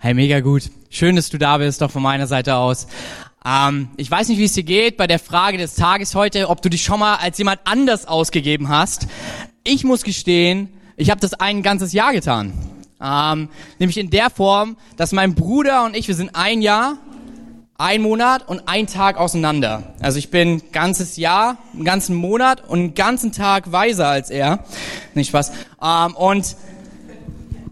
Hey, 0.00 0.14
mega 0.14 0.38
gut. 0.38 0.70
Schön, 0.90 1.16
dass 1.16 1.28
du 1.28 1.38
da 1.38 1.58
bist, 1.58 1.82
doch 1.82 1.90
von 1.90 2.04
meiner 2.04 2.28
Seite 2.28 2.54
aus. 2.54 2.86
Ähm, 3.44 3.88
ich 3.96 4.08
weiß 4.08 4.28
nicht, 4.28 4.38
wie 4.38 4.44
es 4.44 4.52
dir 4.52 4.62
geht 4.62 4.96
bei 4.96 5.08
der 5.08 5.18
Frage 5.18 5.58
des 5.58 5.74
Tages 5.74 6.14
heute, 6.14 6.50
ob 6.50 6.62
du 6.62 6.68
dich 6.68 6.84
schon 6.84 7.00
mal 7.00 7.16
als 7.16 7.36
jemand 7.38 7.58
anders 7.64 8.06
ausgegeben 8.06 8.68
hast. 8.68 9.08
Ich 9.64 9.82
muss 9.82 10.04
gestehen, 10.04 10.68
ich 10.96 11.10
habe 11.10 11.20
das 11.20 11.34
ein 11.34 11.64
ganzes 11.64 11.92
Jahr 11.92 12.12
getan. 12.12 12.52
Ähm, 13.02 13.48
nämlich 13.80 13.98
in 13.98 14.08
der 14.08 14.30
Form, 14.30 14.76
dass 14.96 15.10
mein 15.10 15.34
Bruder 15.34 15.84
und 15.84 15.96
ich, 15.96 16.06
wir 16.06 16.14
sind 16.14 16.30
ein 16.36 16.62
Jahr, 16.62 16.98
ein 17.76 18.00
Monat 18.00 18.46
und 18.46 18.68
ein 18.68 18.86
Tag 18.86 19.16
auseinander. 19.16 19.96
Also 19.98 20.20
ich 20.20 20.30
bin 20.30 20.62
ganzes 20.70 21.16
Jahr, 21.16 21.56
einen 21.74 21.84
ganzen 21.84 22.14
Monat 22.14 22.62
und 22.68 22.78
einen 22.78 22.94
ganzen 22.94 23.32
Tag 23.32 23.72
weiser 23.72 24.06
als 24.06 24.30
er. 24.30 24.62
Nicht 25.14 25.30
Spaß. 25.30 25.50
Ähm, 25.82 26.14
und 26.14 26.54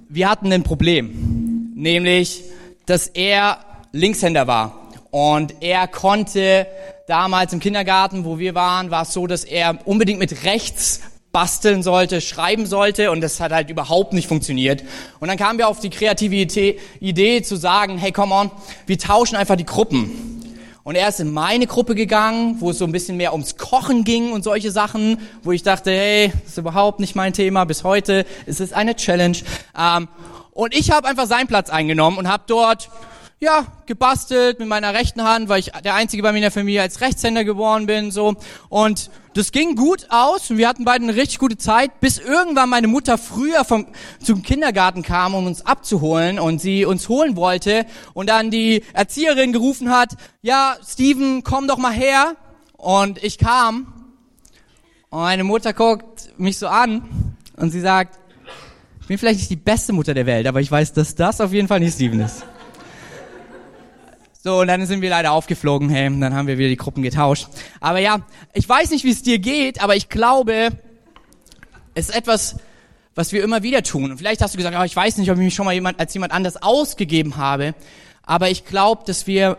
wir 0.08 0.28
hatten 0.28 0.52
ein 0.52 0.64
Problem 0.64 1.55
nämlich, 1.76 2.42
dass 2.86 3.06
er 3.06 3.58
Linkshänder 3.92 4.46
war. 4.46 4.88
Und 5.10 5.54
er 5.60 5.86
konnte 5.86 6.66
damals 7.06 7.52
im 7.52 7.60
Kindergarten, 7.60 8.24
wo 8.24 8.38
wir 8.38 8.54
waren, 8.54 8.90
war 8.90 9.02
es 9.02 9.12
so, 9.12 9.26
dass 9.26 9.44
er 9.44 9.78
unbedingt 9.84 10.18
mit 10.18 10.44
rechts 10.44 11.02
basteln 11.30 11.82
sollte, 11.82 12.22
schreiben 12.22 12.64
sollte 12.64 13.10
und 13.10 13.20
das 13.20 13.40
hat 13.40 13.52
halt 13.52 13.68
überhaupt 13.68 14.14
nicht 14.14 14.26
funktioniert. 14.26 14.82
Und 15.20 15.28
dann 15.28 15.36
kamen 15.36 15.58
wir 15.58 15.68
auf 15.68 15.80
die 15.80 15.90
kreative 15.90 16.34
Idee 17.00 17.42
zu 17.42 17.56
sagen, 17.56 17.98
hey, 17.98 18.10
come 18.10 18.34
on, 18.34 18.50
wir 18.86 18.98
tauschen 18.98 19.36
einfach 19.36 19.56
die 19.56 19.66
Gruppen. 19.66 20.42
Und 20.82 20.94
er 20.94 21.08
ist 21.08 21.20
in 21.20 21.32
meine 21.32 21.66
Gruppe 21.66 21.94
gegangen, 21.94 22.56
wo 22.60 22.70
es 22.70 22.78
so 22.78 22.84
ein 22.84 22.92
bisschen 22.92 23.16
mehr 23.16 23.32
ums 23.32 23.56
Kochen 23.56 24.04
ging 24.04 24.32
und 24.32 24.44
solche 24.44 24.70
Sachen, 24.70 25.18
wo 25.42 25.52
ich 25.52 25.62
dachte, 25.62 25.90
hey, 25.90 26.32
das 26.42 26.52
ist 26.52 26.58
überhaupt 26.58 27.00
nicht 27.00 27.14
mein 27.16 27.32
Thema. 27.32 27.64
Bis 27.64 27.84
heute 27.84 28.24
ist 28.46 28.60
es 28.60 28.72
eine 28.72 28.94
Challenge. 28.96 29.36
Und 30.56 30.74
ich 30.74 30.90
habe 30.90 31.06
einfach 31.06 31.26
seinen 31.26 31.48
Platz 31.48 31.68
eingenommen 31.68 32.16
und 32.16 32.28
habe 32.28 32.44
dort 32.46 32.88
ja, 33.38 33.66
gebastelt 33.84 34.58
mit 34.58 34.66
meiner 34.66 34.94
rechten 34.94 35.22
Hand, 35.22 35.50
weil 35.50 35.60
ich 35.60 35.72
der 35.84 35.94
einzige 35.94 36.22
bei 36.22 36.32
mir 36.32 36.38
in 36.38 36.42
der 36.42 36.50
Familie 36.50 36.80
als 36.80 37.02
Rechtshänder 37.02 37.44
geboren 37.44 37.84
bin, 37.84 38.10
so. 38.10 38.36
Und 38.70 39.10
das 39.34 39.52
ging 39.52 39.76
gut 39.76 40.06
aus 40.08 40.50
und 40.50 40.56
wir 40.56 40.66
hatten 40.66 40.86
beide 40.86 41.04
eine 41.04 41.14
richtig 41.14 41.38
gute 41.40 41.58
Zeit, 41.58 42.00
bis 42.00 42.16
irgendwann 42.16 42.70
meine 42.70 42.88
Mutter 42.88 43.18
früher 43.18 43.66
vom, 43.66 43.86
zum 44.22 44.42
Kindergarten 44.42 45.02
kam, 45.02 45.34
um 45.34 45.46
uns 45.46 45.66
abzuholen 45.66 46.38
und 46.38 46.62
sie 46.62 46.86
uns 46.86 47.10
holen 47.10 47.36
wollte 47.36 47.84
und 48.14 48.30
dann 48.30 48.50
die 48.50 48.82
Erzieherin 48.94 49.52
gerufen 49.52 49.90
hat, 49.90 50.16
ja, 50.40 50.76
Steven, 50.82 51.44
komm 51.44 51.68
doch 51.68 51.76
mal 51.76 51.92
her. 51.92 52.36
Und 52.78 53.22
ich 53.22 53.36
kam 53.36 54.14
und 55.10 55.20
meine 55.20 55.44
Mutter 55.44 55.74
guckt 55.74 56.32
mich 56.38 56.58
so 56.58 56.68
an 56.68 57.36
und 57.58 57.70
sie 57.70 57.80
sagt, 57.80 58.18
ich 59.06 59.08
bin 59.08 59.18
vielleicht 59.18 59.38
nicht 59.38 59.50
die 59.50 59.54
beste 59.54 59.92
Mutter 59.92 60.14
der 60.14 60.26
Welt, 60.26 60.48
aber 60.48 60.60
ich 60.60 60.68
weiß, 60.68 60.92
dass 60.92 61.14
das 61.14 61.40
auf 61.40 61.52
jeden 61.52 61.68
Fall 61.68 61.78
nicht 61.78 61.94
Steven 61.94 62.18
ist. 62.18 62.44
So, 64.42 64.62
und 64.62 64.66
dann 64.66 64.84
sind 64.84 65.00
wir 65.00 65.10
leider 65.10 65.30
aufgeflogen, 65.30 65.88
hey, 65.90 66.10
dann 66.18 66.34
haben 66.34 66.48
wir 66.48 66.58
wieder 66.58 66.70
die 66.70 66.76
Gruppen 66.76 67.04
getauscht. 67.04 67.46
Aber 67.78 68.00
ja, 68.00 68.26
ich 68.52 68.68
weiß 68.68 68.90
nicht, 68.90 69.04
wie 69.04 69.12
es 69.12 69.22
dir 69.22 69.38
geht, 69.38 69.80
aber 69.80 69.94
ich 69.94 70.08
glaube, 70.08 70.70
es 71.94 72.08
ist 72.08 72.16
etwas, 72.16 72.56
was 73.14 73.30
wir 73.30 73.44
immer 73.44 73.62
wieder 73.62 73.84
tun. 73.84 74.10
Und 74.10 74.18
vielleicht 74.18 74.42
hast 74.42 74.54
du 74.54 74.58
gesagt, 74.58 74.76
oh, 74.76 74.82
ich 74.82 74.96
weiß 74.96 75.18
nicht, 75.18 75.30
ob 75.30 75.36
ich 75.36 75.44
mich 75.44 75.54
schon 75.54 75.66
mal 75.66 75.72
jemand, 75.72 76.00
als 76.00 76.12
jemand 76.12 76.32
anders 76.32 76.60
ausgegeben 76.60 77.36
habe, 77.36 77.76
aber 78.24 78.50
ich 78.50 78.64
glaube, 78.64 79.04
dass 79.06 79.28
wir 79.28 79.56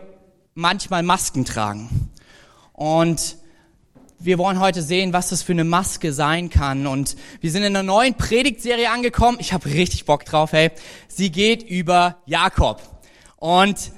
manchmal 0.52 1.02
Masken 1.02 1.46
tragen. 1.46 2.10
Und 2.74 3.37
wir 4.20 4.38
wollen 4.38 4.58
heute 4.58 4.82
sehen, 4.82 5.12
was 5.12 5.28
das 5.28 5.42
für 5.42 5.52
eine 5.52 5.64
Maske 5.64 6.12
sein 6.12 6.50
kann. 6.50 6.86
Und 6.86 7.16
wir 7.40 7.50
sind 7.50 7.62
in 7.62 7.76
einer 7.76 7.84
neuen 7.84 8.14
Predigtserie 8.14 8.90
angekommen. 8.90 9.38
Ich 9.40 9.52
habe 9.52 9.66
richtig 9.66 10.04
Bock 10.04 10.24
drauf, 10.24 10.52
hey. 10.52 10.70
Sie 11.06 11.30
geht 11.30 11.62
über 11.62 12.16
Jakob. 12.26 12.82
Und 13.36 13.92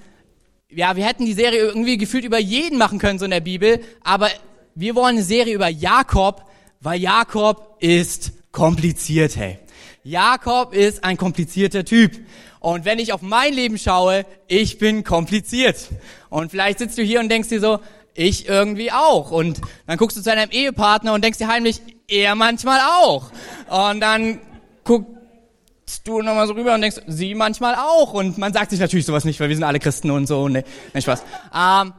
ja, 0.68 0.94
wir 0.96 1.06
hätten 1.06 1.24
die 1.24 1.32
Serie 1.32 1.60
irgendwie 1.60 1.96
gefühlt 1.96 2.24
über 2.24 2.38
jeden 2.38 2.78
machen 2.78 2.98
können, 2.98 3.18
so 3.18 3.24
in 3.24 3.30
der 3.30 3.40
Bibel. 3.40 3.80
Aber 4.02 4.28
wir 4.74 4.94
wollen 4.94 5.16
eine 5.16 5.24
Serie 5.24 5.54
über 5.54 5.68
Jakob, 5.68 6.44
weil 6.80 7.00
Jakob 7.00 7.76
ist 7.80 8.32
kompliziert, 8.52 9.36
hey. 9.36 9.58
Jakob 10.02 10.74
ist 10.74 11.02
ein 11.04 11.16
komplizierter 11.16 11.84
Typ. 11.84 12.12
Und 12.60 12.84
wenn 12.84 12.98
ich 12.98 13.14
auf 13.14 13.22
mein 13.22 13.54
Leben 13.54 13.78
schaue, 13.78 14.26
ich 14.48 14.78
bin 14.78 15.02
kompliziert. 15.02 15.88
Und 16.28 16.50
vielleicht 16.50 16.78
sitzt 16.78 16.98
du 16.98 17.02
hier 17.02 17.20
und 17.20 17.30
denkst 17.30 17.48
dir 17.48 17.60
so, 17.60 17.80
ich 18.20 18.46
irgendwie 18.46 18.92
auch. 18.92 19.30
Und 19.30 19.60
dann 19.86 19.96
guckst 19.96 20.16
du 20.16 20.20
zu 20.20 20.28
deinem 20.28 20.50
Ehepartner 20.50 21.14
und 21.14 21.24
denkst 21.24 21.38
dir 21.38 21.48
heimlich, 21.48 21.80
er 22.06 22.34
manchmal 22.34 22.78
auch. 22.80 23.30
Und 23.68 24.00
dann 24.00 24.40
guckst 24.84 26.06
du 26.06 26.20
nochmal 26.20 26.46
so 26.46 26.52
rüber 26.52 26.74
und 26.74 26.82
denkst, 26.82 27.00
sie 27.06 27.34
manchmal 27.34 27.76
auch. 27.76 28.12
Und 28.12 28.36
man 28.36 28.52
sagt 28.52 28.70
sich 28.70 28.80
natürlich 28.80 29.06
sowas 29.06 29.24
nicht, 29.24 29.40
weil 29.40 29.48
wir 29.48 29.56
sind 29.56 29.64
alle 29.64 29.78
Christen 29.78 30.10
und 30.10 30.26
so. 30.26 30.48
Ne, 30.48 30.64
nicht 30.92 31.04
Spaß. 31.04 31.22
Ähm, 31.54 31.94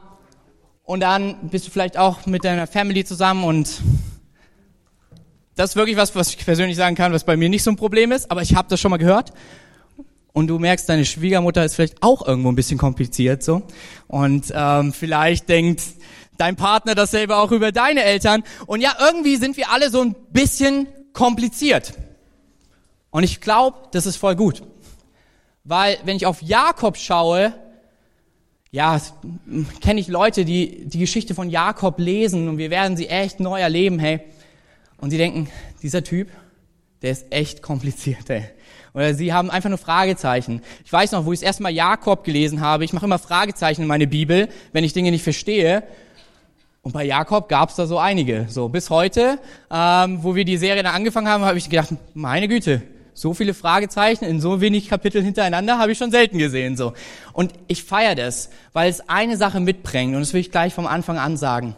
und 0.84 1.00
dann 1.00 1.48
bist 1.48 1.66
du 1.66 1.70
vielleicht 1.70 1.96
auch 1.96 2.24
mit 2.26 2.44
deiner 2.44 2.68
Family 2.68 3.04
zusammen 3.04 3.44
und 3.44 3.80
das 5.54 5.70
ist 5.70 5.76
wirklich 5.76 5.96
was, 5.96 6.14
was 6.14 6.30
ich 6.30 6.38
persönlich 6.38 6.76
sagen 6.76 6.96
kann, 6.96 7.12
was 7.12 7.24
bei 7.24 7.36
mir 7.36 7.48
nicht 7.48 7.62
so 7.62 7.70
ein 7.70 7.76
Problem 7.76 8.10
ist, 8.10 8.30
aber 8.30 8.42
ich 8.42 8.54
habe 8.54 8.68
das 8.68 8.80
schon 8.80 8.90
mal 8.90 8.96
gehört 8.96 9.32
und 10.32 10.46
du 10.46 10.58
merkst, 10.58 10.88
deine 10.88 11.04
Schwiegermutter 11.04 11.64
ist 11.64 11.74
vielleicht 11.74 12.02
auch 12.02 12.26
irgendwo 12.26 12.50
ein 12.50 12.56
bisschen 12.56 12.78
kompliziert 12.78 13.42
so. 13.42 13.62
Und 14.08 14.52
ähm, 14.54 14.92
vielleicht 14.92 15.48
denkt 15.48 15.82
dein 16.38 16.56
Partner 16.56 16.94
dasselbe 16.94 17.36
auch 17.36 17.52
über 17.52 17.72
deine 17.72 18.02
Eltern. 18.02 18.42
Und 18.66 18.80
ja, 18.80 18.96
irgendwie 18.98 19.36
sind 19.36 19.56
wir 19.56 19.70
alle 19.70 19.90
so 19.90 20.00
ein 20.00 20.14
bisschen 20.30 20.88
kompliziert. 21.12 21.92
Und 23.10 23.24
ich 23.24 23.40
glaube, 23.40 23.76
das 23.92 24.06
ist 24.06 24.16
voll 24.16 24.36
gut, 24.36 24.62
weil 25.64 25.98
wenn 26.04 26.16
ich 26.16 26.24
auf 26.24 26.40
Jakob 26.40 26.96
schaue, 26.96 27.52
ja, 28.70 28.98
kenne 29.82 30.00
ich 30.00 30.08
Leute, 30.08 30.46
die 30.46 30.86
die 30.86 30.98
Geschichte 30.98 31.34
von 31.34 31.50
Jakob 31.50 31.98
lesen 31.98 32.48
und 32.48 32.56
wir 32.56 32.70
werden 32.70 32.96
sie 32.96 33.08
echt 33.08 33.38
neu 33.38 33.60
erleben, 33.60 33.98
hey, 33.98 34.20
und 34.96 35.10
sie 35.10 35.18
denken, 35.18 35.50
dieser 35.82 36.02
Typ, 36.02 36.30
der 37.02 37.10
ist 37.10 37.26
echt 37.30 37.60
kompliziert, 37.60 38.30
ey. 38.30 38.44
Oder 38.94 39.14
sie 39.14 39.32
haben 39.32 39.50
einfach 39.50 39.70
nur 39.70 39.78
Fragezeichen. 39.78 40.60
Ich 40.84 40.92
weiß 40.92 41.12
noch, 41.12 41.24
wo 41.24 41.32
ich 41.32 41.40
das 41.40 41.46
erste 41.46 41.62
Mal 41.62 41.72
Jakob 41.72 42.24
gelesen 42.24 42.60
habe, 42.60 42.84
ich 42.84 42.92
mache 42.92 43.06
immer 43.06 43.18
Fragezeichen 43.18 43.82
in 43.82 43.88
meine 43.88 44.06
Bibel, 44.06 44.48
wenn 44.72 44.84
ich 44.84 44.92
Dinge 44.92 45.10
nicht 45.10 45.24
verstehe. 45.24 45.82
Und 46.82 46.92
bei 46.92 47.04
Jakob 47.04 47.48
gab 47.48 47.70
es 47.70 47.76
da 47.76 47.86
so 47.86 47.98
einige. 47.98 48.46
So 48.48 48.68
bis 48.68 48.90
heute, 48.90 49.38
ähm, 49.70 50.22
wo 50.22 50.34
wir 50.34 50.44
die 50.44 50.56
Serie 50.56 50.82
dann 50.82 50.94
angefangen 50.94 51.28
haben, 51.28 51.44
habe 51.44 51.56
ich 51.56 51.70
gedacht, 51.70 51.90
meine 52.12 52.48
Güte, 52.48 52.82
so 53.14 53.34
viele 53.34 53.54
Fragezeichen 53.54 54.24
in 54.24 54.40
so 54.40 54.60
wenig 54.60 54.88
Kapitel 54.88 55.22
hintereinander 55.22 55.78
habe 55.78 55.92
ich 55.92 55.98
schon 55.98 56.10
selten 56.10 56.38
gesehen. 56.38 56.76
So 56.76 56.92
und 57.32 57.52
ich 57.68 57.84
feiere 57.84 58.14
das, 58.14 58.50
weil 58.72 58.90
es 58.90 59.08
eine 59.08 59.36
Sache 59.36 59.60
mitbringt 59.60 60.14
und 60.14 60.20
das 60.20 60.32
will 60.32 60.40
ich 60.40 60.50
gleich 60.50 60.74
vom 60.74 60.86
Anfang 60.86 61.18
an 61.18 61.36
sagen. 61.36 61.76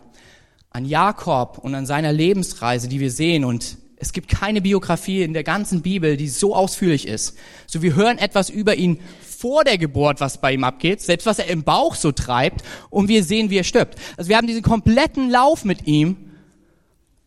An 0.71 0.85
Jakob 0.85 1.59
und 1.59 1.75
an 1.75 1.87
seiner 1.87 2.13
Lebensreise, 2.13 2.89
die 2.89 2.99
wir 3.01 3.11
sehen 3.11 3.45
und 3.45 3.77
es 3.97 4.13
gibt 4.13 4.29
keine 4.29 4.61
Biografie 4.61 5.23
in 5.23 5.33
der 5.33 5.45
ganzen 5.45 5.83
Bibel, 5.83 6.17
die 6.17 6.29
so 6.29 6.55
ausführlich 6.55 7.07
ist. 7.07 7.37
So, 7.67 7.83
wir 7.83 7.95
hören 7.95 8.19
etwas 8.19 8.51
über 8.51 8.75
ihn 8.75 9.01
vor 9.21 9.65
der 9.65 9.79
Geburt, 9.79 10.21
was 10.21 10.39
bei 10.39 10.53
ihm 10.53 10.65
abgeht, 10.65 11.01
selbst 11.01 11.27
was 11.27 11.39
er 11.39 11.47
im 11.49 11.63
Bauch 11.63 11.95
so 11.95 12.13
treibt, 12.13 12.65
und 12.91 13.09
wir 13.09 13.23
sehen, 13.23 13.51
wie 13.51 13.59
er 13.59 13.65
stirbt. 13.65 13.99
Also 14.17 14.29
wir 14.29 14.37
haben 14.37 14.47
diesen 14.47 14.63
kompletten 14.63 15.31
Lauf 15.31 15.65
mit 15.65 15.87
ihm, 15.87 16.17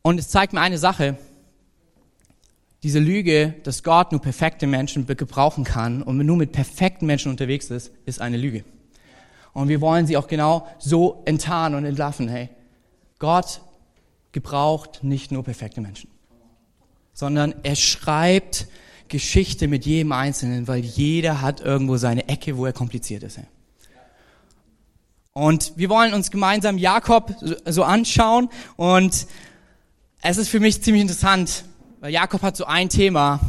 und 0.02 0.20
es 0.20 0.30
zeigt 0.30 0.54
mir 0.54 0.62
eine 0.62 0.78
Sache. 0.78 1.18
Diese 2.84 3.00
Lüge, 3.00 3.56
dass 3.64 3.84
Gott 3.84 4.12
nur 4.12 4.22
perfekte 4.22 4.68
Menschen 4.68 5.06
gebrauchen 5.06 5.64
kann 5.64 6.02
und 6.02 6.18
nur 6.18 6.38
mit 6.38 6.52
perfekten 6.52 7.06
Menschen 7.06 7.32
unterwegs 7.32 7.70
ist, 7.70 7.92
ist 8.06 8.22
eine 8.22 8.38
Lüge. 8.38 8.64
Und 9.54 9.68
wir 9.68 9.82
wollen 9.82 10.06
sie 10.06 10.16
auch 10.16 10.28
genau 10.28 10.68
so 10.80 11.24
enttarnen 11.26 11.80
und 11.80 11.86
entlarven. 11.86 12.30
Hey, 12.30 12.50
Gott 13.20 13.62
gebraucht 14.32 15.04
nicht 15.04 15.32
nur 15.32 15.44
perfekte 15.44 15.82
Menschen 15.82 16.10
sondern 17.18 17.56
er 17.64 17.76
schreibt 17.76 18.68
Geschichte 19.08 19.68
mit 19.68 19.88
jedem 19.88 20.12
Einzelnen, 20.12 20.68
weil 20.68 20.82
jeder 20.86 21.42
hat 21.42 21.62
irgendwo 21.62 21.98
seine 21.98 22.30
Ecke, 22.30 22.58
wo 22.58 22.68
er 22.68 22.74
kompliziert 22.74 23.24
ist. 23.24 23.40
Und 25.34 25.74
wir 25.78 25.90
wollen 25.90 26.14
uns 26.14 26.30
gemeinsam 26.30 26.78
Jakob 26.78 27.34
so 27.66 27.84
anschauen 27.84 28.50
und 28.76 29.26
es 30.22 30.38
ist 30.38 30.50
für 30.50 30.60
mich 30.60 30.84
ziemlich 30.84 31.02
interessant, 31.02 31.64
weil 32.02 32.14
Jakob 32.14 32.44
hat 32.44 32.56
so 32.56 32.66
ein 32.66 32.88
Thema, 32.88 33.40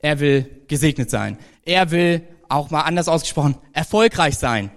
er 0.00 0.18
will 0.18 0.50
gesegnet 0.66 1.08
sein. 1.08 1.38
Er 1.64 1.92
will, 1.92 2.22
auch 2.48 2.70
mal 2.70 2.80
anders 2.80 3.06
ausgesprochen, 3.06 3.54
erfolgreich 3.72 4.36
sein. 4.36 4.72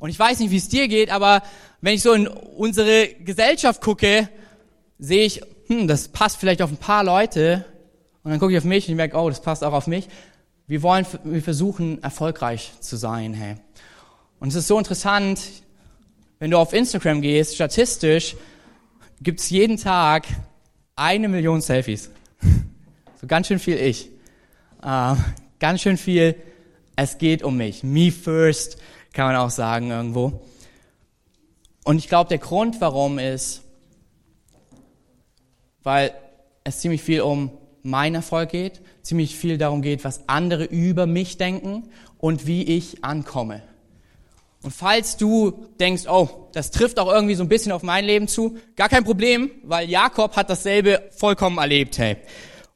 Und 0.00 0.10
ich 0.10 0.18
weiß 0.18 0.38
nicht, 0.40 0.50
wie 0.50 0.58
es 0.58 0.68
dir 0.68 0.86
geht, 0.86 1.10
aber 1.10 1.42
wenn 1.80 1.94
ich 1.94 2.02
so 2.02 2.12
in 2.12 2.28
unsere 2.28 3.08
Gesellschaft 3.24 3.80
gucke, 3.80 4.28
sehe 4.98 5.24
ich, 5.24 5.40
hm, 5.70 5.86
das 5.86 6.08
passt 6.08 6.36
vielleicht 6.36 6.62
auf 6.62 6.70
ein 6.70 6.76
paar 6.76 7.04
Leute, 7.04 7.64
und 8.22 8.30
dann 8.30 8.40
gucke 8.40 8.52
ich 8.52 8.58
auf 8.58 8.64
mich 8.64 8.86
und 8.86 8.92
ich 8.92 8.96
merke, 8.96 9.16
oh, 9.16 9.28
das 9.28 9.40
passt 9.40 9.64
auch 9.64 9.72
auf 9.72 9.86
mich. 9.86 10.08
Wir 10.66 10.82
wollen, 10.82 11.06
wir 11.24 11.42
versuchen, 11.42 12.02
erfolgreich 12.02 12.72
zu 12.80 12.96
sein, 12.96 13.32
hey. 13.34 13.54
Und 14.40 14.48
es 14.48 14.56
ist 14.56 14.66
so 14.66 14.78
interessant, 14.78 15.40
wenn 16.38 16.50
du 16.50 16.58
auf 16.58 16.72
Instagram 16.72 17.22
gehst, 17.22 17.54
statistisch 17.54 18.36
gibt's 19.20 19.48
jeden 19.50 19.76
Tag 19.76 20.26
eine 20.96 21.28
Million 21.28 21.60
Selfies. 21.60 22.10
So 23.20 23.26
ganz 23.26 23.48
schön 23.48 23.58
viel 23.58 23.76
ich. 23.76 24.08
Äh, 24.82 25.14
ganz 25.58 25.82
schön 25.82 25.98
viel 25.98 26.36
Es 26.96 27.18
geht 27.18 27.42
um 27.42 27.58
mich. 27.58 27.82
Me 27.82 28.10
first, 28.10 28.78
kann 29.12 29.26
man 29.26 29.36
auch 29.36 29.50
sagen 29.50 29.90
irgendwo. 29.90 30.40
Und 31.84 31.98
ich 31.98 32.08
glaube, 32.08 32.30
der 32.30 32.38
Grund, 32.38 32.80
warum 32.80 33.18
ist, 33.18 33.62
weil 35.82 36.12
es 36.64 36.80
ziemlich 36.80 37.02
viel 37.02 37.22
um 37.22 37.50
mein 37.82 38.14
Erfolg 38.14 38.50
geht, 38.50 38.80
ziemlich 39.02 39.36
viel 39.36 39.58
darum 39.58 39.82
geht, 39.82 40.04
was 40.04 40.28
andere 40.28 40.64
über 40.64 41.06
mich 41.06 41.38
denken 41.38 41.88
und 42.18 42.46
wie 42.46 42.64
ich 42.64 43.04
ankomme. 43.04 43.62
Und 44.62 44.72
falls 44.72 45.16
du 45.16 45.68
denkst, 45.80 46.02
oh, 46.06 46.48
das 46.52 46.70
trifft 46.70 46.98
auch 46.98 47.10
irgendwie 47.10 47.34
so 47.34 47.42
ein 47.42 47.48
bisschen 47.48 47.72
auf 47.72 47.82
mein 47.82 48.04
Leben 48.04 48.28
zu, 48.28 48.58
gar 48.76 48.90
kein 48.90 49.04
Problem, 49.04 49.50
weil 49.62 49.88
Jakob 49.88 50.36
hat 50.36 50.50
dasselbe 50.50 51.08
vollkommen 51.16 51.56
erlebt, 51.56 51.96
hey. 51.96 52.16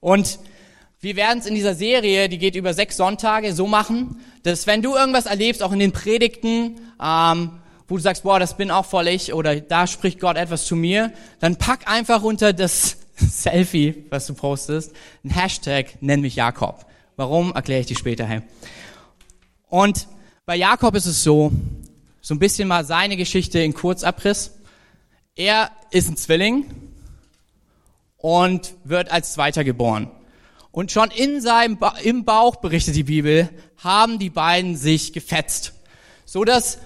Und 0.00 0.38
wir 1.00 1.16
werden 1.16 1.40
es 1.40 1.46
in 1.46 1.54
dieser 1.54 1.74
Serie, 1.74 2.30
die 2.30 2.38
geht 2.38 2.56
über 2.56 2.72
sechs 2.72 2.96
Sonntage, 2.96 3.52
so 3.52 3.66
machen, 3.66 4.20
dass 4.42 4.66
wenn 4.66 4.80
du 4.80 4.96
irgendwas 4.96 5.26
erlebst, 5.26 5.62
auch 5.62 5.72
in 5.72 5.78
den 5.78 5.92
Predigten, 5.92 6.80
ähm, 7.02 7.60
wo 7.88 7.96
du 7.96 8.02
sagst, 8.02 8.22
boah, 8.22 8.38
das 8.38 8.56
bin 8.56 8.70
auch 8.70 8.86
voll 8.86 9.08
ich 9.08 9.32
oder 9.32 9.60
da 9.60 9.86
spricht 9.86 10.20
Gott 10.20 10.36
etwas 10.36 10.64
zu 10.66 10.76
mir, 10.76 11.12
dann 11.40 11.56
pack 11.56 11.88
einfach 11.90 12.22
unter 12.22 12.52
das 12.52 12.96
Selfie, 13.16 14.04
was 14.10 14.26
du 14.26 14.34
postest, 14.34 14.92
ein 15.24 15.30
Hashtag, 15.30 15.96
nenn 16.00 16.20
mich 16.20 16.36
Jakob. 16.36 16.86
Warum, 17.16 17.52
erkläre 17.52 17.80
ich 17.80 17.86
dir 17.86 17.96
später. 17.96 18.26
Hey. 18.26 18.42
Und 19.68 20.08
bei 20.46 20.56
Jakob 20.56 20.94
ist 20.94 21.06
es 21.06 21.22
so, 21.22 21.52
so 22.20 22.34
ein 22.34 22.38
bisschen 22.38 22.68
mal 22.68 22.84
seine 22.84 23.16
Geschichte 23.16 23.60
in 23.60 23.74
Kurzabriss. 23.74 24.52
Er 25.36 25.70
ist 25.90 26.08
ein 26.08 26.16
Zwilling 26.16 26.66
und 28.16 28.74
wird 28.84 29.10
als 29.10 29.34
Zweiter 29.34 29.62
geboren. 29.62 30.10
Und 30.72 30.90
schon 30.90 31.10
in 31.10 31.40
seinem 31.40 31.76
ba 31.76 31.94
im 32.02 32.24
Bauch, 32.24 32.56
berichtet 32.56 32.96
die 32.96 33.04
Bibel, 33.04 33.48
haben 33.76 34.18
die 34.18 34.30
beiden 34.30 34.76
sich 34.76 35.12
gefetzt. 35.12 35.74
So 36.24 36.44
dass 36.44 36.78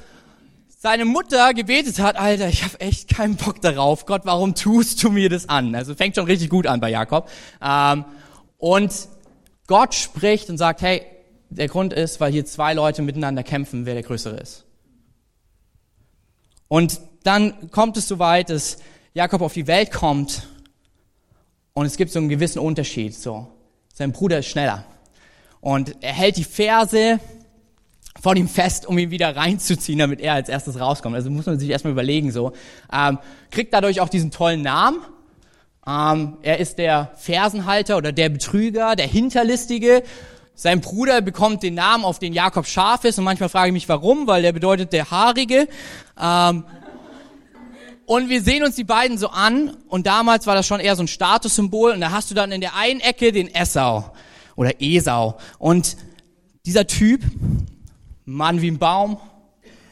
seine 0.81 1.05
Mutter 1.05 1.55
gebetet 1.55 1.99
hat, 1.99 2.17
Alter, 2.17 2.49
ich 2.49 2.63
habe 2.63 2.81
echt 2.81 3.09
keinen 3.09 3.35
Bock 3.35 3.61
darauf. 3.61 4.07
Gott, 4.07 4.23
warum 4.25 4.55
tust 4.55 5.03
du 5.03 5.11
mir 5.11 5.29
das 5.29 5.49
an? 5.49 5.75
Also 5.75 5.97
fängt 5.97 6.15
schon 6.15 6.27
richtig 6.27 6.51
gut 6.51 6.69
an 6.69 6.81
bei 6.81 6.89
Jakob. 6.89 7.29
Ähm, 7.61 8.05
und 8.59 9.09
Gott 9.67 9.95
spricht 9.95 10.49
und 10.51 10.57
sagt, 10.57 10.81
hey, 10.81 11.03
der 11.51 11.67
Grund 11.67 11.93
ist, 11.93 12.21
weil 12.21 12.31
hier 12.31 12.47
zwei 12.47 12.75
Leute 12.75 13.03
miteinander 13.03 13.43
kämpfen, 13.43 13.87
wer 13.87 13.95
der 13.95 14.05
Größere 14.05 14.37
ist. 14.37 14.67
Und 16.69 17.01
dann 17.25 17.73
kommt 17.73 17.97
es 17.97 18.07
so 18.07 18.21
weit, 18.21 18.51
dass 18.51 18.79
Jakob 19.15 19.43
auf 19.43 19.55
die 19.55 19.67
Welt 19.67 19.91
kommt 19.91 20.47
und 21.73 21.87
es 21.87 21.97
gibt 21.97 22.13
so 22.13 22.21
einen 22.21 22.29
gewissen 22.29 22.61
Unterschied. 22.61 23.17
So, 23.17 23.49
sein 23.93 24.13
Bruder 24.13 24.39
ist 24.39 24.47
schneller 24.47 24.85
und 25.61 25.97
er 26.03 26.13
hält 26.13 26.37
die 26.37 26.45
Ferse 26.45 27.19
von 28.21 28.37
ihm 28.37 28.49
fest, 28.49 28.87
um 28.87 28.99
ihn 28.99 29.11
wieder 29.11 29.35
reinzuziehen, 29.37 29.99
damit 29.99 30.21
er 30.21 30.35
als 30.35 30.49
erstes 30.49 30.81
rauskommt. 30.81 31.15
Also 31.15 31.31
muss 31.31 31.47
man 31.47 31.59
sich 31.59 31.71
erstmal 31.71 31.93
überlegen. 31.93 32.33
So 32.33 32.53
ähm, 32.93 33.19
kriegt 33.51 33.73
dadurch 33.73 34.01
auch 34.01 34.09
diesen 34.09 34.31
tollen 34.31 34.63
Namen. 34.63 35.01
Ähm, 35.87 36.39
er 36.43 36.59
ist 36.59 36.79
der 36.79 37.13
Fersenhalter 37.17 37.97
oder 37.97 38.13
der 38.13 38.29
Betrüger, 38.29 38.97
der 38.97 39.07
Hinterlistige 39.07 40.03
sein 40.61 40.81
Bruder 40.81 41.21
bekommt 41.21 41.63
den 41.63 41.75
Namen, 41.75 42.05
auf 42.05 42.19
den 42.19 42.33
Jakob 42.33 42.67
scharf 42.67 43.05
ist 43.05 43.17
und 43.17 43.25
manchmal 43.25 43.49
frage 43.49 43.69
ich 43.69 43.73
mich 43.73 43.89
warum, 43.89 44.27
weil 44.27 44.43
der 44.43 44.51
bedeutet 44.51 44.93
der 44.93 45.09
Haarige. 45.09 45.69
Ähm, 46.21 46.65
und 48.07 48.29
wir 48.29 48.43
sehen 48.43 48.65
uns 48.65 48.75
die 48.75 48.83
beiden 48.83 49.19
so 49.19 49.29
an 49.29 49.77
und 49.87 50.09
damals 50.09 50.49
war 50.49 50.57
das 50.57 50.67
schon 50.67 50.81
eher 50.81 50.97
so 50.97 51.05
ein 51.05 51.09
Statussymbol 51.09 51.93
und 51.93 52.01
da 52.01 52.11
hast 52.11 52.33
du 52.33 52.35
dann 52.35 52.51
in 52.51 52.61
der 52.61 52.75
einen 52.75 52.99
Ecke 52.99 53.31
den 53.31 53.55
Esau 53.55 54.13
oder 54.57 54.73
Esau 54.81 55.39
und 55.61 55.97
dieser 56.67 56.89
Typ, 56.89 57.23
Mann 58.33 58.61
wie 58.61 58.71
ein 58.71 58.79
Baum, 58.79 59.19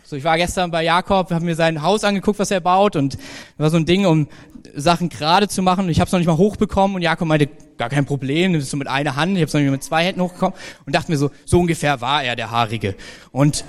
so 0.08 0.14
ich 0.14 0.22
war 0.22 0.36
gestern 0.36 0.70
bei 0.70 0.84
Jakob, 0.84 1.32
habe 1.32 1.44
mir 1.44 1.56
sein 1.56 1.82
Haus 1.82 2.04
angeguckt, 2.04 2.38
was 2.38 2.52
er 2.52 2.60
baut 2.60 2.94
und 2.94 3.18
war 3.58 3.70
so 3.70 3.76
ein 3.76 3.86
Ding, 3.86 4.06
um 4.06 4.28
Sachen 4.76 5.08
gerade 5.08 5.48
zu 5.48 5.62
machen. 5.62 5.88
Ich 5.88 5.98
habe 5.98 6.06
es 6.06 6.12
noch 6.12 6.20
nicht 6.20 6.28
mal 6.28 6.36
hochbekommen. 6.36 6.94
Und 6.94 7.02
Jakob 7.02 7.26
meinte, 7.26 7.48
gar 7.76 7.88
kein 7.88 8.06
Problem, 8.06 8.52
nimmst 8.52 8.72
du 8.72 8.76
mit 8.76 8.86
einer 8.86 9.16
Hand, 9.16 9.32
ich 9.32 9.38
habe 9.38 9.46
es 9.46 9.54
noch 9.54 9.60
nicht 9.60 9.70
mit 9.70 9.82
zwei 9.82 10.04
Händen 10.04 10.20
hochgekommen. 10.20 10.56
Und 10.84 10.94
dachte 10.94 11.10
mir 11.10 11.18
so, 11.18 11.32
so 11.44 11.58
ungefähr 11.58 12.00
war 12.00 12.22
er 12.22 12.36
der 12.36 12.52
Haarige. 12.52 12.94
Und 13.32 13.64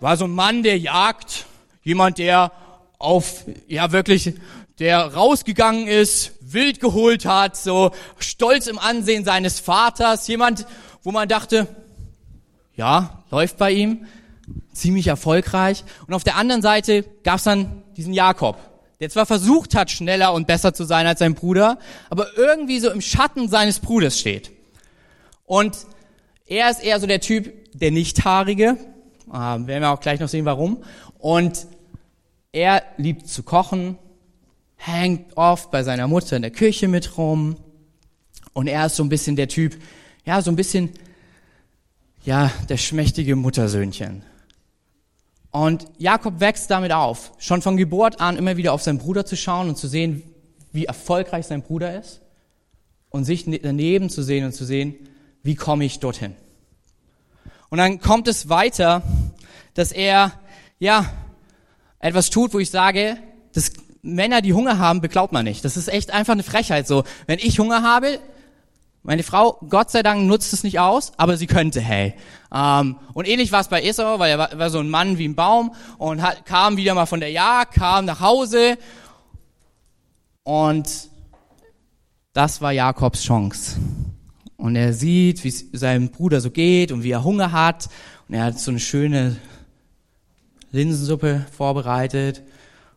war 0.00 0.16
so 0.16 0.24
ein 0.24 0.30
Mann, 0.30 0.62
der 0.62 0.78
jagt, 0.78 1.44
jemand, 1.82 2.16
der 2.16 2.52
auf, 2.98 3.44
ja 3.68 3.92
wirklich, 3.92 4.32
der 4.78 5.14
rausgegangen 5.14 5.88
ist, 5.88 6.32
wild 6.40 6.80
geholt 6.80 7.26
hat, 7.26 7.54
so 7.56 7.90
stolz 8.18 8.66
im 8.66 8.78
Ansehen 8.78 9.24
seines 9.24 9.60
Vaters, 9.60 10.26
jemand, 10.26 10.66
wo 11.02 11.12
man 11.12 11.28
dachte, 11.28 11.66
ja, 12.76 13.24
läuft 13.30 13.56
bei 13.56 13.72
ihm, 13.72 14.06
ziemlich 14.72 15.08
erfolgreich. 15.08 15.84
Und 16.06 16.14
auf 16.14 16.24
der 16.24 16.36
anderen 16.36 16.62
Seite 16.62 17.04
gab's 17.24 17.44
dann 17.44 17.82
diesen 17.96 18.12
Jakob, 18.12 18.58
der 19.00 19.10
zwar 19.10 19.26
versucht 19.26 19.74
hat, 19.74 19.90
schneller 19.90 20.32
und 20.32 20.46
besser 20.46 20.72
zu 20.72 20.84
sein 20.84 21.06
als 21.06 21.18
sein 21.18 21.34
Bruder, 21.34 21.78
aber 22.10 22.36
irgendwie 22.36 22.78
so 22.78 22.90
im 22.90 23.00
Schatten 23.00 23.48
seines 23.48 23.80
Bruders 23.80 24.18
steht. 24.18 24.52
Und 25.44 25.76
er 26.46 26.70
ist 26.70 26.82
eher 26.82 27.00
so 27.00 27.06
der 27.06 27.20
Typ, 27.20 27.52
der 27.74 27.90
Nichthaarige, 27.90 28.76
äh, 29.28 29.32
werden 29.32 29.66
wir 29.66 29.90
auch 29.90 30.00
gleich 30.00 30.20
noch 30.20 30.28
sehen, 30.28 30.44
warum. 30.44 30.82
Und 31.18 31.66
er 32.52 32.82
liebt 32.96 33.28
zu 33.28 33.42
kochen, 33.42 33.98
hängt 34.76 35.36
oft 35.36 35.70
bei 35.70 35.82
seiner 35.82 36.06
Mutter 36.06 36.36
in 36.36 36.42
der 36.42 36.50
Küche 36.50 36.88
mit 36.88 37.18
rum. 37.18 37.56
Und 38.52 38.68
er 38.68 38.86
ist 38.86 38.96
so 38.96 39.02
ein 39.02 39.08
bisschen 39.08 39.36
der 39.36 39.48
Typ, 39.48 39.76
ja, 40.24 40.40
so 40.40 40.50
ein 40.50 40.56
bisschen, 40.56 40.90
ja, 42.26 42.50
der 42.68 42.76
schmächtige 42.76 43.36
Muttersöhnchen. 43.36 44.22
Und 45.52 45.86
Jakob 45.96 46.40
wächst 46.40 46.70
damit 46.70 46.92
auf, 46.92 47.32
schon 47.38 47.62
von 47.62 47.76
Geburt 47.76 48.20
an 48.20 48.36
immer 48.36 48.56
wieder 48.56 48.72
auf 48.72 48.82
seinen 48.82 48.98
Bruder 48.98 49.24
zu 49.24 49.36
schauen 49.36 49.68
und 49.68 49.78
zu 49.78 49.88
sehen, 49.88 50.22
wie 50.72 50.84
erfolgreich 50.84 51.46
sein 51.46 51.62
Bruder 51.62 51.98
ist 51.98 52.20
und 53.10 53.24
sich 53.24 53.46
ne-, 53.46 53.60
daneben 53.60 54.10
zu 54.10 54.22
sehen 54.22 54.44
und 54.44 54.52
zu 54.52 54.64
sehen, 54.64 54.96
wie 55.44 55.54
komme 55.54 55.84
ich 55.84 56.00
dorthin. 56.00 56.34
Und 57.70 57.78
dann 57.78 58.00
kommt 58.00 58.28
es 58.28 58.48
weiter, 58.48 59.02
dass 59.74 59.92
er, 59.92 60.32
ja, 60.80 61.10
etwas 62.00 62.28
tut, 62.28 62.52
wo 62.52 62.58
ich 62.58 62.70
sage, 62.70 63.18
dass 63.54 63.72
Männer, 64.02 64.42
die 64.42 64.52
Hunger 64.52 64.78
haben, 64.78 65.00
beglaubt 65.00 65.32
man 65.32 65.44
nicht. 65.44 65.64
Das 65.64 65.76
ist 65.76 65.88
echt 65.88 66.10
einfach 66.10 66.32
eine 66.32 66.42
Frechheit 66.42 66.88
so. 66.88 67.04
Wenn 67.26 67.38
ich 67.38 67.58
Hunger 67.58 67.82
habe, 67.82 68.18
meine 69.06 69.22
Frau, 69.22 69.56
Gott 69.68 69.92
sei 69.92 70.02
Dank, 70.02 70.26
nutzt 70.26 70.52
es 70.52 70.64
nicht 70.64 70.80
aus, 70.80 71.12
aber 71.16 71.36
sie 71.36 71.46
könnte, 71.46 71.80
hey. 71.80 72.14
Ähm, 72.52 72.96
und 73.14 73.28
ähnlich 73.28 73.52
war 73.52 73.60
es 73.60 73.68
bei 73.68 73.80
Esau, 73.82 74.18
weil 74.18 74.32
er 74.32 74.38
war, 74.38 74.58
war, 74.58 74.68
so 74.68 74.80
ein 74.80 74.90
Mann 74.90 75.16
wie 75.16 75.28
ein 75.28 75.36
Baum 75.36 75.72
und 75.96 76.22
hat, 76.22 76.44
kam 76.44 76.76
wieder 76.76 76.92
mal 76.92 77.06
von 77.06 77.20
der 77.20 77.30
Jagd, 77.30 77.74
kam 77.74 78.04
nach 78.04 78.18
Hause 78.18 78.76
und 80.42 81.08
das 82.32 82.60
war 82.60 82.72
Jakobs 82.72 83.22
Chance. 83.22 83.76
Und 84.56 84.74
er 84.74 84.92
sieht, 84.92 85.44
wie 85.44 85.48
es 85.50 85.66
seinem 85.72 86.10
Bruder 86.10 86.40
so 86.40 86.50
geht 86.50 86.90
und 86.90 87.04
wie 87.04 87.12
er 87.12 87.22
Hunger 87.22 87.52
hat 87.52 87.88
und 88.26 88.34
er 88.34 88.42
hat 88.42 88.58
so 88.58 88.72
eine 88.72 88.80
schöne 88.80 89.36
Linsensuppe 90.72 91.46
vorbereitet 91.56 92.42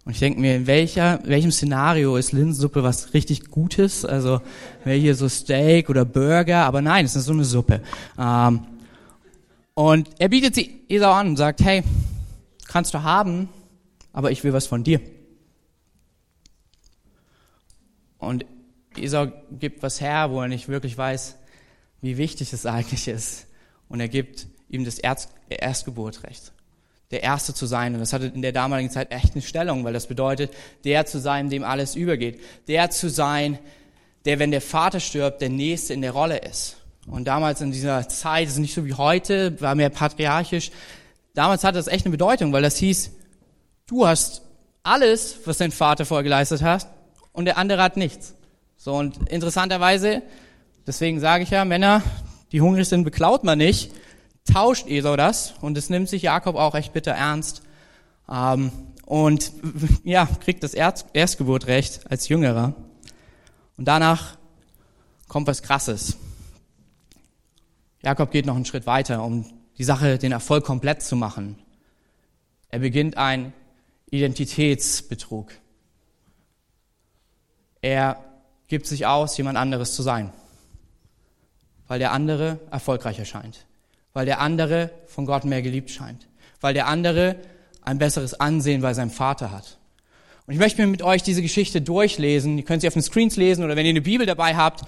und 0.05 0.13
ich 0.13 0.19
denke 0.19 0.39
mir, 0.39 0.55
in 0.55 0.67
welcher, 0.67 1.19
welchem 1.25 1.51
Szenario 1.51 2.15
ist 2.15 2.31
Linsensuppe 2.31 2.83
was 2.83 3.13
richtig 3.13 3.51
Gutes? 3.51 4.05
Also 4.05 4.41
hier 4.83 5.13
so 5.13 5.27
Steak 5.27 5.89
oder 5.89 6.05
Burger, 6.05 6.65
aber 6.65 6.81
nein, 6.81 7.05
es 7.05 7.15
ist 7.15 7.25
so 7.25 7.33
eine 7.33 7.43
Suppe. 7.43 7.81
Ähm, 8.17 8.61
und 9.73 10.09
er 10.19 10.29
bietet 10.29 10.55
sie 10.55 10.83
Esau 10.89 11.11
an 11.11 11.27
und 11.27 11.37
sagt, 11.37 11.61
hey, 11.63 11.83
kannst 12.67 12.93
du 12.93 13.03
haben, 13.03 13.49
aber 14.13 14.31
ich 14.31 14.43
will 14.43 14.53
was 14.53 14.67
von 14.67 14.83
dir. 14.83 15.01
Und 18.17 18.45
Esau 18.97 19.27
gibt 19.51 19.83
was 19.83 20.01
her, 20.01 20.31
wo 20.31 20.41
er 20.41 20.47
nicht 20.47 20.69
wirklich 20.69 20.97
weiß, 20.97 21.37
wie 22.01 22.17
wichtig 22.17 22.51
es 22.53 22.65
eigentlich 22.65 23.07
ist. 23.07 23.47
Und 23.89 23.99
er 23.99 24.07
gibt 24.07 24.47
ihm 24.69 24.85
das 24.85 24.99
Erstgeburtrecht 24.99 26.51
der 27.11 27.23
Erste 27.23 27.53
zu 27.53 27.65
sein. 27.65 27.93
Und 27.93 27.99
das 27.99 28.13
hatte 28.13 28.27
in 28.27 28.41
der 28.41 28.51
damaligen 28.51 28.89
Zeit 28.89 29.11
echt 29.11 29.33
eine 29.33 29.41
Stellung, 29.41 29.83
weil 29.83 29.93
das 29.93 30.07
bedeutet, 30.07 30.51
der 30.83 31.05
zu 31.05 31.19
sein, 31.19 31.49
dem 31.49 31.63
alles 31.63 31.95
übergeht. 31.95 32.39
Der 32.67 32.89
zu 32.89 33.09
sein, 33.09 33.57
der, 34.25 34.39
wenn 34.39 34.51
der 34.51 34.61
Vater 34.61 34.99
stirbt, 34.99 35.41
der 35.41 35.49
Nächste 35.49 35.93
in 35.93 36.01
der 36.01 36.11
Rolle 36.11 36.37
ist. 36.37 36.77
Und 37.07 37.25
damals 37.25 37.61
in 37.61 37.71
dieser 37.71 38.07
Zeit, 38.07 38.47
ist 38.47 38.59
nicht 38.59 38.73
so 38.73 38.85
wie 38.85 38.93
heute, 38.93 39.59
war 39.61 39.75
mehr 39.75 39.89
patriarchisch. 39.89 40.71
Damals 41.33 41.63
hatte 41.63 41.77
das 41.77 41.87
echt 41.87 42.05
eine 42.05 42.11
Bedeutung, 42.11 42.53
weil 42.53 42.61
das 42.61 42.77
hieß, 42.77 43.11
du 43.87 44.05
hast 44.05 44.43
alles, 44.83 45.37
was 45.45 45.57
dein 45.57 45.71
Vater 45.71 46.05
vorher 46.05 46.23
geleistet 46.23 46.61
hat, 46.61 46.87
und 47.31 47.45
der 47.45 47.57
andere 47.57 47.81
hat 47.81 47.97
nichts. 47.97 48.35
So, 48.77 48.93
und 48.95 49.29
interessanterweise, 49.29 50.21
deswegen 50.85 51.19
sage 51.19 51.43
ich 51.43 51.49
ja, 51.49 51.65
Männer, 51.65 52.03
die 52.51 52.61
hungrig 52.61 52.87
sind, 52.87 53.03
beklaut 53.03 53.43
man 53.43 53.57
nicht, 53.57 53.91
tauscht 54.45 54.87
Esau 54.87 55.15
das 55.15 55.53
und 55.61 55.77
es 55.77 55.89
nimmt 55.89 56.09
sich 56.09 56.23
Jakob 56.23 56.55
auch 56.55 56.75
echt 56.75 56.93
bitter 56.93 57.11
ernst 57.11 57.61
ähm, 58.29 58.71
und 59.05 59.51
ja, 60.03 60.25
kriegt 60.25 60.63
das 60.63 60.73
Erstgeburtrecht 60.73 62.09
als 62.09 62.27
Jüngerer. 62.29 62.73
Und 63.77 63.85
danach 63.85 64.37
kommt 65.27 65.47
was 65.47 65.61
Krasses. 65.61 66.17
Jakob 68.03 68.31
geht 68.31 68.45
noch 68.45 68.55
einen 68.55 68.65
Schritt 68.65 68.85
weiter, 68.85 69.23
um 69.23 69.45
die 69.77 69.83
Sache, 69.83 70.17
den 70.17 70.31
Erfolg 70.31 70.65
komplett 70.65 71.01
zu 71.01 71.15
machen. 71.15 71.57
Er 72.69 72.79
beginnt 72.79 73.17
ein 73.17 73.53
Identitätsbetrug. 74.09 75.51
Er 77.81 78.23
gibt 78.67 78.85
sich 78.87 79.05
aus, 79.05 79.37
jemand 79.37 79.57
anderes 79.57 79.95
zu 79.95 80.03
sein, 80.03 80.31
weil 81.87 81.99
der 81.99 82.11
andere 82.11 82.59
erfolgreicher 82.71 83.25
scheint, 83.25 83.65
weil 84.13 84.25
der 84.25 84.39
andere 84.39 84.91
von 85.07 85.25
Gott 85.25 85.45
mehr 85.45 85.61
geliebt 85.61 85.91
scheint, 85.91 86.27
weil 86.61 86.73
der 86.73 86.87
andere 86.87 87.35
ein 87.81 87.97
besseres 87.97 88.39
Ansehen 88.39 88.81
bei 88.81 88.93
seinem 88.93 89.11
Vater 89.11 89.51
hat. 89.51 89.77
Und 90.45 90.53
ich 90.53 90.59
möchte 90.59 90.81
mir 90.81 90.87
mit 90.87 91.03
euch 91.03 91.21
diese 91.21 91.41
Geschichte 91.41 91.81
durchlesen. 91.81 92.57
Ihr 92.57 92.65
könnt 92.65 92.81
sie 92.81 92.87
auf 92.87 92.93
den 92.93 93.03
Screens 93.03 93.35
lesen 93.35 93.63
oder 93.63 93.75
wenn 93.75 93.85
ihr 93.85 93.91
eine 93.91 94.01
Bibel 94.01 94.25
dabei 94.25 94.55
habt, 94.55 94.81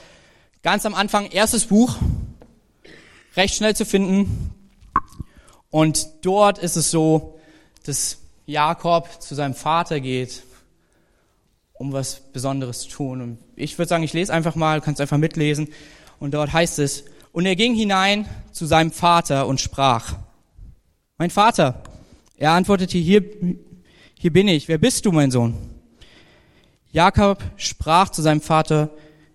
ganz 0.63 0.85
am 0.85 0.95
Anfang 0.95 1.27
erstes 1.27 1.65
Buch, 1.65 1.97
recht 3.35 3.55
schnell 3.55 3.75
zu 3.75 3.85
finden. 3.85 4.55
Und 5.69 6.07
dort 6.23 6.57
ist 6.59 6.75
es 6.75 6.91
so, 6.91 7.39
dass 7.85 8.19
Jakob 8.45 9.21
zu 9.21 9.35
seinem 9.35 9.53
Vater 9.53 9.99
geht, 9.99 10.43
um 11.73 11.93
was 11.93 12.21
Besonderes 12.33 12.81
zu 12.81 12.89
tun. 12.89 13.21
Und 13.21 13.37
ich 13.55 13.77
würde 13.77 13.89
sagen, 13.89 14.03
ich 14.03 14.13
lese 14.13 14.33
einfach 14.33 14.55
mal, 14.55 14.81
kannst 14.81 14.99
einfach 14.99 15.17
mitlesen. 15.17 15.69
Und 16.19 16.33
dort 16.33 16.53
heißt 16.53 16.79
es, 16.79 17.05
und 17.31 17.45
er 17.45 17.55
ging 17.55 17.75
hinein 17.75 18.27
zu 18.51 18.65
seinem 18.65 18.91
Vater 18.91 19.47
und 19.47 19.61
sprach, 19.61 20.15
mein 21.17 21.29
Vater. 21.29 21.83
Er 22.35 22.51
antwortete, 22.53 22.97
hier, 22.97 23.23
hier 24.17 24.33
bin 24.33 24.47
ich. 24.47 24.67
Wer 24.67 24.79
bist 24.79 25.05
du, 25.05 25.11
mein 25.11 25.29
Sohn? 25.29 25.55
Jakob 26.91 27.43
sprach 27.57 28.09
zu 28.09 28.21
seinem 28.21 28.41
Vater, 28.41 28.89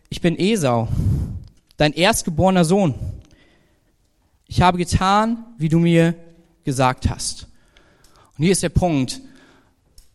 ich 0.09 0.21
bin 0.21 0.39
Esau, 0.39 0.89
dein 1.77 1.93
erstgeborener 1.93 2.65
Sohn. 2.65 2.95
Ich 4.47 4.61
habe 4.61 4.79
getan, 4.79 5.45
wie 5.59 5.69
du 5.69 5.79
mir 5.79 6.15
gesagt 6.65 7.09
hast. 7.09 7.47
Und 8.37 8.43
hier 8.43 8.53
ist 8.53 8.63
der 8.63 8.69
Punkt. 8.69 9.21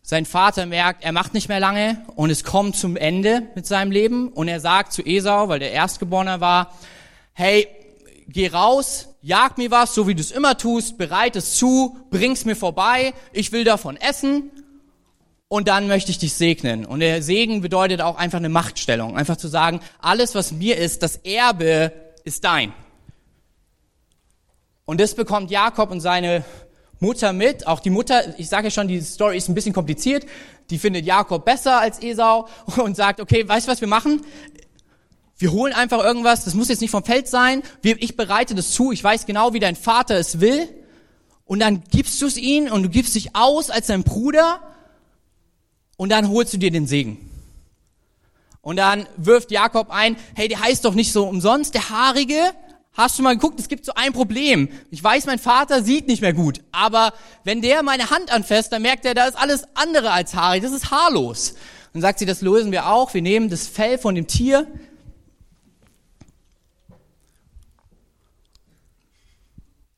Sein 0.02 0.26
Vater 0.26 0.66
merkt, 0.66 1.04
er 1.04 1.12
macht 1.12 1.32
nicht 1.32 1.48
mehr 1.48 1.60
lange 1.60 2.04
und 2.16 2.30
es 2.30 2.44
kommt 2.44 2.76
zum 2.76 2.96
Ende 2.96 3.44
mit 3.54 3.66
seinem 3.66 3.90
Leben 3.90 4.28
und 4.28 4.48
er 4.48 4.60
sagt 4.60 4.92
zu 4.92 5.02
Esau, 5.02 5.48
weil 5.48 5.58
der 5.58 5.72
Erstgeborener 5.72 6.40
war, 6.40 6.74
hey, 7.34 7.68
geh 8.28 8.48
raus, 8.48 9.08
jag 9.22 9.58
mir 9.58 9.70
was, 9.70 9.94
so 9.94 10.06
wie 10.06 10.14
du 10.14 10.20
es 10.20 10.30
immer 10.30 10.56
tust, 10.58 10.98
bereit 10.98 11.36
es 11.36 11.54
zu, 11.54 11.96
bring's 12.10 12.44
mir 12.44 12.56
vorbei, 12.56 13.14
ich 13.32 13.52
will 13.52 13.64
davon 13.64 13.96
essen 13.96 14.50
und 15.48 15.68
dann 15.68 15.86
möchte 15.86 16.10
ich 16.10 16.18
dich 16.18 16.34
segnen. 16.34 16.84
Und 16.84 17.00
der 17.00 17.22
Segen 17.22 17.60
bedeutet 17.60 18.00
auch 18.00 18.16
einfach 18.16 18.38
eine 18.38 18.48
Machtstellung, 18.48 19.16
einfach 19.16 19.36
zu 19.36 19.48
sagen, 19.48 19.80
alles 19.98 20.34
was 20.34 20.52
mir 20.52 20.76
ist, 20.76 21.02
das 21.02 21.16
Erbe 21.16 21.92
ist 22.24 22.44
dein. 22.44 22.72
Und 24.84 25.00
das 25.00 25.14
bekommt 25.14 25.50
Jakob 25.50 25.90
und 25.90 26.00
seine 26.00 26.44
Mutter 27.00 27.32
mit. 27.32 27.66
Auch 27.66 27.80
die 27.80 27.90
Mutter, 27.90 28.38
ich 28.38 28.48
sage 28.48 28.68
ja 28.68 28.70
schon, 28.70 28.88
die 28.88 29.00
Story 29.00 29.36
ist 29.36 29.48
ein 29.48 29.54
bisschen 29.54 29.72
kompliziert. 29.72 30.24
Die 30.70 30.78
findet 30.78 31.04
Jakob 31.04 31.44
besser 31.44 31.80
als 31.80 32.02
Esau 32.02 32.48
und 32.76 32.96
sagt, 32.96 33.20
okay, 33.20 33.46
weißt 33.46 33.66
du, 33.66 33.72
was 33.72 33.80
wir 33.80 33.88
machen? 33.88 34.22
Wir 35.42 35.50
holen 35.50 35.72
einfach 35.72 36.04
irgendwas, 36.04 36.44
das 36.44 36.54
muss 36.54 36.68
jetzt 36.68 36.80
nicht 36.80 36.92
vom 36.92 37.04
Feld 37.04 37.26
sein. 37.26 37.64
Ich 37.82 38.16
bereite 38.16 38.54
das 38.54 38.70
zu, 38.70 38.92
ich 38.92 39.02
weiß 39.02 39.26
genau, 39.26 39.52
wie 39.52 39.58
dein 39.58 39.74
Vater 39.74 40.14
es 40.14 40.38
will. 40.38 40.68
Und 41.44 41.58
dann 41.58 41.82
gibst 41.90 42.22
du 42.22 42.26
es 42.26 42.36
ihm 42.36 42.70
und 42.70 42.84
du 42.84 42.88
gibst 42.88 43.16
dich 43.16 43.34
aus 43.34 43.68
als 43.68 43.88
dein 43.88 44.04
Bruder 44.04 44.60
und 45.96 46.10
dann 46.10 46.28
holst 46.28 46.54
du 46.54 46.58
dir 46.58 46.70
den 46.70 46.86
Segen. 46.86 47.28
Und 48.60 48.76
dann 48.76 49.08
wirft 49.16 49.50
Jakob 49.50 49.90
ein, 49.90 50.16
hey, 50.36 50.46
der 50.46 50.60
heißt 50.60 50.84
doch 50.84 50.94
nicht 50.94 51.12
so 51.12 51.26
umsonst, 51.26 51.74
der 51.74 51.90
Haarige, 51.90 52.38
Hast 52.94 53.18
du 53.18 53.22
mal 53.22 53.32
geguckt, 53.32 53.58
es 53.58 53.68
gibt 53.68 53.86
so 53.86 53.94
ein 53.94 54.12
Problem. 54.12 54.68
Ich 54.90 55.02
weiß, 55.02 55.24
mein 55.24 55.38
Vater 55.38 55.82
sieht 55.82 56.08
nicht 56.08 56.20
mehr 56.20 56.34
gut, 56.34 56.60
aber 56.72 57.14
wenn 57.42 57.62
der 57.62 57.82
meine 57.82 58.10
Hand 58.10 58.30
anfasst, 58.30 58.70
dann 58.70 58.82
merkt 58.82 59.06
er, 59.06 59.14
da 59.14 59.24
ist 59.24 59.38
alles 59.38 59.64
andere 59.74 60.10
als 60.10 60.34
haarig, 60.34 60.62
das 60.62 60.72
ist 60.72 60.90
haarlos. 60.90 61.54
Dann 61.94 62.02
sagt 62.02 62.18
sie, 62.18 62.26
das 62.26 62.42
lösen 62.42 62.70
wir 62.70 62.88
auch. 62.88 63.14
Wir 63.14 63.22
nehmen 63.22 63.48
das 63.48 63.66
Fell 63.66 63.96
von 63.96 64.14
dem 64.14 64.26
Tier, 64.26 64.66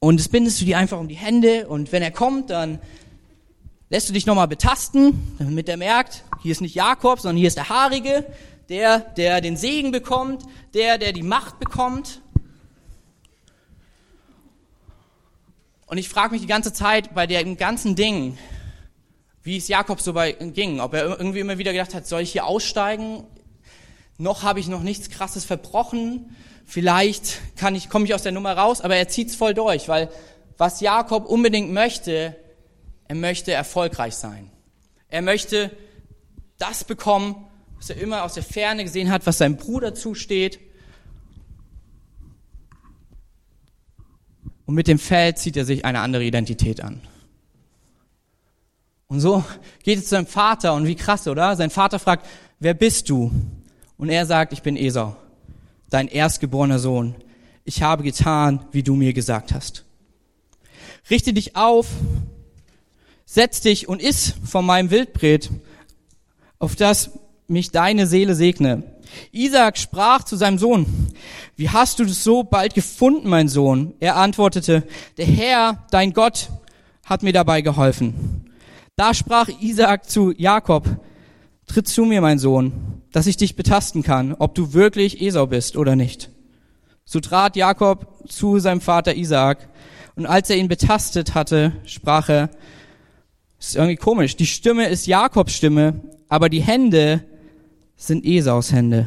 und 0.04 0.20
das 0.20 0.28
bindest 0.28 0.60
du 0.60 0.66
dir 0.66 0.76
einfach 0.76 1.00
um 1.00 1.08
die 1.08 1.14
Hände 1.14 1.66
und 1.66 1.90
wenn 1.90 2.02
er 2.02 2.10
kommt, 2.10 2.50
dann 2.50 2.78
lässt 3.88 4.06
du 4.06 4.12
dich 4.12 4.26
nochmal 4.26 4.48
betasten, 4.48 5.34
damit 5.38 5.66
er 5.66 5.78
merkt, 5.78 6.24
hier 6.42 6.52
ist 6.52 6.60
nicht 6.60 6.74
Jakob, 6.74 7.20
sondern 7.20 7.38
hier 7.38 7.48
ist 7.48 7.56
der 7.56 7.70
Haarige, 7.70 8.26
der, 8.68 8.98
der 8.98 9.40
den 9.40 9.56
Segen 9.56 9.92
bekommt, 9.92 10.42
der, 10.74 10.98
der 10.98 11.14
die 11.14 11.22
Macht 11.22 11.58
bekommt. 11.58 12.20
Und 15.86 15.96
ich 15.96 16.10
frage 16.10 16.32
mich 16.32 16.42
die 16.42 16.48
ganze 16.48 16.74
Zeit 16.74 17.14
bei 17.14 17.26
dem 17.26 17.56
ganzen 17.56 17.96
Ding, 17.96 18.36
wie 19.42 19.56
es 19.56 19.68
Jakob 19.68 20.02
so 20.02 20.12
bei, 20.12 20.32
ging, 20.32 20.80
ob 20.80 20.92
er 20.92 21.18
irgendwie 21.18 21.40
immer 21.40 21.56
wieder 21.56 21.72
gedacht 21.72 21.94
hat, 21.94 22.06
soll 22.06 22.20
ich 22.20 22.32
hier 22.32 22.44
aussteigen? 22.44 23.24
Noch 24.18 24.42
habe 24.42 24.60
ich 24.60 24.68
noch 24.68 24.82
nichts 24.82 25.08
Krasses 25.08 25.46
verbrochen. 25.46 26.36
Vielleicht 26.64 27.56
kann 27.56 27.74
ich, 27.74 27.88
komme 27.88 28.06
ich 28.06 28.14
aus 28.14 28.22
der 28.22 28.32
Nummer 28.32 28.56
raus, 28.56 28.80
aber 28.80 28.96
er 28.96 29.08
zieht's 29.08 29.36
voll 29.36 29.54
durch, 29.54 29.88
weil 29.88 30.10
was 30.56 30.80
Jakob 30.80 31.26
unbedingt 31.26 31.72
möchte, 31.72 32.36
er 33.06 33.14
möchte 33.14 33.52
erfolgreich 33.52 34.14
sein. 34.14 34.50
Er 35.08 35.22
möchte 35.22 35.70
das 36.58 36.84
bekommen, 36.84 37.36
was 37.76 37.90
er 37.90 37.96
immer 37.96 38.24
aus 38.24 38.34
der 38.34 38.42
Ferne 38.42 38.84
gesehen 38.84 39.10
hat, 39.10 39.26
was 39.26 39.38
seinem 39.38 39.56
Bruder 39.56 39.94
zusteht. 39.94 40.58
Und 44.66 44.74
mit 44.74 44.88
dem 44.88 44.98
Feld 44.98 45.38
zieht 45.38 45.56
er 45.56 45.64
sich 45.64 45.84
eine 45.84 46.00
andere 46.00 46.24
Identität 46.24 46.82
an. 46.82 47.02
Und 49.06 49.20
so 49.20 49.44
geht 49.82 49.98
es 49.98 50.04
zu 50.04 50.10
seinem 50.10 50.26
Vater 50.26 50.74
und 50.74 50.86
wie 50.86 50.96
krass, 50.96 51.28
oder? 51.28 51.54
Sein 51.56 51.70
Vater 51.70 51.98
fragt, 51.98 52.26
wer 52.58 52.74
bist 52.74 53.10
du? 53.10 53.30
Und 53.98 54.08
er 54.08 54.24
sagt, 54.26 54.52
ich 54.52 54.62
bin 54.62 54.76
Esau, 54.76 55.14
dein 55.94 56.08
erstgeborener 56.08 56.80
Sohn. 56.80 57.14
Ich 57.64 57.82
habe 57.82 58.02
getan, 58.02 58.66
wie 58.72 58.82
du 58.82 58.96
mir 58.96 59.12
gesagt 59.12 59.54
hast. 59.54 59.84
Richte 61.08 61.32
dich 61.32 61.54
auf, 61.54 61.86
setz 63.24 63.60
dich 63.60 63.88
und 63.88 64.02
iss 64.02 64.34
von 64.44 64.66
meinem 64.66 64.90
Wildbret, 64.90 65.50
auf 66.58 66.74
das 66.74 67.10
mich 67.46 67.70
deine 67.70 68.08
Seele 68.08 68.34
segne. 68.34 68.82
Isaac 69.30 69.78
sprach 69.78 70.24
zu 70.24 70.34
seinem 70.34 70.58
Sohn, 70.58 71.12
wie 71.54 71.68
hast 71.68 72.00
du 72.00 72.04
das 72.04 72.24
so 72.24 72.42
bald 72.42 72.74
gefunden, 72.74 73.28
mein 73.28 73.46
Sohn? 73.46 73.94
Er 74.00 74.16
antwortete, 74.16 74.82
der 75.16 75.26
Herr, 75.26 75.86
dein 75.92 76.12
Gott, 76.12 76.48
hat 77.04 77.22
mir 77.22 77.32
dabei 77.32 77.60
geholfen. 77.60 78.50
Da 78.96 79.14
sprach 79.14 79.48
Isaac 79.60 80.10
zu 80.10 80.32
Jakob, 80.32 80.88
tritt 81.68 81.86
zu 81.86 82.04
mir, 82.04 82.20
mein 82.20 82.40
Sohn, 82.40 83.02
dass 83.14 83.28
ich 83.28 83.36
dich 83.36 83.54
betasten 83.54 84.02
kann, 84.02 84.34
ob 84.34 84.56
du 84.56 84.72
wirklich 84.72 85.22
Esau 85.22 85.46
bist 85.46 85.76
oder 85.76 85.94
nicht. 85.94 86.30
So 87.04 87.20
trat 87.20 87.54
Jakob 87.54 88.28
zu 88.28 88.58
seinem 88.58 88.80
Vater 88.80 89.14
Isaac, 89.14 89.68
und 90.16 90.26
als 90.26 90.50
er 90.50 90.56
ihn 90.56 90.66
betastet 90.66 91.32
hatte, 91.32 91.74
sprach 91.84 92.28
er, 92.28 92.50
ist 93.60 93.76
irgendwie 93.76 93.94
komisch, 93.94 94.34
die 94.34 94.46
Stimme 94.46 94.88
ist 94.88 95.06
Jakobs 95.06 95.54
Stimme, 95.54 96.00
aber 96.28 96.48
die 96.48 96.62
Hände 96.62 97.22
sind 97.94 98.26
Esaus 98.26 98.72
Hände. 98.72 99.06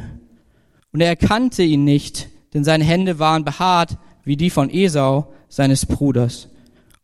Und 0.94 1.02
er 1.02 1.10
erkannte 1.10 1.64
ihn 1.64 1.84
nicht, 1.84 2.30
denn 2.54 2.64
seine 2.64 2.86
Hände 2.86 3.20
waren 3.20 3.44
behaart 3.44 3.98
wie 4.24 4.38
die 4.38 4.50
von 4.50 4.70
Esau, 4.70 5.34
seines 5.50 5.86
Bruders. 5.86 6.48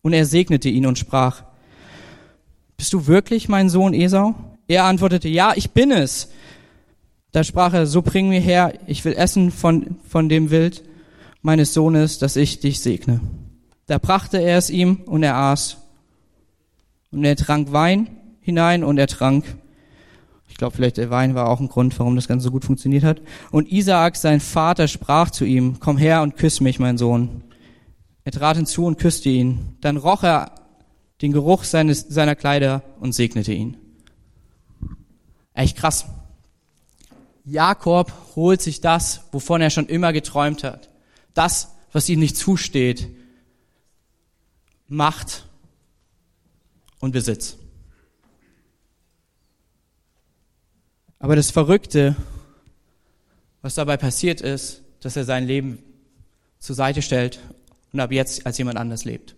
Und 0.01 0.13
er 0.13 0.25
segnete 0.25 0.69
ihn 0.69 0.85
und 0.85 0.97
sprach, 0.97 1.43
Bist 2.77 2.93
du 2.93 3.07
wirklich 3.07 3.49
mein 3.49 3.67
Sohn 3.67 3.93
Esau? 3.93 4.35
Er 4.69 4.85
antwortete, 4.85 5.27
Ja, 5.27 5.51
ich 5.53 5.71
bin 5.71 5.91
es. 5.91 6.29
Da 7.33 7.43
sprach 7.43 7.73
er, 7.73 7.87
So 7.87 8.01
bring 8.01 8.29
mir 8.29 8.39
her, 8.39 8.73
ich 8.87 9.03
will 9.03 9.13
essen 9.13 9.51
von, 9.51 9.97
von 10.07 10.29
dem 10.29 10.51
Wild 10.51 10.83
meines 11.41 11.73
Sohnes, 11.73 12.19
dass 12.19 12.37
ich 12.37 12.61
dich 12.61 12.79
segne. 12.79 13.19
Da 13.87 13.97
brachte 13.97 14.37
er 14.37 14.57
es 14.57 14.69
ihm 14.69 15.01
und 15.05 15.23
er 15.23 15.35
aß. 15.35 15.77
Und 17.11 17.25
er 17.25 17.35
trank 17.35 17.73
Wein 17.73 18.07
hinein 18.39 18.83
und 18.83 18.97
er 18.97 19.07
trank. 19.07 19.43
Ich 20.47 20.55
glaube, 20.55 20.75
vielleicht 20.75 20.97
der 20.97 21.09
Wein 21.09 21.33
war 21.33 21.49
auch 21.49 21.59
ein 21.59 21.69
Grund, 21.69 21.97
warum 21.97 22.15
das 22.15 22.27
Ganze 22.27 22.45
so 22.45 22.51
gut 22.51 22.65
funktioniert 22.65 23.03
hat. 23.03 23.21
Und 23.49 23.71
Isaak, 23.71 24.15
sein 24.15 24.39
Vater, 24.39 24.87
sprach 24.87 25.31
zu 25.31 25.43
ihm, 25.43 25.79
komm 25.79 25.97
her 25.97 26.21
und 26.21 26.37
küss 26.37 26.61
mich, 26.61 26.77
mein 26.77 26.99
Sohn. 26.99 27.43
Er 28.25 28.31
trat 28.31 28.57
hinzu 28.57 28.85
und 28.85 28.99
küsste 28.99 29.29
ihn. 29.29 29.75
Dann 29.81 29.97
roch 29.97 30.23
er 30.23 30.51
den 31.21 31.31
Geruch 31.31 31.63
seines, 31.63 32.01
seiner 32.01 32.35
Kleider 32.35 32.83
und 32.99 33.13
segnete 33.13 33.53
ihn. 33.53 33.77
Echt 35.55 35.77
krass. 35.77 36.05
Jakob 37.45 38.11
holt 38.35 38.61
sich 38.61 38.81
das, 38.81 39.21
wovon 39.31 39.61
er 39.61 39.69
schon 39.69 39.87
immer 39.87 40.13
geträumt 40.13 40.63
hat. 40.63 40.89
Das, 41.33 41.73
was 41.91 42.09
ihm 42.09 42.19
nicht 42.19 42.37
zusteht. 42.37 43.07
Macht 44.87 45.45
und 46.99 47.11
Besitz. 47.11 47.57
Aber 51.19 51.35
das 51.35 51.51
Verrückte, 51.51 52.15
was 53.61 53.75
dabei 53.75 53.97
passiert 53.97 54.41
ist, 54.41 54.81
dass 54.99 55.15
er 55.15 55.25
sein 55.25 55.45
Leben 55.47 55.79
zur 56.59 56.75
Seite 56.75 57.01
stellt 57.01 57.39
und 57.91 57.99
ab 57.99 58.11
jetzt 58.11 58.45
als 58.45 58.57
jemand 58.57 58.77
anders 58.77 59.05
lebt. 59.05 59.35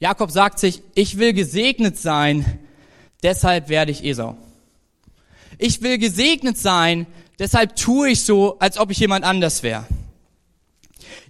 Jakob 0.00 0.30
sagt 0.30 0.58
sich, 0.58 0.82
ich 0.94 1.18
will 1.18 1.32
gesegnet 1.32 1.98
sein, 1.98 2.58
deshalb 3.22 3.68
werde 3.68 3.90
ich 3.90 4.04
Esau. 4.04 4.36
Ich 5.58 5.82
will 5.82 5.98
gesegnet 5.98 6.56
sein, 6.56 7.06
deshalb 7.38 7.76
tue 7.76 8.10
ich 8.10 8.22
so, 8.22 8.58
als 8.60 8.78
ob 8.78 8.90
ich 8.90 8.98
jemand 8.98 9.24
anders 9.24 9.62
wäre. 9.62 9.86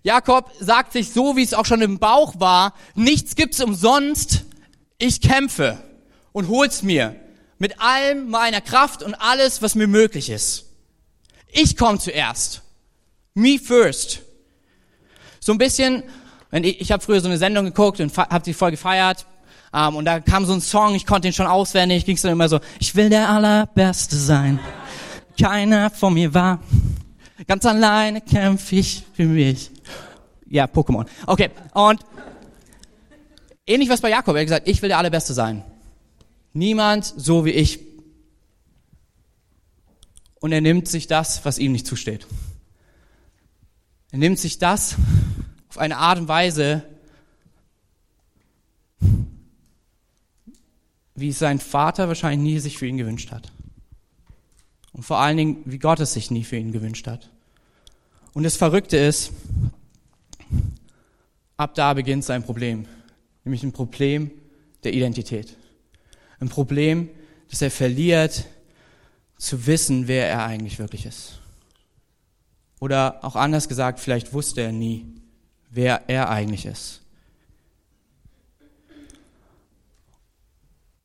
Jakob 0.02 0.52
sagt 0.60 0.92
sich 0.92 1.10
so, 1.10 1.36
wie 1.36 1.42
es 1.42 1.54
auch 1.54 1.66
schon 1.66 1.82
im 1.82 1.98
Bauch 1.98 2.38
war, 2.38 2.74
nichts 2.94 3.34
gibt's 3.34 3.60
umsonst, 3.60 4.44
ich 4.98 5.20
kämpfe 5.20 5.82
und 6.32 6.48
hol's 6.48 6.82
mir 6.82 7.16
mit 7.58 7.80
allem 7.80 8.28
meiner 8.28 8.60
Kraft 8.60 9.02
und 9.02 9.14
alles, 9.14 9.62
was 9.62 9.74
mir 9.74 9.88
möglich 9.88 10.30
ist. 10.30 10.66
Ich 11.50 11.76
komme 11.76 11.98
zuerst. 11.98 12.62
Me 13.34 13.58
first. 13.58 14.22
So 15.40 15.52
ein 15.52 15.58
bisschen, 15.58 16.02
wenn 16.50 16.64
ich, 16.64 16.80
ich 16.80 16.92
habe 16.92 17.02
früher 17.02 17.20
so 17.20 17.28
eine 17.28 17.38
Sendung 17.38 17.64
geguckt 17.64 18.00
und 18.00 18.16
habe 18.16 18.44
sie 18.44 18.54
voll 18.54 18.70
gefeiert. 18.70 19.26
Um, 19.70 19.78
ähm, 19.80 19.96
und 19.96 20.04
da 20.06 20.20
kam 20.20 20.46
so 20.46 20.54
ein 20.54 20.60
Song, 20.60 20.94
ich 20.94 21.04
konnte 21.04 21.28
den 21.28 21.32
schon 21.34 21.46
auswendig, 21.46 22.06
ging 22.06 22.16
es 22.16 22.22
dann 22.22 22.32
immer 22.32 22.48
so, 22.48 22.58
ich 22.78 22.94
will 22.96 23.10
der 23.10 23.28
Allerbeste 23.28 24.16
sein. 24.16 24.58
Keiner 25.38 25.90
von 25.90 26.14
mir 26.14 26.32
war. 26.32 26.60
Ganz 27.46 27.66
alleine 27.66 28.20
kämpfe 28.20 28.76
ich 28.76 29.04
für 29.14 29.26
mich. 29.26 29.70
Ja, 30.48 30.64
Pokémon. 30.64 31.06
Okay, 31.26 31.50
und 31.74 32.00
ähnlich 33.66 33.88
was 33.88 34.00
bei 34.00 34.10
Jakob. 34.10 34.34
Er 34.34 34.40
hat 34.40 34.46
gesagt, 34.46 34.68
ich 34.68 34.80
will 34.80 34.88
der 34.88 34.98
Allerbeste 34.98 35.34
sein. 35.34 35.62
Niemand 36.52 37.04
so 37.04 37.44
wie 37.44 37.50
ich. 37.50 37.80
Und 40.40 40.52
er 40.52 40.60
nimmt 40.60 40.88
sich 40.88 41.06
das, 41.06 41.44
was 41.44 41.58
ihm 41.58 41.72
nicht 41.72 41.86
zusteht. 41.86 42.26
Er 44.10 44.18
nimmt 44.18 44.38
sich 44.38 44.58
das 44.58 44.96
auf 45.68 45.78
eine 45.78 45.98
Art 45.98 46.18
und 46.18 46.28
Weise, 46.28 46.84
wie 51.20 51.30
es 51.30 51.38
sein 51.38 51.58
Vater 51.58 52.08
wahrscheinlich 52.08 52.52
nie 52.54 52.58
sich 52.58 52.78
für 52.78 52.86
ihn 52.86 52.98
gewünscht 52.98 53.30
hat. 53.30 53.52
Und 54.92 55.02
vor 55.02 55.18
allen 55.18 55.36
Dingen, 55.36 55.62
wie 55.64 55.78
Gott 55.78 56.00
es 56.00 56.14
sich 56.14 56.30
nie 56.30 56.44
für 56.44 56.56
ihn 56.56 56.72
gewünscht 56.72 57.06
hat. 57.06 57.30
Und 58.32 58.42
das 58.42 58.56
Verrückte 58.56 58.96
ist, 58.96 59.32
ab 61.56 61.74
da 61.74 61.94
beginnt 61.94 62.24
sein 62.24 62.42
Problem. 62.42 62.86
Nämlich 63.44 63.62
ein 63.62 63.72
Problem 63.72 64.30
der 64.84 64.92
Identität. 64.92 65.56
Ein 66.40 66.48
Problem, 66.48 67.08
dass 67.50 67.62
er 67.62 67.70
verliert, 67.70 68.46
zu 69.38 69.66
wissen, 69.66 70.08
wer 70.08 70.28
er 70.28 70.44
eigentlich 70.44 70.78
wirklich 70.78 71.06
ist. 71.06 71.38
Oder 72.80 73.24
auch 73.24 73.36
anders 73.36 73.68
gesagt, 73.68 74.00
vielleicht 74.00 74.32
wusste 74.32 74.62
er 74.62 74.72
nie, 74.72 75.06
wer 75.70 76.08
er 76.08 76.28
eigentlich 76.28 76.66
ist. 76.66 77.00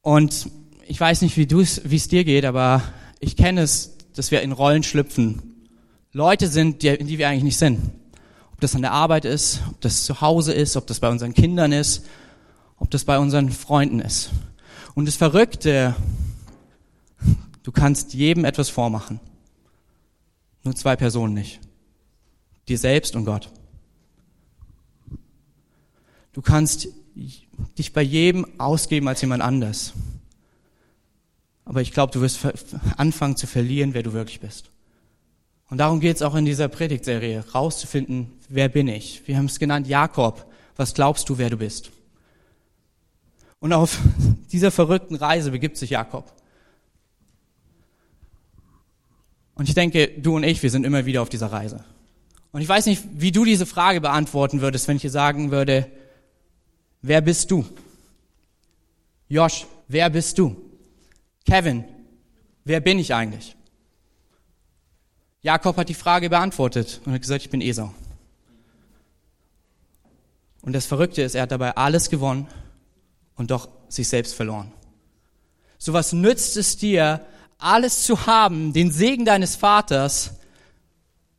Und 0.03 0.49
ich 0.85 0.99
weiß 0.99 1.21
nicht, 1.21 1.37
wie 1.37 1.95
es 1.95 2.07
dir 2.09 2.25
geht, 2.25 2.43
aber 2.43 2.83
ich 3.19 3.37
kenne 3.37 3.61
es, 3.61 3.97
dass 4.13 4.31
wir 4.31 4.41
in 4.41 4.51
Rollen 4.51 4.83
schlüpfen. 4.83 5.41
Leute 6.11 6.49
sind, 6.49 6.83
die, 6.83 6.97
die 6.97 7.17
wir 7.17 7.29
eigentlich 7.29 7.43
nicht 7.43 7.57
sind. 7.57 7.79
Ob 8.51 8.59
das 8.59 8.75
an 8.75 8.81
der 8.81 8.91
Arbeit 8.91 9.23
ist, 9.23 9.61
ob 9.69 9.79
das 9.79 10.03
zu 10.03 10.19
Hause 10.19 10.53
ist, 10.53 10.75
ob 10.75 10.85
das 10.87 10.99
bei 10.99 11.09
unseren 11.09 11.33
Kindern 11.33 11.71
ist, 11.71 12.05
ob 12.77 12.91
das 12.91 13.05
bei 13.05 13.17
unseren 13.17 13.49
Freunden 13.49 14.01
ist. 14.01 14.31
Und 14.93 15.07
das 15.07 15.15
Verrückte, 15.15 15.95
du 17.63 17.71
kannst 17.71 18.13
jedem 18.13 18.43
etwas 18.43 18.69
vormachen. 18.69 19.21
Nur 20.63 20.75
zwei 20.75 20.97
Personen 20.97 21.33
nicht. 21.33 21.61
Dir 22.67 22.77
selbst 22.77 23.15
und 23.15 23.23
Gott. 23.23 23.49
Du 26.33 26.41
kannst 26.41 26.89
dich 27.15 27.93
bei 27.93 28.01
jedem 28.01 28.59
ausgeben 28.59 29.07
als 29.07 29.21
jemand 29.21 29.43
anders. 29.43 29.93
Aber 31.65 31.81
ich 31.81 31.93
glaube, 31.93 32.11
du 32.11 32.21
wirst 32.21 32.45
anfangen 32.97 33.37
zu 33.37 33.47
verlieren, 33.47 33.93
wer 33.93 34.03
du 34.03 34.13
wirklich 34.13 34.39
bist. 34.39 34.69
Und 35.69 35.77
darum 35.77 35.99
geht 35.99 36.17
es 36.17 36.21
auch 36.21 36.35
in 36.35 36.45
dieser 36.45 36.67
Predigtserie, 36.67 37.43
rauszufinden, 37.53 38.31
wer 38.49 38.69
bin 38.69 38.87
ich. 38.87 39.27
Wir 39.27 39.37
haben 39.37 39.45
es 39.45 39.59
genannt, 39.59 39.87
Jakob, 39.87 40.45
was 40.75 40.93
glaubst 40.93 41.29
du, 41.29 41.37
wer 41.37 41.49
du 41.49 41.57
bist? 41.57 41.91
Und 43.59 43.73
auf 43.73 43.99
dieser 44.51 44.71
verrückten 44.71 45.15
Reise 45.15 45.51
begibt 45.51 45.77
sich 45.77 45.91
Jakob. 45.91 46.31
Und 49.55 49.69
ich 49.69 49.75
denke, 49.75 50.07
du 50.07 50.35
und 50.35 50.43
ich, 50.43 50.61
wir 50.61 50.69
sind 50.69 50.85
immer 50.85 51.05
wieder 51.05 51.21
auf 51.21 51.29
dieser 51.29 51.51
Reise. 51.51 51.83
Und 52.51 52.61
ich 52.61 52.69
weiß 52.69 52.85
nicht, 52.85 53.03
wie 53.13 53.31
du 53.31 53.45
diese 53.45 53.65
Frage 53.65 54.01
beantworten 54.01 54.61
würdest, 54.61 54.87
wenn 54.87 54.97
ich 54.97 55.01
dir 55.01 55.09
sagen 55.09 55.51
würde, 55.51 55.89
wer 57.03 57.21
bist 57.21 57.51
du? 57.51 57.63
Josh, 59.29 59.67
wer 59.87 60.09
bist 60.09 60.39
du? 60.39 60.55
Kevin, 61.45 61.83
wer 62.63 62.79
bin 62.79 62.97
ich 62.97 63.13
eigentlich? 63.13 63.55
Jakob 65.41 65.77
hat 65.77 65.89
die 65.89 65.93
Frage 65.93 66.29
beantwortet 66.29 67.01
und 67.05 67.13
hat 67.13 67.21
gesagt, 67.21 67.43
ich 67.43 67.49
bin 67.51 67.61
Esau. 67.61 67.93
Und 70.61 70.73
das 70.73 70.85
Verrückte 70.85 71.21
ist, 71.21 71.35
er 71.35 71.43
hat 71.43 71.51
dabei 71.51 71.75
alles 71.75 72.09
gewonnen 72.09 72.47
und 73.35 73.51
doch 73.51 73.67
sich 73.89 74.07
selbst 74.07 74.33
verloren. 74.33 74.71
So 75.77 75.91
was 75.91 76.13
nützt 76.13 76.55
es 76.55 76.77
dir, 76.77 77.25
alles 77.57 78.05
zu 78.05 78.25
haben, 78.25 78.71
den 78.71 78.91
Segen 78.91 79.25
deines 79.25 79.57
Vaters, 79.57 80.35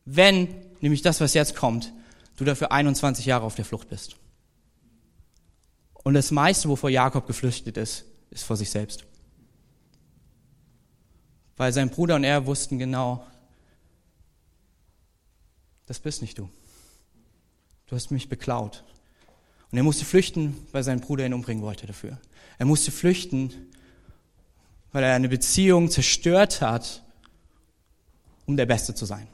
wenn, 0.05 0.47
nämlich 0.81 1.01
das, 1.01 1.19
was 1.19 1.33
jetzt 1.33 1.55
kommt, 1.55 1.91
du 2.37 2.45
dafür 2.45 2.71
21 2.71 3.25
Jahre 3.25 3.45
auf 3.45 3.55
der 3.55 3.65
Flucht 3.65 3.89
bist. 3.89 4.15
Und 6.05 6.13
das 6.13 6.29
meiste, 6.29 6.69
wovor 6.69 6.91
Jakob 6.91 7.25
geflüchtet 7.25 7.77
ist, 7.77 8.05
ist 8.29 8.43
vor 8.43 8.55
sich 8.55 8.69
selbst. 8.69 9.05
Weil 11.57 11.73
sein 11.73 11.89
Bruder 11.89 12.13
und 12.13 12.23
er 12.23 12.45
wussten 12.45 12.77
genau, 12.77 13.25
das 15.87 15.97
bist 15.97 16.21
nicht 16.21 16.37
du. 16.37 16.47
Du 17.87 17.95
hast 17.95 18.11
mich 18.11 18.29
beklaut. 18.29 18.83
Und 19.71 19.79
er 19.79 19.83
musste 19.83 20.05
flüchten, 20.05 20.55
weil 20.71 20.83
sein 20.83 21.01
Bruder 21.01 21.25
ihn 21.25 21.33
umbringen 21.33 21.63
wollte 21.63 21.87
dafür. 21.87 22.19
Er 22.59 22.67
musste 22.67 22.91
flüchten, 22.91 23.71
weil 24.91 25.03
er 25.03 25.15
eine 25.15 25.27
Beziehung 25.27 25.89
zerstört 25.89 26.61
hat, 26.61 27.01
um 28.45 28.57
der 28.57 28.67
Beste 28.67 28.93
zu 28.93 29.05
sein, 29.05 29.27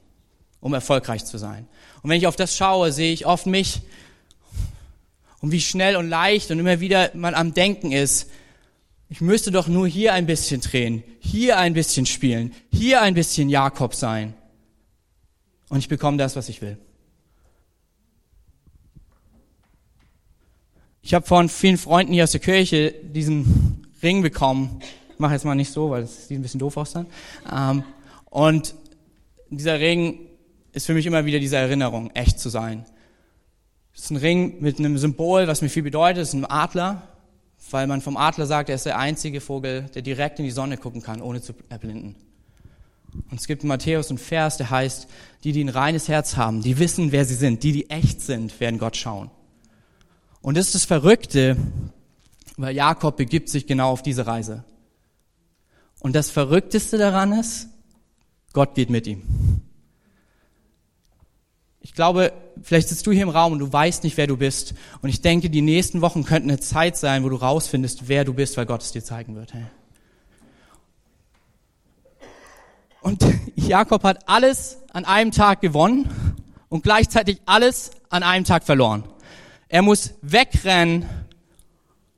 um 0.62 0.74
erfolgreich 0.74 1.26
zu 1.26 1.38
sein. 1.38 1.68
Und 2.02 2.10
wenn 2.10 2.18
ich 2.18 2.28
auf 2.28 2.38
das 2.38 2.56
schaue, 2.56 2.94
sehe 2.94 3.12
ich 3.12 3.26
oft 3.26 3.46
mich 3.46 3.82
und 5.42 5.52
wie 5.52 5.62
schnell 5.62 5.96
und 5.96 6.08
leicht 6.08 6.52
und 6.52 6.60
immer 6.60 6.80
wieder 6.80 7.12
man 7.14 7.34
am 7.34 7.54
Denken 7.54 7.92
ist, 7.92 8.30
ich 9.10 9.20
müsste 9.20 9.52
doch 9.52 9.68
nur 9.68 9.88
hier 9.88 10.14
ein 10.14 10.26
bisschen 10.26 10.62
drehen, 10.62 11.04
hier 11.20 11.58
ein 11.58 11.74
bisschen 11.74 12.06
spielen, 12.06 12.54
hier 12.72 13.02
ein 13.02 13.14
bisschen 13.14 13.50
Jakob 13.50 13.94
sein. 13.94 14.34
Und 15.68 15.80
ich 15.80 15.90
bekomme 15.90 16.18
das, 16.18 16.36
was 16.36 16.48
ich 16.48 16.62
will. 16.62 16.78
Ich 21.02 21.14
habe 21.14 21.26
von 21.26 21.50
vielen 21.50 21.78
Freunden 21.78 22.14
hier 22.14 22.24
aus 22.24 22.32
der 22.32 22.40
Kirche 22.40 22.94
diesen 23.04 23.88
Ring 24.04 24.22
bekommen. 24.22 24.80
Ich 25.12 25.20
mache 25.20 25.34
jetzt 25.34 25.46
mal 25.46 25.56
nicht 25.56 25.72
so, 25.72 25.90
weil 25.90 26.04
es 26.04 26.28
sieht 26.28 26.38
ein 26.38 26.42
bisschen 26.42 26.60
doof 26.60 26.78
aus 26.78 26.94
dann. 26.94 27.08
Ähm, 27.52 27.84
und 28.30 28.76
dieser 29.50 29.80
Ring 29.80 30.20
ist 30.72 30.86
für 30.86 30.94
mich 30.94 31.06
immer 31.06 31.26
wieder 31.26 31.40
diese 31.40 31.58
Erinnerung, 31.58 32.12
echt 32.12 32.40
zu 32.40 32.50
sein. 32.50 32.86
Es 33.94 34.04
ist 34.04 34.12
ein 34.12 34.18
Ring 34.18 34.62
mit 34.62 34.80
einem 34.80 34.98
Symbol, 34.98 35.48
was 35.48 35.62
mir 35.62 35.70
viel 35.70 35.84
bedeutet, 35.84 36.24
es 36.24 36.30
ist 36.30 36.36
ein 36.36 36.46
Adler, 36.46 37.04
weil 37.70 37.88
man 37.88 38.02
vom 38.02 38.18
Adler 38.18 38.46
sagt, 38.46 38.70
er 38.70 38.76
ist 38.76 38.86
der 38.86 38.98
einzige 38.98 39.42
Vogel, 39.42 39.84
der 39.94 40.02
direkt 40.02 40.40
in 40.40 40.46
die 40.46 40.52
Sonne 40.52 40.78
gucken 40.78 41.02
kann, 41.02 41.22
ohne 41.22 41.42
zu 41.42 41.54
erblinden. 41.70 42.16
Und 43.30 43.40
es 43.40 43.48
gibt 43.48 43.64
in 43.64 43.68
Matthäus 43.68 44.10
einen 44.10 44.18
Vers, 44.18 44.58
der 44.58 44.70
heißt, 44.70 45.08
die, 45.44 45.52
die 45.52 45.64
ein 45.64 45.70
reines 45.70 46.08
Herz 46.08 46.38
haben, 46.38 46.62
die 46.62 46.80
wissen, 46.80 47.12
wer 47.12 47.26
sie 47.26 47.36
sind, 47.36 47.64
die, 47.64 47.74
die 47.74 47.90
echt 47.90 48.22
sind, 48.22 48.60
werden 48.60 48.80
Gott 48.80 48.96
schauen. 48.96 49.30
Und 50.42 50.58
das 50.58 50.68
ist 50.68 50.76
das 50.76 50.86
Verrückte, 50.86 51.58
weil 52.58 52.76
Jakob 52.76 53.18
begibt 53.18 53.50
sich 53.50 53.68
genau 53.68 53.92
auf 53.92 54.02
diese 54.02 54.26
Reise. 54.28 54.64
Und 56.00 56.16
das 56.16 56.32
Verrückteste 56.32 56.98
daran 56.98 57.34
ist, 57.34 57.68
Gott 58.54 58.76
geht 58.76 58.90
mit 58.90 59.08
ihm. 59.08 59.41
Ich 61.92 61.96
glaube, 61.96 62.32
vielleicht 62.64 62.88
sitzt 62.88 63.06
du 63.06 63.12
hier 63.12 63.24
im 63.24 63.30
Raum 63.30 63.52
und 63.52 63.60
du 63.60 63.74
weißt 63.74 64.06
nicht, 64.06 64.16
wer 64.16 64.26
du 64.26 64.38
bist. 64.38 64.76
Und 65.02 65.10
ich 65.10 65.20
denke, 65.20 65.50
die 65.50 65.60
nächsten 65.62 66.00
Wochen 66.00 66.24
könnten 66.24 66.50
eine 66.50 66.58
Zeit 66.58 66.96
sein, 66.96 67.26
wo 67.26 67.28
du 67.28 67.36
rausfindest, 67.36 68.08
wer 68.08 68.24
du 68.24 68.34
bist, 68.34 68.56
weil 68.56 68.66
Gott 68.66 68.82
es 68.82 68.94
dir 68.94 69.04
zeigen 69.04 69.36
wird. 69.36 69.52
Und 73.02 73.26
Jakob 73.56 74.06
hat 74.06 74.30
alles 74.30 74.78
an 74.94 75.04
einem 75.04 75.32
Tag 75.32 75.60
gewonnen 75.60 76.10
und 76.70 76.84
gleichzeitig 76.84 77.42
alles 77.46 77.92
an 78.10 78.24
einem 78.24 78.46
Tag 78.46 78.64
verloren. 78.64 79.04
Er 79.68 79.82
muss 79.82 80.14
wegrennen 80.22 81.10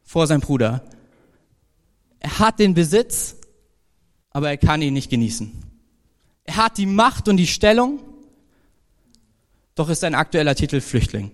vor 0.04 0.28
seinem 0.28 0.42
Bruder. 0.42 0.84
Er 2.20 2.38
hat 2.38 2.60
den 2.60 2.76
Besitz, 2.76 3.38
aber 4.30 4.52
er 4.52 4.58
kann 4.58 4.84
ihn 4.84 4.94
nicht 4.94 5.10
genießen. 5.10 5.52
Er 6.44 6.58
hat 6.58 6.78
die 6.78 6.86
Macht 6.86 7.28
und 7.28 7.38
die 7.38 7.48
Stellung, 7.48 8.12
doch 9.76 9.90
ist 9.90 10.02
sein 10.02 10.16
aktueller 10.16 10.56
Titel 10.56 10.82
Flüchtling. 10.82 11.32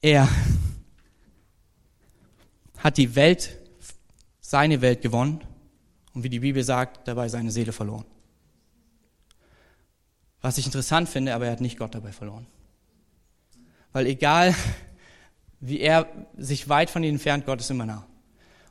Er 0.00 0.28
hat 2.78 2.96
die 2.96 3.16
Welt, 3.16 3.58
seine 4.40 4.80
Welt 4.80 5.02
gewonnen 5.02 5.40
und 6.14 6.22
wie 6.22 6.28
die 6.28 6.38
Bibel 6.38 6.62
sagt, 6.62 7.08
dabei 7.08 7.28
seine 7.28 7.50
Seele 7.50 7.72
verloren. 7.72 8.04
Was 10.40 10.56
ich 10.58 10.66
interessant 10.66 11.08
finde, 11.08 11.34
aber 11.34 11.46
er 11.46 11.52
hat 11.52 11.60
nicht 11.60 11.78
Gott 11.78 11.94
dabei 11.94 12.12
verloren. 12.12 12.46
Weil 13.92 14.06
egal, 14.06 14.54
wie 15.58 15.80
er 15.80 16.06
sich 16.36 16.68
weit 16.68 16.90
von 16.90 17.02
ihm 17.02 17.14
entfernt, 17.14 17.44
Gott 17.44 17.60
ist 17.60 17.70
immer 17.70 17.86
nah. 17.86 18.06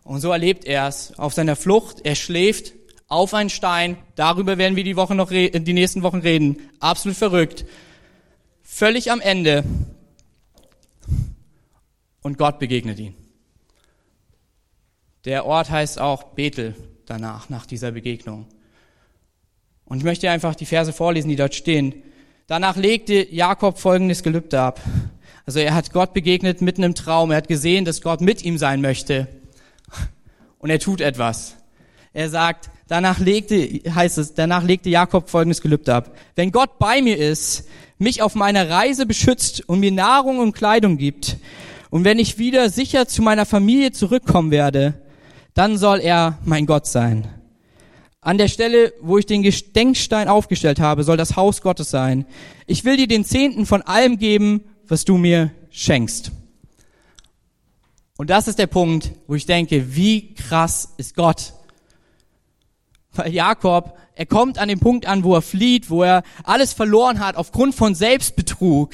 Und 0.03 0.21
so 0.21 0.31
erlebt 0.31 0.63
er 0.63 0.87
es 0.87 1.17
auf 1.19 1.33
seiner 1.33 1.57
Flucht, 1.57 2.05
er 2.05 2.15
schläft, 2.15 2.73
auf 3.07 3.33
einen 3.33 3.49
Stein. 3.49 3.97
Darüber 4.15 4.57
werden 4.57 4.75
wir 4.75 4.83
die 4.83 4.95
Woche 4.95 5.15
noch 5.15 5.29
die 5.29 5.73
nächsten 5.73 6.03
Wochen 6.03 6.19
reden. 6.19 6.57
Absolut 6.79 7.17
verrückt. 7.17 7.65
Völlig 8.63 9.11
am 9.11 9.21
Ende. 9.21 9.63
Und 12.21 12.37
Gott 12.37 12.59
begegnet 12.59 12.99
ihn. 12.99 13.15
Der 15.25 15.45
Ort 15.45 15.69
heißt 15.69 15.99
auch 15.99 16.23
Bethel 16.23 16.73
danach, 17.05 17.49
nach 17.49 17.65
dieser 17.65 17.91
Begegnung. 17.91 18.45
Und 19.85 19.97
ich 19.97 20.03
möchte 20.03 20.29
einfach 20.29 20.55
die 20.55 20.65
Verse 20.65 20.93
vorlesen, 20.93 21.29
die 21.29 21.35
dort 21.35 21.55
stehen. 21.55 22.03
Danach 22.47 22.77
legte 22.77 23.33
Jakob 23.33 23.77
folgendes 23.77 24.23
Gelübde 24.23 24.61
ab. 24.61 24.81
Also 25.45 25.59
er 25.59 25.73
hat 25.73 25.91
Gott 25.91 26.13
begegnet 26.13 26.61
mitten 26.61 26.83
im 26.83 26.95
Traum. 26.95 27.31
Er 27.31 27.37
hat 27.37 27.47
gesehen, 27.49 27.83
dass 27.83 28.01
Gott 28.01 28.21
mit 28.21 28.43
ihm 28.43 28.57
sein 28.57 28.81
möchte. 28.81 29.27
Und 30.59 30.69
er 30.69 30.79
tut 30.79 31.01
etwas. 31.01 31.56
Er 32.13 32.29
sagt, 32.29 32.69
danach 32.87 33.19
legte, 33.19 33.57
heißt 33.93 34.17
es, 34.17 34.33
danach 34.33 34.63
legte 34.63 34.89
Jakob 34.89 35.29
folgendes 35.29 35.61
Gelübde 35.61 35.93
ab. 35.95 36.15
Wenn 36.35 36.51
Gott 36.51 36.79
bei 36.79 37.01
mir 37.01 37.17
ist, 37.17 37.67
mich 37.97 38.21
auf 38.21 38.35
meiner 38.35 38.69
Reise 38.69 39.05
beschützt 39.05 39.67
und 39.67 39.79
mir 39.79 39.91
Nahrung 39.91 40.39
und 40.39 40.53
Kleidung 40.53 40.97
gibt, 40.97 41.37
und 41.89 42.03
wenn 42.03 42.19
ich 42.19 42.37
wieder 42.37 42.69
sicher 42.69 43.07
zu 43.07 43.21
meiner 43.21 43.45
Familie 43.45 43.91
zurückkommen 43.91 44.51
werde, 44.51 45.01
dann 45.53 45.77
soll 45.77 45.99
er 45.99 46.37
mein 46.43 46.65
Gott 46.65 46.85
sein. 46.85 47.27
An 48.21 48.37
der 48.37 48.49
Stelle, 48.49 48.93
wo 49.01 49.17
ich 49.17 49.25
den 49.25 49.41
Gedenkstein 49.41 50.27
aufgestellt 50.27 50.79
habe, 50.79 51.03
soll 51.03 51.17
das 51.17 51.35
Haus 51.35 51.61
Gottes 51.61 51.89
sein. 51.89 52.25
Ich 52.65 52.83
will 52.83 52.97
dir 52.97 53.07
den 53.07 53.23
Zehnten 53.23 53.65
von 53.65 53.81
allem 53.81 54.17
geben, 54.17 54.65
was 54.87 55.05
du 55.05 55.17
mir 55.17 55.51
schenkst. 55.69 56.31
Und 58.17 58.29
das 58.29 58.47
ist 58.47 58.59
der 58.59 58.67
Punkt, 58.67 59.11
wo 59.27 59.35
ich 59.35 59.45
denke, 59.45 59.95
wie 59.95 60.33
krass 60.33 60.93
ist 60.97 61.15
Gott? 61.15 61.53
Jakob, 63.25 63.97
er 64.15 64.25
kommt 64.25 64.57
an 64.57 64.67
den 64.67 64.79
Punkt 64.79 65.05
an, 65.05 65.23
wo 65.23 65.35
er 65.35 65.41
flieht, 65.41 65.89
wo 65.89 66.03
er 66.03 66.23
alles 66.43 66.73
verloren 66.73 67.19
hat 67.19 67.35
aufgrund 67.35 67.75
von 67.75 67.95
Selbstbetrug. 67.95 68.91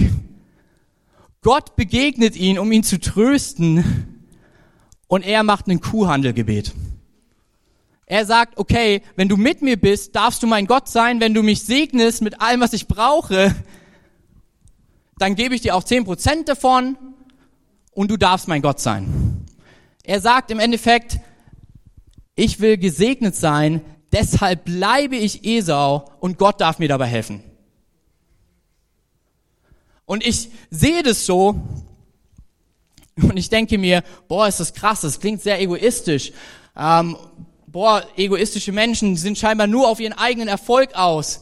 Gott 1.42 1.76
begegnet 1.76 2.36
ihn, 2.36 2.58
um 2.58 2.72
ihn 2.72 2.84
zu 2.84 3.00
trösten. 3.00 4.10
Und 5.08 5.24
er 5.26 5.44
macht 5.44 5.68
einen 5.68 5.82
Kuhhandelgebet. 5.82 6.74
Er 8.06 8.26
sagt, 8.26 8.58
okay, 8.58 9.02
wenn 9.16 9.30
du 9.30 9.38
mit 9.38 9.62
mir 9.62 9.78
bist, 9.78 10.16
darfst 10.16 10.42
du 10.44 10.48
mein 10.48 10.68
Gott 10.68 10.88
sein. 10.90 11.20
Wenn 11.20 11.34
du 11.34 11.44
mich 11.44 11.64
segnest 11.64 12.22
mit 12.22 12.42
allem, 12.42 12.62
was 12.62 12.74
ich 12.74 12.88
brauche, 12.88 13.56
dann 15.18 15.36
gebe 15.36 15.56
ich 15.56 15.62
dir 15.62 15.76
auch 15.76 15.84
zehn 15.84 16.04
Prozent 16.04 16.50
davon 16.50 16.98
und 17.92 18.10
du 18.12 18.18
darfst 18.18 18.48
mein 18.48 18.62
Gott 18.62 18.80
sein. 18.80 19.46
Er 20.04 20.20
sagt 20.20 20.52
im 20.52 20.60
Endeffekt, 20.60 21.20
ich 22.36 22.60
will 22.60 22.78
gesegnet 22.78 23.36
sein, 23.36 23.82
deshalb 24.14 24.66
bleibe 24.66 25.16
ich 25.16 25.44
Esau 25.44 26.10
und 26.20 26.38
Gott 26.38 26.62
darf 26.62 26.80
mir 26.80 26.88
dabei 26.88 27.08
helfen. 27.08 27.44
Und 30.06 30.26
ich 30.26 30.50
sehe 30.70 31.04
das 31.04 31.26
so 31.26 31.62
und 33.22 33.38
ich 33.38 33.50
denke 33.50 33.78
mir, 33.78 34.04
boah, 34.28 34.48
ist 34.48 34.60
das 34.60 34.74
krass, 34.74 35.02
das 35.02 35.20
klingt 35.20 35.42
sehr 35.42 35.60
egoistisch. 35.60 36.32
Ähm, 36.78 37.18
boah, 37.68 38.06
egoistische 38.16 38.72
Menschen 38.72 39.18
sind 39.18 39.38
scheinbar 39.38 39.68
nur 39.68 39.90
auf 39.90 40.00
ihren 40.00 40.14
eigenen 40.14 40.48
Erfolg 40.48 40.96
aus. 40.96 41.42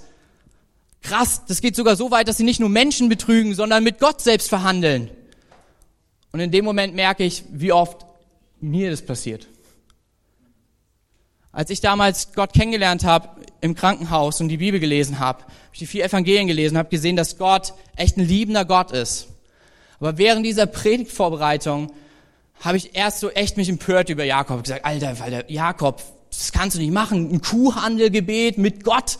Krass, 1.01 1.41
das 1.47 1.61
geht 1.61 1.75
sogar 1.75 1.95
so 1.95 2.11
weit, 2.11 2.27
dass 2.27 2.37
sie 2.37 2.43
nicht 2.43 2.59
nur 2.59 2.69
Menschen 2.69 3.09
betrügen, 3.09 3.55
sondern 3.55 3.83
mit 3.83 3.99
Gott 3.99 4.21
selbst 4.21 4.49
verhandeln. 4.49 5.09
Und 6.31 6.39
in 6.39 6.51
dem 6.51 6.63
Moment 6.63 6.95
merke 6.95 7.23
ich, 7.23 7.43
wie 7.51 7.71
oft 7.71 8.05
mir 8.61 8.91
das 8.91 9.01
passiert. 9.01 9.47
Als 11.53 11.69
ich 11.69 11.81
damals 11.81 12.33
Gott 12.33 12.53
kennengelernt 12.53 13.03
habe 13.03 13.29
im 13.59 13.75
Krankenhaus 13.75 14.39
und 14.39 14.47
die 14.47 14.57
Bibel 14.57 14.79
gelesen 14.79 15.19
habe, 15.19 15.43
habe 15.43 15.51
ich 15.73 15.79
die 15.79 15.85
vier 15.85 16.05
Evangelien 16.05 16.47
gelesen, 16.47 16.77
habe 16.77 16.89
gesehen, 16.89 17.15
dass 17.15 17.37
Gott 17.37 17.73
echt 17.95 18.17
ein 18.17 18.25
liebender 18.25 18.65
Gott 18.65 18.91
ist. 18.91 19.27
Aber 19.99 20.17
während 20.17 20.45
dieser 20.45 20.65
Predigtvorbereitung 20.65 21.91
habe 22.61 22.77
ich 22.77 22.95
erst 22.95 23.19
so 23.19 23.29
echt 23.29 23.57
mich 23.57 23.69
empört 23.69 24.09
über 24.09 24.23
Jakob. 24.23 24.63
Gesagt, 24.63 24.85
Alter, 24.85 25.15
Alter, 25.21 25.51
Jakob, 25.51 26.01
das 26.29 26.51
kannst 26.51 26.77
du 26.77 26.79
nicht 26.79 26.93
machen. 26.93 27.31
Ein 27.31 27.41
Kuhhandelgebet 27.41 28.57
mit 28.57 28.83
Gott 28.83 29.17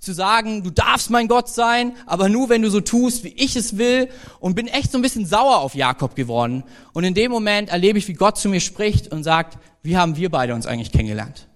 zu 0.00 0.12
sagen, 0.14 0.62
du 0.62 0.70
darfst 0.70 1.10
mein 1.10 1.26
Gott 1.26 1.48
sein, 1.48 1.96
aber 2.06 2.28
nur 2.28 2.48
wenn 2.48 2.62
du 2.62 2.70
so 2.70 2.80
tust, 2.80 3.24
wie 3.24 3.34
ich 3.36 3.56
es 3.56 3.76
will 3.76 4.08
und 4.40 4.54
bin 4.54 4.68
echt 4.68 4.92
so 4.92 4.98
ein 4.98 5.02
bisschen 5.02 5.26
sauer 5.26 5.58
auf 5.58 5.74
Jakob 5.74 6.14
geworden. 6.14 6.62
Und 6.92 7.04
in 7.04 7.14
dem 7.14 7.32
Moment 7.32 7.68
erlebe 7.68 7.98
ich, 7.98 8.06
wie 8.08 8.14
Gott 8.14 8.38
zu 8.38 8.48
mir 8.48 8.60
spricht 8.60 9.08
und 9.12 9.24
sagt, 9.24 9.58
wie 9.82 9.96
haben 9.96 10.16
wir 10.16 10.30
beide 10.30 10.54
uns 10.54 10.66
eigentlich 10.66 10.92
kennengelernt? 10.92 11.48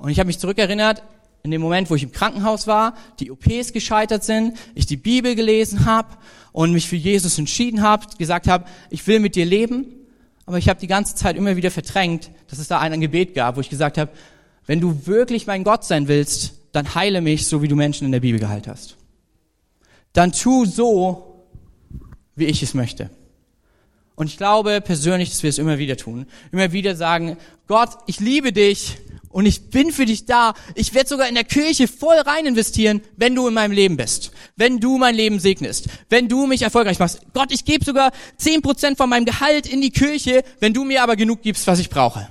Und 0.00 0.10
ich 0.10 0.18
habe 0.18 0.26
mich 0.26 0.38
zurückerinnert, 0.38 1.02
in 1.42 1.50
dem 1.50 1.60
Moment, 1.60 1.90
wo 1.90 1.94
ich 1.94 2.02
im 2.02 2.12
Krankenhaus 2.12 2.66
war, 2.66 2.94
die 3.20 3.30
OPs 3.30 3.72
gescheitert 3.72 4.24
sind, 4.24 4.56
ich 4.74 4.86
die 4.86 4.96
Bibel 4.96 5.34
gelesen 5.34 5.84
habe 5.84 6.08
und 6.52 6.72
mich 6.72 6.88
für 6.88 6.96
Jesus 6.96 7.38
entschieden 7.38 7.82
habe, 7.82 8.06
gesagt 8.18 8.48
habe, 8.48 8.64
ich 8.90 9.06
will 9.06 9.20
mit 9.20 9.36
dir 9.36 9.46
leben, 9.46 9.86
aber 10.46 10.58
ich 10.58 10.68
habe 10.68 10.80
die 10.80 10.86
ganze 10.86 11.14
Zeit 11.14 11.36
immer 11.36 11.56
wieder 11.56 11.70
verdrängt, 11.70 12.30
dass 12.48 12.58
es 12.58 12.68
da 12.68 12.80
ein 12.80 13.00
Gebet 13.00 13.34
gab, 13.34 13.56
wo 13.56 13.60
ich 13.60 13.70
gesagt 13.70 13.98
habe, 13.98 14.10
wenn 14.66 14.80
du 14.80 15.06
wirklich 15.06 15.46
mein 15.46 15.64
Gott 15.64 15.84
sein 15.84 16.08
willst, 16.08 16.54
dann 16.72 16.94
heile 16.94 17.20
mich, 17.20 17.46
so 17.46 17.62
wie 17.62 17.68
du 17.68 17.76
Menschen 17.76 18.04
in 18.04 18.12
der 18.12 18.20
Bibel 18.20 18.40
geheilt 18.40 18.68
hast. 18.68 18.96
Dann 20.12 20.32
tu 20.32 20.64
so, 20.64 21.44
wie 22.34 22.46
ich 22.46 22.62
es 22.62 22.74
möchte. 22.74 23.10
Und 24.14 24.26
ich 24.26 24.36
glaube 24.36 24.80
persönlich, 24.80 25.30
dass 25.30 25.42
wir 25.42 25.50
es 25.50 25.58
immer 25.58 25.78
wieder 25.78 25.96
tun. 25.96 26.26
Immer 26.50 26.72
wieder 26.72 26.96
sagen, 26.96 27.36
Gott, 27.66 27.90
ich 28.06 28.20
liebe 28.20 28.52
dich 28.52 28.98
und 29.30 29.46
ich 29.46 29.70
bin 29.70 29.92
für 29.92 30.06
dich 30.06 30.24
da. 30.24 30.54
Ich 30.74 30.94
werde 30.94 31.08
sogar 31.08 31.28
in 31.28 31.34
der 31.34 31.44
Kirche 31.44 31.86
voll 31.86 32.16
rein 32.16 32.46
investieren, 32.46 33.02
wenn 33.16 33.34
du 33.34 33.46
in 33.46 33.54
meinem 33.54 33.72
Leben 33.72 33.96
bist. 33.96 34.32
Wenn 34.56 34.80
du 34.80 34.96
mein 34.96 35.14
Leben 35.14 35.38
segnest. 35.38 35.88
Wenn 36.08 36.28
du 36.28 36.46
mich 36.46 36.62
erfolgreich 36.62 36.98
machst. 36.98 37.20
Gott, 37.34 37.52
ich 37.52 37.64
gebe 37.64 37.84
sogar 37.84 38.12
zehn 38.36 38.62
Prozent 38.62 38.96
von 38.96 39.10
meinem 39.10 39.26
Gehalt 39.26 39.66
in 39.66 39.80
die 39.80 39.90
Kirche, 39.90 40.44
wenn 40.60 40.72
du 40.72 40.84
mir 40.84 41.02
aber 41.02 41.16
genug 41.16 41.42
gibst, 41.42 41.66
was 41.66 41.78
ich 41.78 41.90
brauche. 41.90 42.28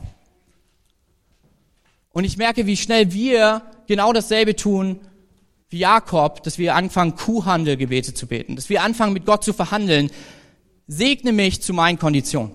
Und 2.11 2.23
ich 2.23 2.37
merke, 2.37 2.65
wie 2.65 2.77
schnell 2.77 3.13
wir 3.13 3.61
genau 3.87 4.11
dasselbe 4.11 4.55
tun 4.55 4.99
wie 5.69 5.79
Jakob, 5.79 6.43
dass 6.43 6.57
wir 6.57 6.75
anfangen, 6.75 7.15
Kuhhandelgebete 7.15 8.13
zu 8.13 8.25
beten, 8.25 8.55
dass 8.55 8.69
wir 8.69 8.83
anfangen, 8.83 9.13
mit 9.13 9.25
Gott 9.25 9.43
zu 9.43 9.53
verhandeln. 9.53 10.09
Segne 10.87 11.33
mich 11.33 11.61
zu 11.61 11.73
meinen 11.73 11.99
Konditionen. 11.99 12.51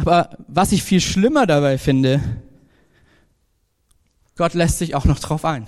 Aber 0.00 0.30
was 0.48 0.72
ich 0.72 0.82
viel 0.82 1.00
schlimmer 1.00 1.46
dabei 1.46 1.76
finde, 1.76 2.20
Gott 4.36 4.54
lässt 4.54 4.78
sich 4.78 4.94
auch 4.94 5.04
noch 5.04 5.18
drauf 5.18 5.44
ein. 5.44 5.66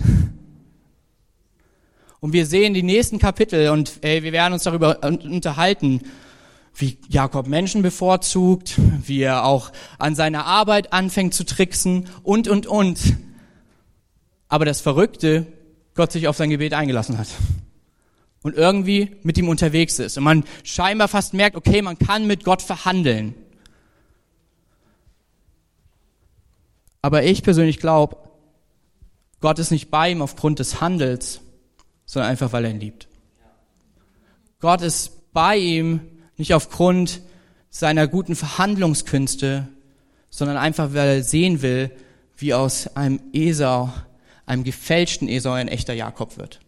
Und 2.19 2.33
wir 2.33 2.47
sehen 2.47 2.73
die 2.73 2.81
nächsten 2.81 3.19
Kapitel 3.19 3.69
und 3.69 3.99
ey, 4.01 4.23
wir 4.23 4.31
werden 4.31 4.53
uns 4.53 4.63
darüber 4.63 5.03
unterhalten, 5.03 6.01
wie 6.75 6.97
Jakob 7.09 7.47
Menschen 7.47 7.83
bevorzugt, 7.83 8.79
wie 9.05 9.21
er 9.21 9.45
auch 9.45 9.71
an 9.99 10.15
seiner 10.15 10.45
Arbeit 10.45 10.93
anfängt 10.93 11.35
zu 11.35 11.45
tricksen 11.45 12.09
und, 12.23 12.47
und, 12.47 12.65
und. 12.65 13.17
Aber 14.47 14.65
das 14.65 14.81
Verrückte, 14.81 15.45
Gott 15.93 16.11
sich 16.11 16.27
auf 16.27 16.37
sein 16.37 16.49
Gebet 16.49 16.73
eingelassen 16.73 17.19
hat. 17.19 17.27
Und 18.41 18.55
irgendwie 18.55 19.11
mit 19.21 19.37
ihm 19.37 19.47
unterwegs 19.47 19.99
ist. 19.99 20.17
Und 20.17 20.23
man 20.23 20.43
scheinbar 20.63 21.07
fast 21.07 21.35
merkt, 21.35 21.55
okay, 21.55 21.83
man 21.83 21.99
kann 21.99 22.25
mit 22.25 22.43
Gott 22.43 22.63
verhandeln. 22.63 23.35
Aber 27.03 27.23
ich 27.23 27.43
persönlich 27.43 27.79
glaube, 27.79 28.17
Gott 29.41 29.59
ist 29.59 29.71
nicht 29.71 29.91
bei 29.91 30.09
ihm 30.09 30.21
aufgrund 30.21 30.59
des 30.59 30.79
Handels, 30.79 31.41
sondern 32.05 32.31
einfach, 32.31 32.53
weil 32.53 32.63
er 32.63 32.71
ihn 32.71 32.79
liebt. 32.79 33.09
Gott 34.61 34.81
ist 34.81 35.33
bei 35.33 35.57
ihm 35.57 35.99
nicht 36.37 36.53
aufgrund 36.53 37.21
seiner 37.69 38.07
guten 38.07 38.37
Verhandlungskünste, 38.37 39.67
sondern 40.29 40.55
einfach, 40.55 40.93
weil 40.93 41.17
er 41.17 41.23
sehen 41.23 41.61
will, 41.61 41.91
wie 42.37 42.53
aus 42.53 42.95
einem 42.95 43.19
Esau, 43.33 43.91
einem 44.45 44.63
gefälschten 44.63 45.27
Esau 45.27 45.51
ein 45.51 45.67
echter 45.67 45.93
Jakob 45.93 46.37
wird. 46.37 46.61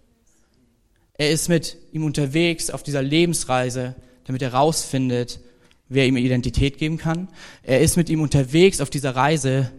Er 1.17 1.32
ist 1.32 1.48
mit 1.48 1.78
ihm 1.93 2.04
unterwegs 2.04 2.69
auf 2.69 2.84
dieser 2.84 3.02
Lebensreise, 3.02 3.95
damit 4.26 4.41
er 4.41 4.54
rausfindet, 4.54 5.39
wer 5.88 6.06
ihm 6.06 6.17
Identität 6.17 6.78
geben 6.78 6.98
kann. 6.98 7.30
Er 7.63 7.80
ist 7.80 7.95
mit 7.95 8.10
ihm 8.10 8.19
unterwegs 8.19 8.82
auf 8.82 8.89
dieser 8.89 9.15
Reise, 9.15 9.71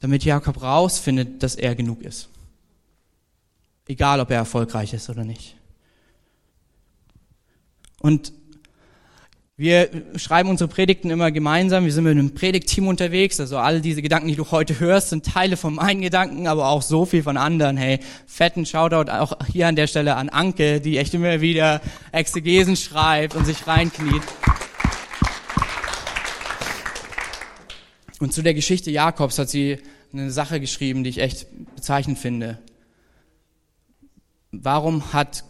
damit 0.00 0.24
Jakob 0.24 0.62
rausfindet, 0.62 1.42
dass 1.42 1.54
er 1.54 1.74
genug 1.74 2.02
ist. 2.02 2.28
Egal, 3.86 4.20
ob 4.20 4.30
er 4.30 4.36
erfolgreich 4.36 4.92
ist 4.92 5.08
oder 5.08 5.24
nicht. 5.24 5.56
Und 8.00 8.32
wir 9.60 9.90
schreiben 10.14 10.50
unsere 10.50 10.68
Predigten 10.68 11.10
immer 11.10 11.32
gemeinsam. 11.32 11.84
Wir 11.84 11.92
sind 11.92 12.04
mit 12.04 12.12
einem 12.12 12.32
Predigtteam 12.32 12.86
unterwegs. 12.86 13.40
Also 13.40 13.58
all 13.58 13.80
diese 13.80 14.02
Gedanken, 14.02 14.28
die 14.28 14.36
du 14.36 14.48
heute 14.52 14.78
hörst, 14.78 15.08
sind 15.08 15.26
Teile 15.26 15.56
von 15.56 15.74
meinen 15.74 16.00
Gedanken, 16.00 16.46
aber 16.46 16.68
auch 16.68 16.80
so 16.80 17.06
viel 17.06 17.24
von 17.24 17.36
anderen. 17.36 17.76
Hey, 17.76 17.98
fetten 18.24 18.66
Shoutout 18.66 19.10
auch 19.10 19.36
hier 19.50 19.66
an 19.66 19.74
der 19.74 19.88
Stelle 19.88 20.14
an 20.14 20.28
Anke, 20.28 20.80
die 20.80 20.96
echt 20.96 21.12
immer 21.12 21.40
wieder 21.40 21.80
Exegesen 22.12 22.76
schreibt 22.76 23.34
und 23.34 23.46
sich 23.46 23.66
reinkniet. 23.66 24.22
Und 28.20 28.32
zu 28.32 28.42
der 28.42 28.54
Geschichte 28.54 28.90
Jakobs 28.90 29.38
hat 29.38 29.48
sie 29.48 29.78
eine 30.12 30.30
Sache 30.30 30.60
geschrieben, 30.60 31.04
die 31.04 31.10
ich 31.10 31.18
echt 31.18 31.46
bezeichnend 31.74 32.18
finde. 32.18 32.58
Warum 34.50 35.12
hat 35.12 35.44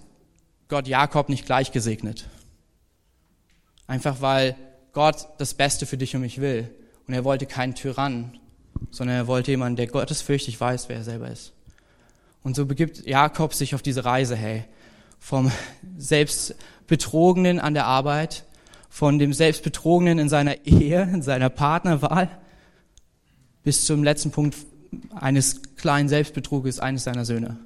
Gott 0.68 0.88
Jakob 0.88 1.28
nicht 1.28 1.46
gleich 1.46 1.72
gesegnet? 1.72 2.28
Einfach 3.86 4.20
weil 4.20 4.56
Gott 4.92 5.28
das 5.38 5.54
Beste 5.54 5.86
für 5.86 5.96
dich 5.96 6.14
und 6.14 6.22
mich 6.22 6.40
will. 6.40 6.68
Und 7.06 7.14
er 7.14 7.24
wollte 7.24 7.46
keinen 7.46 7.74
Tyrann, 7.74 8.38
sondern 8.90 9.16
er 9.16 9.26
wollte 9.26 9.50
jemanden, 9.50 9.76
der 9.76 9.86
gottesfürchtig 9.86 10.60
weiß, 10.60 10.88
wer 10.88 10.96
er 10.96 11.04
selber 11.04 11.28
ist. 11.30 11.52
Und 12.42 12.54
so 12.54 12.66
begibt 12.66 13.06
Jakob 13.06 13.54
sich 13.54 13.74
auf 13.74 13.82
diese 13.82 14.04
Reise, 14.04 14.36
hey, 14.36 14.64
vom 15.18 15.50
Selbstbetrogenen 15.96 17.60
an 17.60 17.74
der 17.74 17.86
Arbeit, 17.86 18.44
von 18.90 19.18
dem 19.18 19.32
Selbstbetrogenen 19.32 20.18
in 20.18 20.28
seiner 20.28 20.66
Ehe, 20.66 21.02
in 21.02 21.22
seiner 21.22 21.50
Partnerwahl, 21.50 22.28
bis 23.62 23.84
zum 23.84 24.02
letzten 24.02 24.30
Punkt 24.30 24.56
eines 25.14 25.62
kleinen 25.76 26.08
Selbstbetruges 26.08 26.80
eines 26.80 27.04
seiner 27.04 27.24
Söhne. 27.24 27.58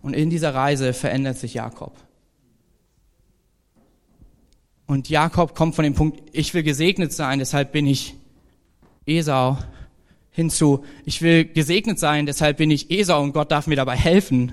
Und 0.00 0.14
in 0.14 0.30
dieser 0.30 0.54
Reise 0.54 0.92
verändert 0.92 1.38
sich 1.38 1.54
Jakob. 1.54 1.96
Und 4.86 5.08
Jakob 5.10 5.54
kommt 5.54 5.74
von 5.74 5.84
dem 5.84 5.94
Punkt, 5.94 6.22
ich 6.32 6.54
will 6.54 6.62
gesegnet 6.62 7.12
sein, 7.12 7.38
deshalb 7.38 7.72
bin 7.72 7.86
ich 7.86 8.14
Esau, 9.04 9.58
hinzu, 10.30 10.84
ich 11.04 11.20
will 11.20 11.44
gesegnet 11.44 11.98
sein, 11.98 12.24
deshalb 12.26 12.56
bin 12.56 12.70
ich 12.70 12.90
Esau 12.90 13.22
und 13.22 13.32
Gott 13.32 13.50
darf 13.50 13.66
mir 13.66 13.76
dabei 13.76 13.96
helfen. 13.96 14.52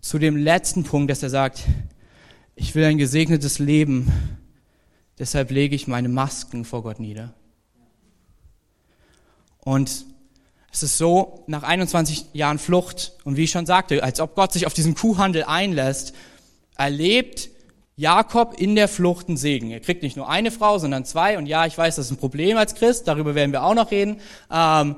Zu 0.00 0.18
dem 0.18 0.36
letzten 0.36 0.84
Punkt, 0.84 1.10
dass 1.10 1.22
er 1.22 1.30
sagt, 1.30 1.64
ich 2.54 2.74
will 2.74 2.84
ein 2.84 2.98
gesegnetes 2.98 3.58
Leben, 3.58 4.12
deshalb 5.18 5.50
lege 5.50 5.74
ich 5.74 5.86
meine 5.86 6.08
Masken 6.08 6.64
vor 6.64 6.82
Gott 6.82 7.00
nieder. 7.00 7.34
Und 9.66 10.06
es 10.72 10.84
ist 10.84 10.96
so, 10.96 11.42
nach 11.48 11.64
21 11.64 12.26
Jahren 12.34 12.60
Flucht, 12.60 13.14
und 13.24 13.36
wie 13.36 13.42
ich 13.42 13.50
schon 13.50 13.66
sagte, 13.66 14.00
als 14.04 14.20
ob 14.20 14.36
Gott 14.36 14.52
sich 14.52 14.64
auf 14.64 14.74
diesen 14.74 14.94
Kuhhandel 14.94 15.42
einlässt, 15.42 16.14
erlebt 16.78 17.48
Jakob 17.96 18.54
in 18.60 18.76
der 18.76 18.86
Flucht 18.86 19.26
einen 19.26 19.36
Segen. 19.36 19.72
Er 19.72 19.80
kriegt 19.80 20.04
nicht 20.04 20.16
nur 20.16 20.28
eine 20.28 20.52
Frau, 20.52 20.78
sondern 20.78 21.04
zwei. 21.04 21.36
Und 21.36 21.46
ja, 21.46 21.66
ich 21.66 21.76
weiß, 21.76 21.96
das 21.96 22.06
ist 22.06 22.12
ein 22.12 22.16
Problem 22.16 22.56
als 22.56 22.76
Christ, 22.76 23.08
darüber 23.08 23.34
werden 23.34 23.50
wir 23.50 23.64
auch 23.64 23.74
noch 23.74 23.90
reden. 23.90 24.20
Ähm, 24.52 24.94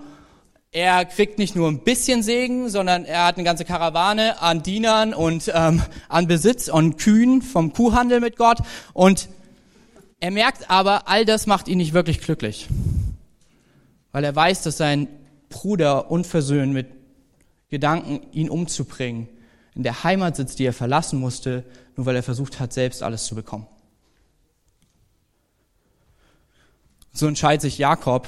er 0.70 1.06
kriegt 1.06 1.38
nicht 1.38 1.56
nur 1.56 1.68
ein 1.68 1.82
bisschen 1.82 2.22
Segen, 2.22 2.68
sondern 2.68 3.06
er 3.06 3.24
hat 3.24 3.36
eine 3.36 3.44
ganze 3.44 3.64
Karawane 3.64 4.42
an 4.42 4.62
Dienern 4.62 5.14
und 5.14 5.50
ähm, 5.54 5.80
an 6.10 6.26
Besitz 6.26 6.68
und 6.68 6.98
Kühen 6.98 7.40
vom 7.40 7.72
Kuhhandel 7.72 8.20
mit 8.20 8.36
Gott. 8.36 8.58
Und 8.92 9.30
er 10.20 10.30
merkt 10.30 10.68
aber, 10.68 11.08
all 11.08 11.24
das 11.24 11.46
macht 11.46 11.68
ihn 11.68 11.78
nicht 11.78 11.94
wirklich 11.94 12.20
glücklich. 12.20 12.68
Weil 14.18 14.24
er 14.24 14.34
weiß, 14.34 14.62
dass 14.62 14.78
sein 14.78 15.06
Bruder 15.48 16.10
unversöhnt 16.10 16.72
mit 16.72 16.88
Gedanken, 17.68 18.20
ihn 18.32 18.50
umzubringen, 18.50 19.28
in 19.76 19.84
der 19.84 20.02
Heimat 20.02 20.34
sitzt, 20.34 20.58
die 20.58 20.64
er 20.64 20.72
verlassen 20.72 21.20
musste, 21.20 21.64
nur 21.94 22.04
weil 22.04 22.16
er 22.16 22.24
versucht 22.24 22.58
hat, 22.58 22.72
selbst 22.72 23.04
alles 23.04 23.26
zu 23.26 23.36
bekommen. 23.36 23.68
So 27.12 27.28
entscheidet 27.28 27.60
sich 27.60 27.78
Jakob, 27.78 28.26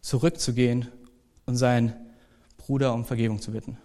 zurückzugehen 0.00 0.88
und 1.44 1.56
seinen 1.56 1.92
Bruder 2.56 2.94
um 2.94 3.04
Vergebung 3.04 3.42
zu 3.42 3.52
bitten, 3.52 3.76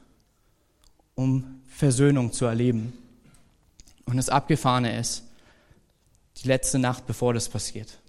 um 1.15 1.59
Versöhnung 1.67 2.31
zu 2.31 2.45
erleben. 2.45 2.93
Und 4.05 4.15
das 4.15 4.29
Abgefahrene 4.29 4.97
ist, 4.97 5.25
die 6.37 6.47
letzte 6.47 6.79
Nacht, 6.79 7.07
bevor 7.07 7.33
das 7.33 7.49
passiert. 7.49 7.99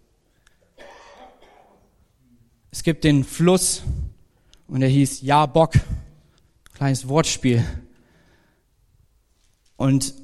Es 2.73 2.85
gibt 2.85 3.03
den 3.03 3.25
Fluss 3.25 3.83
und 4.69 4.83
er 4.83 4.89
hieß 4.89 5.23
Jabok, 5.23 5.73
kleines 6.73 7.09
Wortspiel. 7.09 7.65
Und 9.77 10.15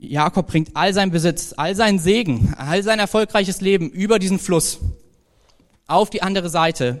Jakob 0.00 0.48
bringt 0.48 0.74
all 0.74 0.92
sein 0.92 1.10
Besitz, 1.10 1.54
all 1.56 1.76
seinen 1.76 2.00
Segen, 2.00 2.54
all 2.54 2.82
sein 2.82 2.98
erfolgreiches 2.98 3.60
Leben 3.60 3.90
über 3.90 4.18
diesen 4.18 4.40
Fluss 4.40 4.80
auf 5.86 6.10
die 6.10 6.22
andere 6.22 6.48
Seite. 6.48 7.00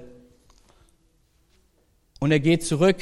Und 2.20 2.30
er 2.30 2.40
geht 2.40 2.64
zurück, 2.64 2.96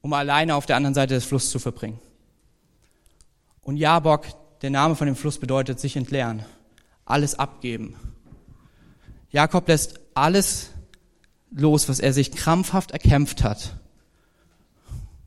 um 0.00 0.12
alleine 0.14 0.54
auf 0.54 0.64
der 0.64 0.76
anderen 0.76 0.94
Seite 0.94 1.14
des 1.14 1.24
Flusses 1.24 1.50
zu 1.50 1.58
verbringen. 1.58 2.00
Und 3.62 3.76
Jabok, 3.76 4.26
der 4.62 4.70
Name 4.70 4.96
von 4.96 5.06
dem 5.06 5.16
Fluss 5.16 5.38
bedeutet 5.38 5.78
sich 5.78 5.96
entleeren, 5.96 6.44
alles 7.04 7.38
abgeben. 7.38 7.96
Jakob 9.30 9.68
lässt 9.68 10.00
alles 10.14 10.70
los, 11.50 11.88
was 11.88 12.00
er 12.00 12.12
sich 12.12 12.32
krampfhaft 12.32 12.90
erkämpft 12.90 13.42
hat, 13.42 13.76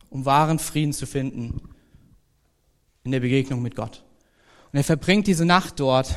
um 0.09 0.25
wahren 0.25 0.59
Frieden 0.59 0.93
zu 0.93 1.05
finden 1.05 1.61
in 3.03 3.11
der 3.11 3.19
Begegnung 3.19 3.61
mit 3.61 3.75
Gott. 3.75 4.03
Und 4.71 4.77
er 4.77 4.83
verbringt 4.83 5.27
diese 5.27 5.45
Nacht 5.45 5.79
dort 5.79 6.15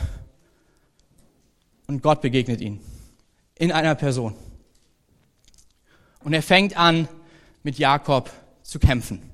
und 1.87 2.03
Gott 2.03 2.21
begegnet 2.21 2.61
ihn 2.61 2.81
in 3.57 3.73
einer 3.73 3.95
Person. 3.95 4.35
Und 6.21 6.33
er 6.33 6.43
fängt 6.43 6.77
an, 6.77 7.09
mit 7.63 7.79
Jakob 7.79 8.31
zu 8.63 8.79
kämpfen. 8.79 9.31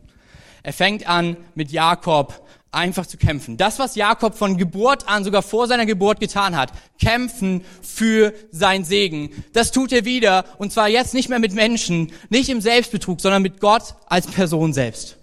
Er 0.63 0.73
fängt 0.73 1.07
an, 1.09 1.37
mit 1.55 1.71
Jakob 1.71 2.47
einfach 2.73 3.07
zu 3.07 3.17
kämpfen. 3.17 3.57
Das, 3.57 3.79
was 3.79 3.97
Jakob 3.97 4.37
von 4.37 4.57
Geburt 4.57 5.09
an, 5.09 5.25
sogar 5.25 5.43
vor 5.43 5.67
seiner 5.67 5.87
Geburt 5.87 6.21
getan 6.21 6.57
hat, 6.57 6.73
kämpfen 7.01 7.65
für 7.83 8.33
sein 8.53 8.85
Segen, 8.85 9.31
das 9.53 9.73
tut 9.73 9.93
er 9.93 10.05
wieder. 10.05 10.45
Und 10.59 10.73
zwar 10.73 10.89
jetzt 10.89 11.15
nicht 11.15 11.29
mehr 11.29 11.41
mit 11.41 11.53
Menschen, 11.53 12.13
nicht 12.29 12.49
im 12.49 12.61
Selbstbetrug, 12.61 13.21
sondern 13.21 13.43
mit 13.43 13.61
Gott 13.61 13.95
als 14.07 14.27
Person 14.27 14.73
selbst. 14.73 15.17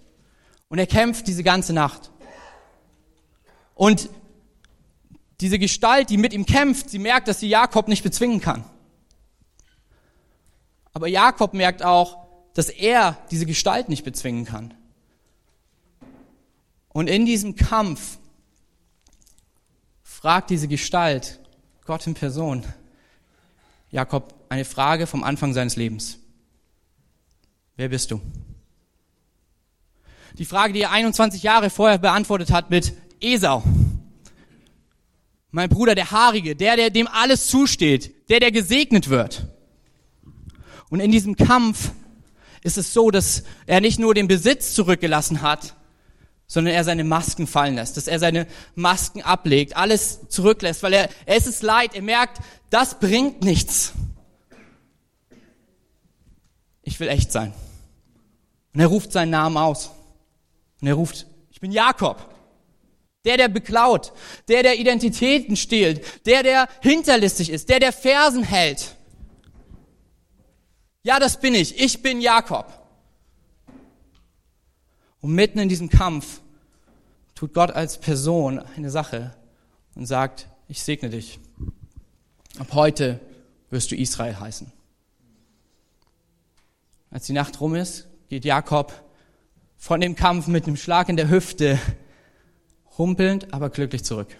Und 0.70 0.80
er 0.80 0.88
kämpft 0.88 1.28
diese 1.28 1.44
ganze 1.44 1.74
Nacht. 1.74 2.12
Und 3.76 4.10
diese 5.40 5.60
Gestalt, 5.60 6.10
die 6.10 6.18
mit 6.18 6.34
ihm 6.34 6.46
kämpft, 6.46 6.90
sie 6.90 7.00
merkt, 7.00 7.28
dass 7.28 7.40
sie 7.40 7.48
Jakob 7.48 7.88
nicht 7.88 8.04
bezwingen 8.04 8.42
kann. 8.42 8.66
Aber 10.94 11.08
Jakob 11.08 11.54
merkt 11.54 11.84
auch, 11.84 12.28
dass 12.56 12.70
er 12.70 13.18
diese 13.30 13.46
Gestalt 13.46 13.88
nicht 13.88 14.04
bezwingen 14.04 14.46
kann. 14.46 14.74
Und 16.98 17.12
in 17.12 17.28
diesem 17.28 17.56
Kampf 17.56 18.18
fragt 20.02 20.50
diese 20.50 20.68
Gestalt, 20.68 21.40
Gott 21.86 22.08
in 22.08 22.16
Person, 22.16 22.64
Jakob 23.92 24.34
eine 24.50 24.66
Frage 24.66 25.06
vom 25.06 25.24
Anfang 25.24 25.54
seines 25.54 25.76
Lebens. 25.76 26.18
Wer 27.76 27.90
bist 27.90 28.10
du? 28.10 28.20
Die 30.40 30.46
Frage, 30.46 30.74
die 30.74 30.82
er 30.82 30.90
21 30.90 31.44
Jahre 31.44 31.70
vorher 31.70 32.00
beantwortet 32.00 32.50
hat 32.50 32.72
mit, 32.72 32.94
Esau. 33.22 33.64
Mein 35.52 35.70
Bruder, 35.70 35.94
der 35.94 36.10
Haarige, 36.10 36.56
der, 36.56 36.78
der 36.78 36.90
dem 36.90 37.08
alles 37.08 37.46
zusteht, 37.46 38.28
der, 38.32 38.40
der 38.40 38.52
gesegnet 38.52 39.10
wird. 39.10 39.46
Und 40.90 41.00
in 41.00 41.12
diesem 41.12 41.36
Kampf 41.36 41.92
ist 42.64 42.80
es 42.80 42.92
so, 42.92 43.12
dass 43.12 43.44
er 43.68 43.82
nicht 43.82 44.00
nur 44.00 44.16
den 44.16 44.28
Besitz 44.28 44.74
zurückgelassen 44.74 45.44
hat, 45.44 45.77
sondern 46.48 46.74
er 46.74 46.86
seine 46.86 47.04
Masken 47.04 47.46
fallen 47.46 47.76
lässt, 47.76 47.98
dass 47.98 48.08
er 48.08 48.20
seine 48.20 48.48
Masken 48.74 49.22
ablegt, 49.22 49.76
alles 49.76 50.28
zurücklässt, 50.30 50.82
weil 50.82 50.94
er, 50.94 51.10
er 51.26 51.36
ist 51.36 51.48
es 51.48 51.62
leid, 51.62 51.94
er 51.94 52.02
merkt, 52.02 52.40
das 52.70 53.00
bringt 53.00 53.44
nichts. 53.44 53.94
Ich 56.84 57.00
will 57.02 57.10
echt 57.10 57.34
sein. 57.34 57.54
Und 58.74 58.80
er 58.80 58.88
ruft 58.88 59.12
seinen 59.12 59.32
Namen 59.32 59.58
aus. 59.58 59.92
Und 60.82 60.88
er 60.88 60.94
ruft, 60.94 61.28
ich 61.52 61.60
bin 61.60 61.72
Jakob. 61.72 62.34
Der, 63.26 63.36
der 63.36 63.50
beklaut, 63.50 64.14
der, 64.48 64.64
der 64.64 64.80
Identitäten 64.80 65.58
stehlt, 65.58 66.26
der, 66.26 66.44
der 66.44 66.70
hinterlistig 66.82 67.50
ist, 67.50 67.68
der, 67.68 67.82
der 67.82 67.92
Fersen 67.92 68.44
hält. 68.44 68.96
Ja, 71.04 71.20
das 71.20 71.42
bin 71.42 71.54
ich. 71.54 71.78
Ich 71.78 72.02
bin 72.02 72.22
Jakob. 72.22 72.72
Und 75.28 75.36
mitten 75.36 75.60
in 75.60 75.68
diesem 75.68 75.90
Kampf 75.90 76.40
tut 77.36 77.54
Gott 77.54 77.72
als 77.72 77.98
Person 77.98 78.60
eine 78.60 78.90
Sache 78.90 79.34
und 79.94 80.06
sagt, 80.06 80.48
ich 80.70 80.82
segne 80.82 81.10
dich. 81.10 81.42
Ab 82.60 82.68
heute 82.72 83.20
wirst 83.70 83.92
du 83.92 83.98
Israel 83.98 84.40
heißen. 84.40 84.72
Als 87.12 87.26
die 87.26 87.34
Nacht 87.34 87.60
rum 87.60 87.76
ist, 87.76 88.08
geht 88.30 88.46
Jakob 88.46 88.94
von 89.76 90.00
dem 90.00 90.16
Kampf 90.16 90.48
mit 90.48 90.66
einem 90.66 90.78
Schlag 90.78 91.10
in 91.10 91.18
der 91.18 91.30
Hüfte 91.30 91.78
humpelnd, 92.98 93.54
aber 93.54 93.70
glücklich 93.70 94.06
zurück. 94.06 94.34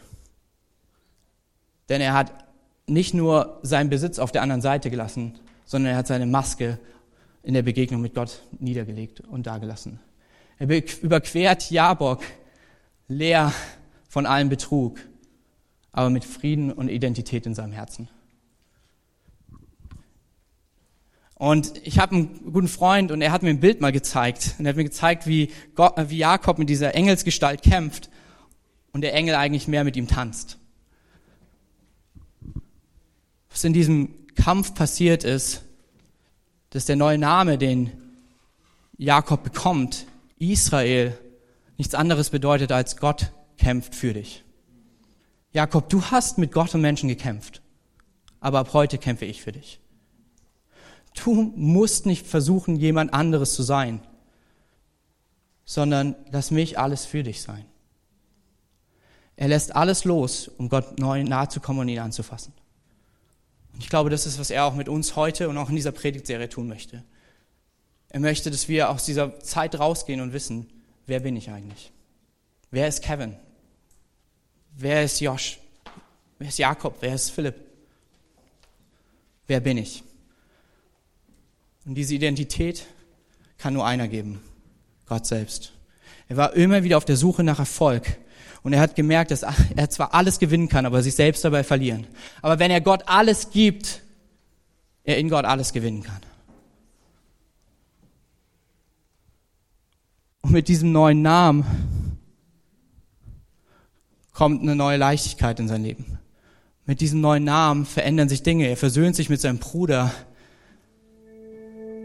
Denn 1.90 2.00
er 2.00 2.14
hat 2.14 2.32
nicht 2.88 3.14
nur 3.14 3.60
seinen 3.62 3.90
Besitz 3.90 4.20
auf 4.20 4.32
der 4.32 4.42
anderen 4.42 4.62
Seite 4.62 4.90
gelassen, 4.90 5.38
sondern 5.66 5.92
er 5.92 5.98
hat 5.98 6.08
seine 6.08 6.28
Maske 6.28 6.80
in 7.44 7.54
der 7.54 7.64
Begegnung 7.64 8.00
mit 8.00 8.14
Gott 8.14 8.42
niedergelegt 8.58 9.20
und 9.20 9.48
dagelassen. 9.48 10.00
Er 10.60 11.04
überquert 11.04 11.70
Jabok 11.70 12.24
leer 13.08 13.54
von 14.10 14.26
allem 14.26 14.50
Betrug, 14.50 15.00
aber 15.92 16.10
mit 16.10 16.26
Frieden 16.26 16.72
und 16.72 16.90
Identität 16.90 17.46
in 17.46 17.54
seinem 17.54 17.74
Herzen. 17.74 18.10
Und 21.36 21.86
ich 21.86 22.00
habe 22.00 22.16
einen 22.16 22.52
guten 22.52 22.68
Freund 22.68 23.12
und 23.12 23.22
er 23.22 23.32
hat 23.32 23.44
mir 23.44 23.52
ein 23.52 23.60
Bild 23.60 23.80
mal 23.80 23.92
gezeigt. 23.92 24.56
Und 24.58 24.66
er 24.66 24.70
hat 24.70 24.76
mir 24.76 24.84
gezeigt, 24.84 25.28
wie, 25.28 25.52
Gott, 25.76 25.94
wie 26.10 26.18
Jakob 26.18 26.58
mit 26.58 26.68
dieser 26.68 26.96
Engelsgestalt 26.96 27.62
kämpft 27.62 28.10
und 28.92 29.02
der 29.02 29.14
Engel 29.14 29.36
eigentlich 29.36 29.68
mehr 29.68 29.84
mit 29.84 29.96
ihm 29.96 30.08
tanzt. 30.08 30.58
Was 33.52 33.64
in 33.64 33.74
diesem 33.74 34.26
Kampf 34.34 34.74
passiert 34.74 35.24
ist, 35.24 35.64
dass 36.72 36.86
der 36.86 36.96
neue 36.96 37.20
Name, 37.20 37.60
den 37.60 37.92
Jakob 38.98 39.44
bekommt, 39.44 40.08
Israel, 40.40 41.18
nichts 41.78 41.96
anderes 41.96 42.30
bedeutet 42.30 42.72
als 42.72 42.98
Gott 42.98 43.32
kämpft 43.58 43.96
für 43.96 44.14
dich. 44.14 44.44
Jakob, 45.52 45.90
du 45.90 46.04
hast 46.04 46.38
mit 46.38 46.52
Gott 46.52 46.74
und 46.76 46.82
Menschen 46.82 47.10
gekämpft, 47.10 47.62
aber 48.40 48.60
ab 48.60 48.74
heute 48.74 48.98
kämpfe 48.98 49.26
ich 49.26 49.42
für 49.42 49.52
dich. 49.52 49.80
Du 51.24 51.34
musst 51.56 52.06
nicht 52.06 52.28
versuchen, 52.28 52.76
jemand 52.76 53.14
anderes 53.14 53.54
zu 53.56 53.64
sein, 53.64 54.02
sondern 55.66 56.16
lass 56.32 56.52
mich 56.52 56.78
alles 56.78 57.06
für 57.06 57.24
dich 57.24 57.42
sein. 57.42 57.66
Er 59.36 59.48
lässt 59.48 59.76
alles 59.76 60.04
los, 60.04 60.48
um 60.48 60.70
Gott 60.70 61.00
neu 61.00 61.24
nahe 61.24 61.48
zu 61.48 61.60
kommen 61.60 61.80
und 61.80 61.90
ihn 61.90 62.00
anzufassen. 62.00 62.54
Und 63.74 63.80
ich 63.84 63.90
glaube, 63.90 64.10
das 64.10 64.26
ist, 64.26 64.40
was 64.40 64.50
er 64.50 64.66
auch 64.66 64.76
mit 64.76 64.90
uns 64.90 65.16
heute 65.16 65.50
und 65.50 65.58
auch 65.58 65.70
in 65.70 65.76
dieser 65.76 65.92
Predigtserie 65.92 66.50
tun 66.50 66.68
möchte. 66.68 67.04
Er 68.10 68.20
möchte, 68.20 68.52
dass 68.52 68.68
wir 68.68 68.90
aus 68.90 69.06
dieser 69.06 69.40
Zeit 69.40 69.78
rausgehen 69.78 70.22
und 70.22 70.34
wissen, 70.34 70.68
wer 71.06 71.20
bin 71.20 71.36
ich 71.36 71.50
eigentlich? 71.50 71.92
Wer 72.72 72.88
ist 72.88 73.02
Kevin? 73.02 73.36
Wer 74.76 75.04
ist 75.04 75.20
Josh? 75.20 75.60
Wer 76.40 76.50
ist 76.50 76.60
Jakob? 76.60 76.98
Wer 77.00 77.16
ist 77.16 77.32
Philipp? 77.32 77.56
Wer 79.48 79.60
bin 79.60 79.78
ich? 79.78 80.04
Und 81.86 81.96
diese 81.96 82.16
Identität 82.16 82.86
kann 83.58 83.74
nur 83.74 83.86
einer 83.86 84.08
geben, 84.08 84.42
Gott 85.06 85.26
selbst. 85.26 85.72
Er 86.28 86.38
war 86.38 86.54
immer 86.54 86.84
wieder 86.84 86.98
auf 86.98 87.06
der 87.06 87.16
Suche 87.18 87.44
nach 87.44 87.60
Erfolg. 87.60 88.18
Und 88.62 88.74
er 88.74 88.82
hat 88.82 88.96
gemerkt, 88.96 89.32
dass 89.32 89.44
er 89.76 89.90
zwar 89.90 90.14
alles 90.14 90.40
gewinnen 90.40 90.68
kann, 90.68 90.86
aber 90.86 91.02
sich 91.02 91.16
selbst 91.16 91.44
dabei 91.46 91.64
verlieren. 91.64 92.06
Aber 92.42 92.60
wenn 92.60 92.72
er 92.72 92.82
Gott 92.82 93.04
alles 93.08 93.50
gibt, 93.50 94.02
er 95.04 95.18
in 95.18 95.30
Gott 95.30 95.46
alles 95.46 95.72
gewinnen 95.72 96.04
kann. 96.04 96.22
Und 100.42 100.52
mit 100.52 100.68
diesem 100.68 100.92
neuen 100.92 101.22
Namen 101.22 101.66
kommt 104.34 104.62
eine 104.62 104.76
neue 104.76 104.98
Leichtigkeit 104.98 105.60
in 105.60 105.68
sein 105.68 105.84
Leben. 105.84 106.20
Mit 106.86 107.02
diesem 107.02 107.20
neuen 107.22 107.44
Namen 107.44 107.86
verändern 107.86 108.30
sich 108.30 108.44
Dinge. 108.44 108.68
Er 108.68 108.78
versöhnt 108.78 109.16
sich 109.16 109.30
mit 109.30 109.42
seinem 109.42 109.58
Bruder. 109.58 110.12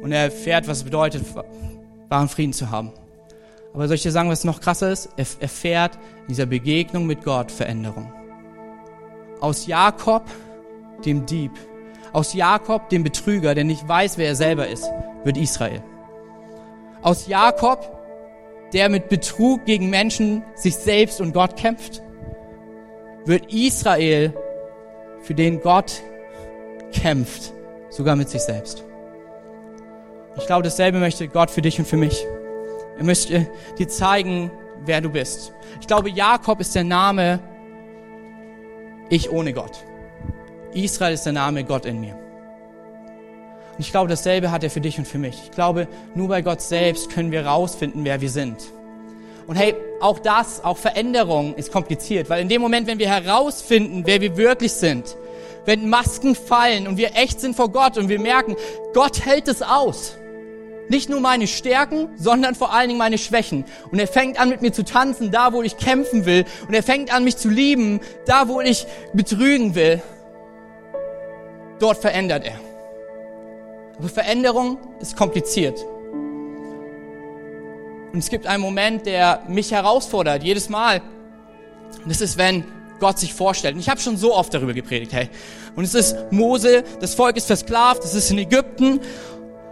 Und 0.03 0.11
er 0.13 0.25
erfährt, 0.25 0.67
was 0.67 0.79
es 0.79 0.85
bedeutet, 0.85 1.25
wahren 2.09 2.29
Frieden 2.29 2.53
zu 2.53 2.71
haben. 2.71 2.93
Aber 3.73 3.87
soll 3.87 3.95
ich 3.95 4.03
dir 4.03 4.13
sagen, 4.13 4.29
was 4.29 4.45
noch 4.45 4.61
krasser 4.61 4.91
ist? 4.91 5.11
Er 5.17 5.27
erfährt 5.41 5.99
in 6.23 6.29
dieser 6.29 6.47
Begegnung 6.47 7.07
mit 7.07 7.23
Gott 7.23 7.53
Veränderung. 7.53 8.13
Aus 9.41 9.67
Jakob, 9.67 10.25
dem 11.05 11.27
Dieb, 11.27 11.53
aus 12.13 12.35
Jakob, 12.35 12.89
dem 12.91 13.03
Betrüger, 13.03 13.55
der 13.55 13.65
nicht 13.65 13.87
weiß, 13.87 14.19
wer 14.19 14.29
er 14.29 14.37
selber 14.37 14.69
ist, 14.69 14.85
wird 15.25 15.37
Israel. 15.37 15.83
Aus 17.03 17.27
Jakob, 17.27 18.02
der 18.73 18.89
mit 18.89 19.09
Betrug 19.09 19.65
gegen 19.65 19.91
Menschen, 19.91 20.43
sich 20.55 20.77
selbst 20.77 21.21
und 21.21 21.33
Gott 21.33 21.57
kämpft, 21.57 22.03
wird 23.25 23.53
Israel, 23.53 24.35
für 25.21 25.35
den 25.35 25.61
Gott 25.61 26.03
kämpft, 26.93 27.53
sogar 27.91 28.17
mit 28.17 28.29
sich 28.29 28.43
selbst. 28.43 28.85
Ich 30.37 30.47
glaube, 30.47 30.63
dasselbe 30.63 30.99
möchte 30.99 31.29
Gott 31.29 31.51
für 31.51 31.63
dich 31.63 31.79
und 31.79 31.87
für 31.87 31.97
mich. 31.97 32.27
Er 32.99 33.05
möchte 33.05 33.49
dir 33.79 33.89
zeigen, 33.89 34.51
wer 34.85 35.01
du 35.01 35.11
bist. 35.11 35.53
Ich 35.81 35.87
glaube, 35.87 36.11
Jakob 36.11 36.61
ist 36.61 36.75
der 36.75 36.85
Name 36.85 37.41
Ich 39.11 39.31
ohne 39.31 39.53
Gott. 39.53 39.85
Israel 40.73 41.15
ist 41.15 41.25
der 41.25 41.35
Name 41.35 41.65
Gott 41.65 41.85
in 41.85 42.01
mir. 42.01 42.22
Und 43.73 43.81
ich 43.81 43.91
glaube, 43.91 44.09
dasselbe 44.09 44.51
hat 44.51 44.63
er 44.63 44.71
für 44.71 44.81
dich 44.81 44.99
und 44.99 45.09
für 45.09 45.19
mich. 45.19 45.41
Ich 45.45 45.51
glaube, 45.51 45.89
nur 46.15 46.29
bei 46.29 46.43
Gott 46.43 46.61
selbst 46.61 47.11
können 47.11 47.33
wir 47.33 47.47
rausfinden, 47.47 48.05
wer 48.05 48.21
wir 48.21 48.31
sind. 48.31 48.59
Und 49.47 49.57
hey, 49.57 49.75
auch 50.01 50.19
das, 50.19 50.63
auch 50.63 50.77
Veränderung 50.77 51.55
ist 51.55 51.73
kompliziert, 51.73 52.31
weil 52.31 52.43
in 52.43 52.49
dem 52.49 52.63
Moment, 52.63 52.87
wenn 52.87 52.99
wir 52.99 53.09
herausfinden, 53.09 54.03
wer 54.05 54.21
wir 54.21 54.37
wirklich 54.37 54.73
sind, 54.73 55.17
wenn 55.65 55.89
Masken 55.89 56.35
fallen 56.35 56.87
und 56.87 56.97
wir 56.97 57.17
echt 57.17 57.41
sind 57.41 57.57
vor 57.57 57.71
Gott 57.71 57.99
und 57.99 58.09
wir 58.09 58.21
merken, 58.21 58.57
Gott 58.95 59.25
hält 59.25 59.49
es 59.49 59.63
aus, 59.63 60.17
nicht 60.89 61.09
nur 61.09 61.21
meine 61.21 61.47
Stärken, 61.47 62.09
sondern 62.17 62.55
vor 62.55 62.73
allen 62.73 62.89
Dingen 62.89 62.99
meine 62.99 63.19
Schwächen. 63.19 63.65
Und 63.91 63.99
er 63.99 64.07
fängt 64.07 64.39
an, 64.39 64.49
mit 64.49 64.63
mir 64.63 64.73
zu 64.73 64.85
tanzen, 64.85 65.31
da 65.31 65.53
wo 65.53 65.63
ich 65.63 65.77
kämpfen 65.79 66.27
will. 66.27 66.45
Und 66.67 66.75
er 66.75 66.83
fängt 66.83 67.15
an, 67.15 67.25
mich 67.25 67.37
zu 67.37 67.49
lieben, 67.49 68.01
da 68.27 68.49
wo 68.49 68.61
ich 68.61 68.87
betrügen 69.15 69.75
will. 69.75 70.03
Dort 71.79 71.99
verändert 71.99 72.45
er. 72.45 72.72
Aber 73.99 74.09
Veränderung 74.09 74.79
ist 75.01 75.17
kompliziert. 75.17 75.79
Und 78.13 78.19
es 78.19 78.29
gibt 78.29 78.47
einen 78.47 78.63
Moment, 78.63 79.07
der 79.07 79.43
mich 79.49 79.73
herausfordert, 79.73 80.43
jedes 80.43 80.69
Mal. 80.69 81.01
Und 82.03 82.11
das 82.11 82.21
ist, 82.21 82.37
wenn 82.37 82.65
Gott 83.01 83.19
sich 83.19 83.33
vorstellt. 83.33 83.75
Und 83.75 83.81
ich 83.81 83.89
habe 83.89 84.01
schon 84.01 84.17
so 84.17 84.35
oft 84.35 84.53
darüber 84.53 84.75
gepredigt, 84.75 85.13
hey. 85.13 85.29
Und 85.75 85.85
es 85.85 85.95
ist 85.95 86.17
Mose, 86.31 86.85
das 87.01 87.15
Volk 87.15 87.37
ist 87.37 87.47
versklavt, 87.47 88.05
es 88.05 88.15
ist 88.15 88.31
in 88.31 88.39
Ägypten 88.39 89.01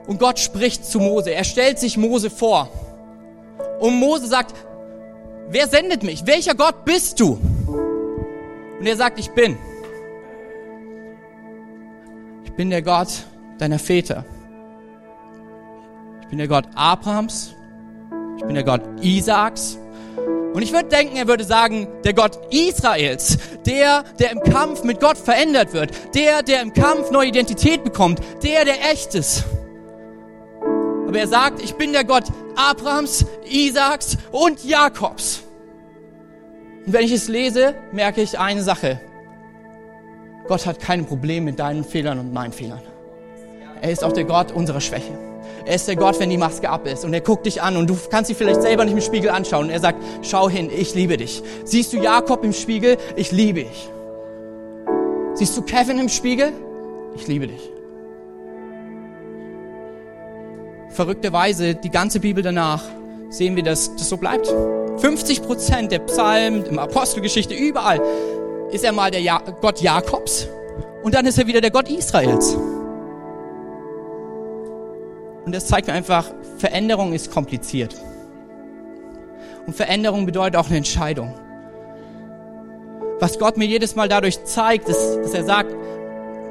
und 0.07 0.19
Gott 0.19 0.39
spricht 0.39 0.85
zu 0.85 0.99
Mose. 0.99 1.31
Er 1.31 1.45
stellt 1.45 1.79
sich 1.79 1.97
Mose 1.97 2.31
vor. 2.31 2.69
Und 3.79 3.95
Mose 3.95 4.27
sagt, 4.27 4.55
wer 5.49 5.69
sendet 5.69 6.03
mich? 6.03 6.27
Welcher 6.27 6.55
Gott 6.55 6.85
bist 6.85 7.21
du? 7.21 7.39
Und 8.79 8.87
er 8.87 8.97
sagt, 8.97 9.19
ich 9.19 9.31
bin. 9.31 9.59
Ich 12.45 12.53
bin 12.53 12.71
der 12.71 12.83
Gott 12.83 13.09
deiner 13.61 13.79
Väter. 13.79 14.25
Ich 16.23 16.29
bin 16.29 16.39
der 16.39 16.49
Gott 16.49 16.65
Abrahams. 16.75 17.55
Ich 18.37 18.45
bin 18.45 18.55
der 18.55 18.65
Gott 18.65 18.83
Isaaks. 19.03 19.79
Und 20.53 20.63
ich 20.63 20.73
würde 20.73 20.89
denken, 20.89 21.17
er 21.17 21.29
würde 21.29 21.45
sagen, 21.45 21.87
der 22.05 22.13
Gott 22.13 22.39
Israels, 22.51 23.39
der, 23.67 24.03
der 24.19 24.33
im 24.33 24.41
Kampf 24.41 24.83
mit 24.83 24.99
Gott 24.99 25.17
verändert 25.17 25.73
wird, 25.73 25.93
der, 26.15 26.43
der 26.43 26.63
im 26.63 26.73
Kampf 26.73 27.11
neue 27.11 27.29
Identität 27.29 27.85
bekommt, 27.85 28.21
der, 28.43 28.65
der 28.65 28.91
echt 28.91 29.15
ist. 29.15 29.45
Aber 31.07 31.19
er 31.19 31.29
sagt, 31.29 31.63
ich 31.63 31.75
bin 31.75 31.93
der 31.93 32.05
Gott 32.05 32.25
Abrahams, 32.57 33.27
Isaaks 33.49 34.17
und 34.33 34.65
Jakobs. 34.65 35.43
Und 36.87 36.93
wenn 36.93 37.05
ich 37.05 37.13
es 37.13 37.29
lese, 37.29 37.75
merke 37.93 38.21
ich 38.23 38.39
eine 38.39 38.63
Sache. 38.63 39.01
Gott 40.49 40.67
hat 40.67 40.81
kein 40.81 41.07
Problem 41.07 41.45
mit 41.45 41.61
deinen 41.61 41.85
Fehlern 41.85 42.19
und 42.19 42.33
meinen 42.33 42.53
Fehlern. 42.53 42.81
Er 43.81 43.91
ist 43.91 44.05
auch 44.05 44.13
der 44.13 44.25
Gott 44.25 44.53
unserer 44.53 44.81
Schwäche. 44.81 45.19
Er 45.65 45.75
ist 45.75 45.89
der 45.89 45.97
Gott, 45.97 46.19
wenn 46.19 46.31
die 46.31 46.39
Maske 46.39 46.69
ab 46.69 46.87
ist. 46.87 47.05
Und 47.05 47.15
er 47.15 47.21
guckt 47.21 47.47
dich 47.47 47.63
an 47.63 47.77
und 47.77 47.89
du 47.89 47.97
kannst 48.11 48.29
sie 48.29 48.35
vielleicht 48.35 48.63
selber 48.63 48.85
nicht 48.85 48.95
im 48.95 49.01
Spiegel 49.01 49.31
anschauen. 49.31 49.67
Und 49.67 49.71
er 49.71 49.81
sagt, 49.81 50.03
schau 50.23 50.49
hin, 50.49 50.71
ich 50.75 50.95
liebe 50.95 51.17
dich. 51.17 51.43
Siehst 51.65 51.93
du 51.93 51.99
Jakob 51.99 52.45
im 52.45 52.53
Spiegel? 52.53 52.97
Ich 53.17 53.33
liebe 53.33 53.65
dich. 53.65 53.89
Siehst 55.35 55.57
du 55.57 55.63
Kevin 55.63 55.99
im 55.99 56.09
Spiegel? 56.09 56.53
Ich 57.17 57.27
liebe 57.27 57.47
dich. 57.47 57.71
verrückterweise 60.91 61.75
die 61.75 61.91
ganze 61.91 62.21
Bibel 62.21 62.43
danach 62.43 62.83
sehen 63.31 63.57
wir, 63.57 63.63
dass 63.63 63.95
das 63.97 64.09
so 64.09 64.17
bleibt. 64.17 64.53
50 64.99 65.43
Prozent 65.43 65.93
der 65.93 66.01
Psalmen, 66.01 66.65
im 66.67 66.79
Apostelgeschichte, 66.79 67.55
überall 67.55 68.03
ist 68.71 68.85
er 68.85 68.93
mal 68.93 69.11
der 69.11 69.21
ja 69.21 69.41
Gott 69.63 69.81
Jakobs 69.81 70.47
und 71.03 71.15
dann 71.15 71.27
ist 71.27 71.39
er 71.39 71.47
wieder 71.47 71.61
der 71.61 71.71
Gott 71.71 71.89
Israels. 71.89 72.57
Und 75.45 75.55
das 75.55 75.67
zeigt 75.67 75.87
mir 75.87 75.95
einfach, 75.95 76.27
Veränderung 76.59 77.13
ist 77.13 77.31
kompliziert. 77.31 77.97
Und 79.67 79.75
Veränderung 79.75 80.27
bedeutet 80.27 80.57
auch 80.57 80.67
eine 80.67 80.79
Entscheidung. 80.79 81.35
Was 83.21 83.39
Gott 83.39 83.57
mir 83.57 83.67
jedes 83.67 83.95
Mal 83.95 84.09
dadurch 84.09 84.45
zeigt, 84.45 84.89
ist, 84.89 85.17
dass 85.23 85.35
er 85.35 85.45
sagt, 85.45 85.75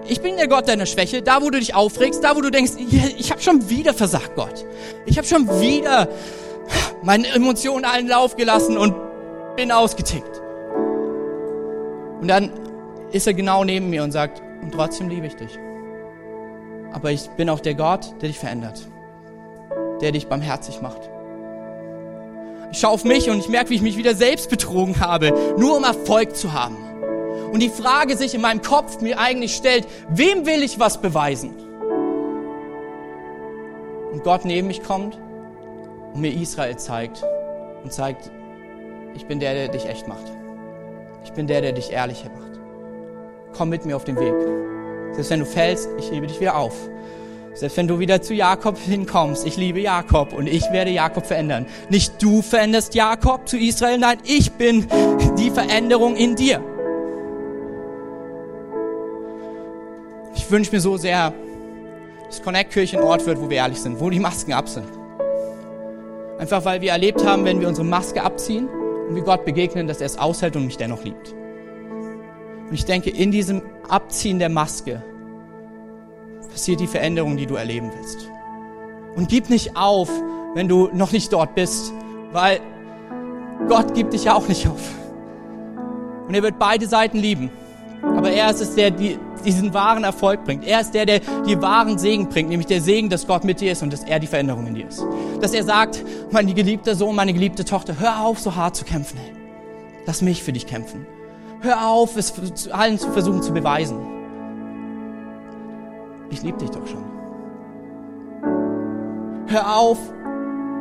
ich 0.08 0.22
bin 0.22 0.38
der 0.38 0.48
Gott 0.48 0.68
deiner 0.68 0.86
Schwäche, 0.86 1.22
da 1.22 1.42
wo 1.42 1.50
du 1.50 1.60
dich 1.60 1.76
aufregst, 1.76 2.24
da 2.24 2.36
wo 2.36 2.42
du 2.42 2.50
denkst, 2.50 2.74
ich 3.18 3.32
habe 3.32 3.42
schon 3.42 3.70
wieder 3.70 3.94
versagt, 3.94 4.36
Gott. 4.36 4.66
Ich 5.06 5.18
habe 5.18 5.28
schon 5.28 5.48
wieder 5.60 6.08
meine 7.04 7.28
Emotionen 7.28 7.86
allen 7.86 8.08
Lauf 8.08 8.36
gelassen 8.36 8.78
und 8.78 8.96
bin 9.56 9.72
ausgetickt. 9.72 10.42
Und 12.22 12.28
dann 12.28 12.52
ist 13.12 13.28
er 13.28 13.34
genau 13.34 13.64
neben 13.64 13.90
mir 13.90 14.04
und 14.04 14.12
sagt, 14.12 14.42
und 14.62 14.72
trotzdem 14.72 15.10
liebe 15.10 15.28
ich 15.28 15.36
dich. 15.36 15.58
Aber 16.92 17.12
ich 17.12 17.30
bin 17.32 17.50
auch 17.50 17.60
der 17.60 17.76
Gott, 17.76 18.14
der 18.22 18.30
dich 18.30 18.40
verändert, 18.40 18.82
der 20.02 20.12
dich 20.12 20.28
barmherzig 20.28 20.82
macht. 20.82 21.10
Ich 22.72 22.80
schaue 22.80 22.92
auf 22.92 23.04
mich 23.04 23.30
und 23.30 23.40
ich 23.40 23.50
merke, 23.50 23.72
wie 23.72 23.76
ich 23.76 23.82
mich 23.82 23.98
wieder 23.98 24.16
selbst 24.16 24.50
betrogen 24.50 25.00
habe, 25.00 25.34
nur 25.58 25.78
um 25.78 25.84
Erfolg 25.84 26.36
zu 26.36 26.54
haben. 26.54 26.78
Und 27.52 27.62
die 27.62 27.70
Frage 27.70 28.16
sich 28.16 28.36
in 28.36 28.42
meinem 28.42 28.62
Kopf 28.62 29.02
mir 29.02 29.20
eigentlich 29.20 29.56
stellt, 29.56 29.88
wem 30.10 30.46
will 30.46 30.62
ich 30.62 30.80
was 30.80 31.02
beweisen? 31.02 31.56
Und 34.12 34.24
Gott 34.24 34.46
neben 34.46 34.68
mich 34.68 34.84
kommt 34.84 35.20
und 36.14 36.22
mir 36.22 36.32
Israel 36.32 36.78
zeigt 36.78 37.24
und 37.84 37.92
zeigt, 37.92 38.32
ich 39.16 39.26
bin 39.26 39.40
der, 39.40 39.54
der 39.54 39.68
dich 39.70 39.88
echt 39.88 40.08
macht. 40.08 40.32
Ich 41.24 41.34
bin 41.34 41.48
der, 41.48 41.62
der 41.62 41.74
dich 41.74 41.92
ehrlicher 41.92 42.30
macht. 42.30 42.60
Komm 43.56 43.70
mit 43.70 43.86
mir 43.86 43.96
auf 43.96 44.04
den 44.04 44.20
Weg. 44.20 44.79
Selbst 45.14 45.30
wenn 45.30 45.40
du 45.40 45.46
fällst, 45.46 45.90
ich 45.98 46.12
hebe 46.12 46.28
dich 46.28 46.40
wieder 46.40 46.58
auf. 46.58 46.74
Selbst 47.54 47.76
wenn 47.78 47.88
du 47.88 48.00
wieder 48.00 48.22
zu 48.22 48.34
Jakob 48.34 48.78
hinkommst, 48.78 49.46
ich 49.46 49.58
liebe 49.58 49.82
Jakob 49.82 50.34
und 50.34 50.48
ich 50.48 50.72
werde 50.72 50.92
Jakob 50.92 51.26
verändern. 51.26 51.66
Nicht 51.90 52.22
du 52.22 52.42
veränderst 52.42 52.96
Jakob 52.96 53.50
zu 53.50 53.58
Israel, 53.58 53.98
nein, 53.98 54.20
ich 54.24 54.54
bin 54.54 54.88
die 55.38 55.50
Veränderung 55.50 56.16
in 56.16 56.36
dir. 56.36 56.64
Ich 60.36 60.50
wünsche 60.50 60.72
mir 60.72 60.80
so 60.80 60.96
sehr, 60.96 61.34
dass 62.28 62.42
Connect 62.42 62.72
Kirche 62.72 62.98
ein 62.98 63.04
Ort 63.04 63.26
wird, 63.26 63.42
wo 63.42 63.50
wir 63.50 63.58
ehrlich 63.58 63.82
sind, 63.82 64.00
wo 64.00 64.10
die 64.10 64.20
Masken 64.20 64.54
ab 64.54 64.70
sind. 64.70 64.88
Einfach 66.38 66.64
weil 66.64 66.80
wir 66.80 66.92
erlebt 66.92 67.26
haben, 67.26 67.44
wenn 67.44 67.60
wir 67.60 67.68
unsere 67.68 67.86
Maske 67.86 68.24
abziehen 68.24 68.70
und 68.70 69.16
wir 69.16 69.24
Gott 69.24 69.44
begegnen, 69.44 69.88
dass 69.88 70.00
er 70.00 70.06
es 70.06 70.18
aushält 70.18 70.56
und 70.56 70.66
mich 70.66 70.78
dennoch 70.78 71.04
liebt. 71.04 71.36
Und 72.70 72.76
ich 72.76 72.86
denke, 72.86 73.10
in 73.10 73.32
diesem 73.32 73.64
Abziehen 73.88 74.38
der 74.38 74.50
Maske 74.50 75.02
passiert 76.52 76.80
die 76.80 76.88
Veränderung, 76.88 77.36
die 77.36 77.46
du 77.46 77.56
erleben 77.56 77.92
willst. 77.96 78.30
Und 79.16 79.28
gib 79.28 79.50
nicht 79.50 79.76
auf, 79.76 80.10
wenn 80.54 80.68
du 80.68 80.90
noch 80.94 81.12
nicht 81.12 81.34
dort 81.34 81.56
bist, 81.56 81.92
weil 82.32 82.60
Gott 83.68 83.94
gibt 83.94 84.14
dich 84.14 84.26
ja 84.26 84.36
auch 84.36 84.48
nicht 84.48 84.68
auf. 84.68 84.82
Und 86.28 86.36
er 86.36 86.44
wird 86.44 86.60
beide 86.60 86.88
Seiten 86.88 87.18
lieben. 87.18 87.50
Aber 88.04 88.30
er 88.30 88.52
ist 88.52 88.62
es, 88.62 88.76
der 88.76 88.92
die, 88.92 89.18
diesen 89.44 89.74
wahren 89.74 90.04
Erfolg 90.04 90.44
bringt. 90.46 90.66
Er 90.66 90.82
ist 90.82 90.94
der, 90.94 91.06
der 91.06 91.22
die 91.46 91.60
wahren 91.62 91.98
Segen 91.98 92.30
bringt, 92.30 92.50
nämlich 92.50 92.68
der 92.68 92.82
Segen, 92.82 93.10
dass 93.10 93.26
Gott 93.26 93.44
mit 93.44 93.62
dir 93.62 93.72
ist 93.72 93.82
und 93.82 93.92
dass 93.92 94.04
er 94.04 94.20
die 94.20 94.28
Veränderung 94.28 94.68
in 94.68 94.76
dir 94.76 94.88
ist. 94.88 95.04
Dass 95.42 95.54
er 95.54 95.64
sagt, 95.64 96.06
mein 96.32 96.54
geliebter 96.54 96.96
Sohn, 96.96 97.16
meine 97.16 97.34
geliebte 97.34 97.66
Tochter, 97.66 98.00
hör 98.00 98.22
auf, 98.22 98.40
so 98.40 98.56
hart 98.56 98.76
zu 98.76 98.86
kämpfen. 98.86 99.20
Lass 100.06 100.22
mich 100.22 100.44
für 100.44 100.54
dich 100.54 100.68
kämpfen. 100.68 101.06
Hör 101.62 101.90
auf, 101.90 102.16
es 102.16 102.70
allen 102.70 102.98
zu 102.98 103.12
versuchen 103.12 103.42
zu 103.42 103.54
beweisen. 103.54 103.98
Ich 106.30 106.42
liebe 106.42 106.58
dich 106.58 106.70
doch 106.70 106.88
schon. 106.88 107.04
Hör 109.48 109.76
auf, 109.76 109.98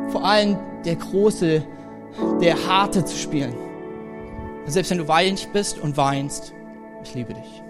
vor 0.09 0.23
allem 0.23 0.57
der 0.85 0.95
Große, 0.95 1.63
der 2.41 2.67
Harte 2.67 3.03
zu 3.03 3.17
spielen. 3.17 3.53
selbst 4.67 4.91
wenn 4.91 4.99
du 4.99 5.07
weinig 5.07 5.49
bist 5.51 5.79
und 5.79 5.97
weinst, 5.97 6.53
ich 7.03 7.15
liebe 7.15 7.33
dich. 7.33 7.63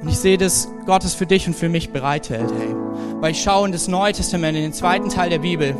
Und 0.00 0.08
ich 0.08 0.18
sehe, 0.18 0.38
dass 0.38 0.68
Gott 0.86 1.04
es 1.04 1.14
für 1.14 1.26
dich 1.26 1.46
und 1.46 1.54
für 1.54 1.68
mich 1.68 1.92
bereithält, 1.92 2.50
hey. 2.58 2.74
Weil 3.20 3.32
ich 3.32 3.42
schaue 3.42 3.66
in 3.66 3.72
das 3.72 3.88
Neue 3.88 4.12
Testament, 4.12 4.56
in 4.56 4.64
den 4.64 4.72
zweiten 4.72 5.08
Teil 5.08 5.30
der 5.30 5.40
Bibel, 5.40 5.76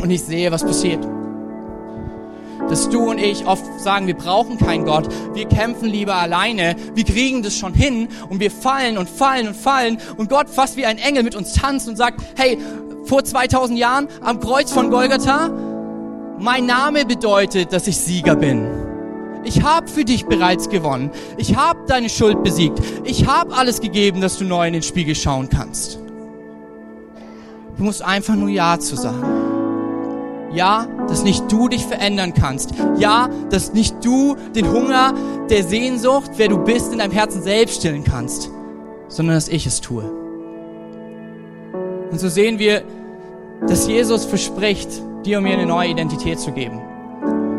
und 0.00 0.10
ich 0.10 0.22
sehe, 0.22 0.50
was 0.52 0.64
passiert. 0.64 1.06
Dass 2.68 2.88
du 2.88 3.10
und 3.10 3.18
ich 3.18 3.46
oft 3.46 3.64
sagen, 3.80 4.06
wir 4.06 4.16
brauchen 4.16 4.58
keinen 4.58 4.84
Gott, 4.84 5.08
wir 5.34 5.46
kämpfen 5.46 5.88
lieber 5.88 6.14
alleine, 6.14 6.76
wir 6.94 7.04
kriegen 7.04 7.42
das 7.42 7.56
schon 7.56 7.74
hin 7.74 8.08
und 8.28 8.40
wir 8.40 8.50
fallen 8.50 8.96
und 8.96 9.10
fallen 9.10 9.48
und 9.48 9.56
fallen 9.56 9.98
und 10.16 10.30
Gott 10.30 10.48
fast 10.48 10.76
wie 10.76 10.86
ein 10.86 10.98
Engel 10.98 11.22
mit 11.22 11.34
uns 11.34 11.52
tanzt 11.52 11.88
und 11.88 11.96
sagt, 11.96 12.22
hey, 12.36 12.58
vor 13.04 13.24
2000 13.24 13.78
Jahren 13.78 14.08
am 14.22 14.40
Kreuz 14.40 14.72
von 14.72 14.90
Golgatha, 14.90 15.50
mein 16.38 16.66
Name 16.66 17.04
bedeutet, 17.04 17.72
dass 17.72 17.86
ich 17.86 17.98
Sieger 17.98 18.36
bin. 18.36 18.66
Ich 19.44 19.62
habe 19.62 19.88
für 19.88 20.04
dich 20.04 20.26
bereits 20.26 20.68
gewonnen. 20.68 21.10
Ich 21.36 21.56
habe 21.56 21.80
deine 21.86 22.08
Schuld 22.08 22.42
besiegt. 22.42 22.78
Ich 23.04 23.26
habe 23.26 23.54
alles 23.54 23.80
gegeben, 23.80 24.20
dass 24.20 24.38
du 24.38 24.44
neu 24.44 24.66
in 24.66 24.72
den 24.72 24.82
Spiegel 24.82 25.14
schauen 25.14 25.48
kannst. 25.48 25.98
Du 27.76 27.84
musst 27.84 28.02
einfach 28.02 28.34
nur 28.36 28.48
Ja 28.48 28.78
zu 28.78 28.96
sagen. 28.96 29.41
Ja, 30.52 30.86
dass 31.08 31.24
nicht 31.24 31.50
du 31.50 31.68
dich 31.68 31.84
verändern 31.86 32.34
kannst. 32.34 32.74
Ja, 32.98 33.28
dass 33.50 33.72
nicht 33.72 34.04
du 34.04 34.36
den 34.54 34.70
Hunger 34.70 35.14
der 35.48 35.64
Sehnsucht, 35.64 36.32
wer 36.36 36.48
du 36.48 36.58
bist, 36.58 36.92
in 36.92 36.98
deinem 36.98 37.12
Herzen 37.12 37.42
selbst 37.42 37.76
stillen 37.76 38.04
kannst, 38.04 38.50
sondern 39.08 39.36
dass 39.36 39.48
ich 39.48 39.66
es 39.66 39.80
tue. 39.80 40.04
Und 42.10 42.20
so 42.20 42.28
sehen 42.28 42.58
wir, 42.58 42.82
dass 43.66 43.86
Jesus 43.86 44.24
verspricht, 44.24 44.90
dir 45.24 45.38
und 45.38 45.44
mir 45.44 45.54
eine 45.54 45.66
neue 45.66 45.90
Identität 45.90 46.38
zu 46.38 46.52
geben. 46.52 46.80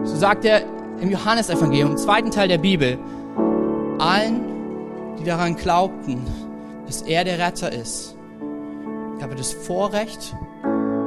So 0.03 0.15
sagt 0.15 0.45
er 0.45 0.61
im 0.99 1.09
Johannesevangelium, 1.09 1.91
im 1.91 1.97
zweiten 1.97 2.29
Teil 2.29 2.47
der 2.47 2.57
Bibel, 2.57 2.99
allen, 3.99 4.41
die 5.19 5.23
daran 5.23 5.55
glaubten, 5.55 6.21
dass 6.85 7.01
er 7.01 7.23
der 7.23 7.39
Retter 7.39 7.71
ist, 7.71 8.15
gab 9.19 9.31
er 9.31 9.35
das 9.35 9.53
Vorrecht, 9.53 10.35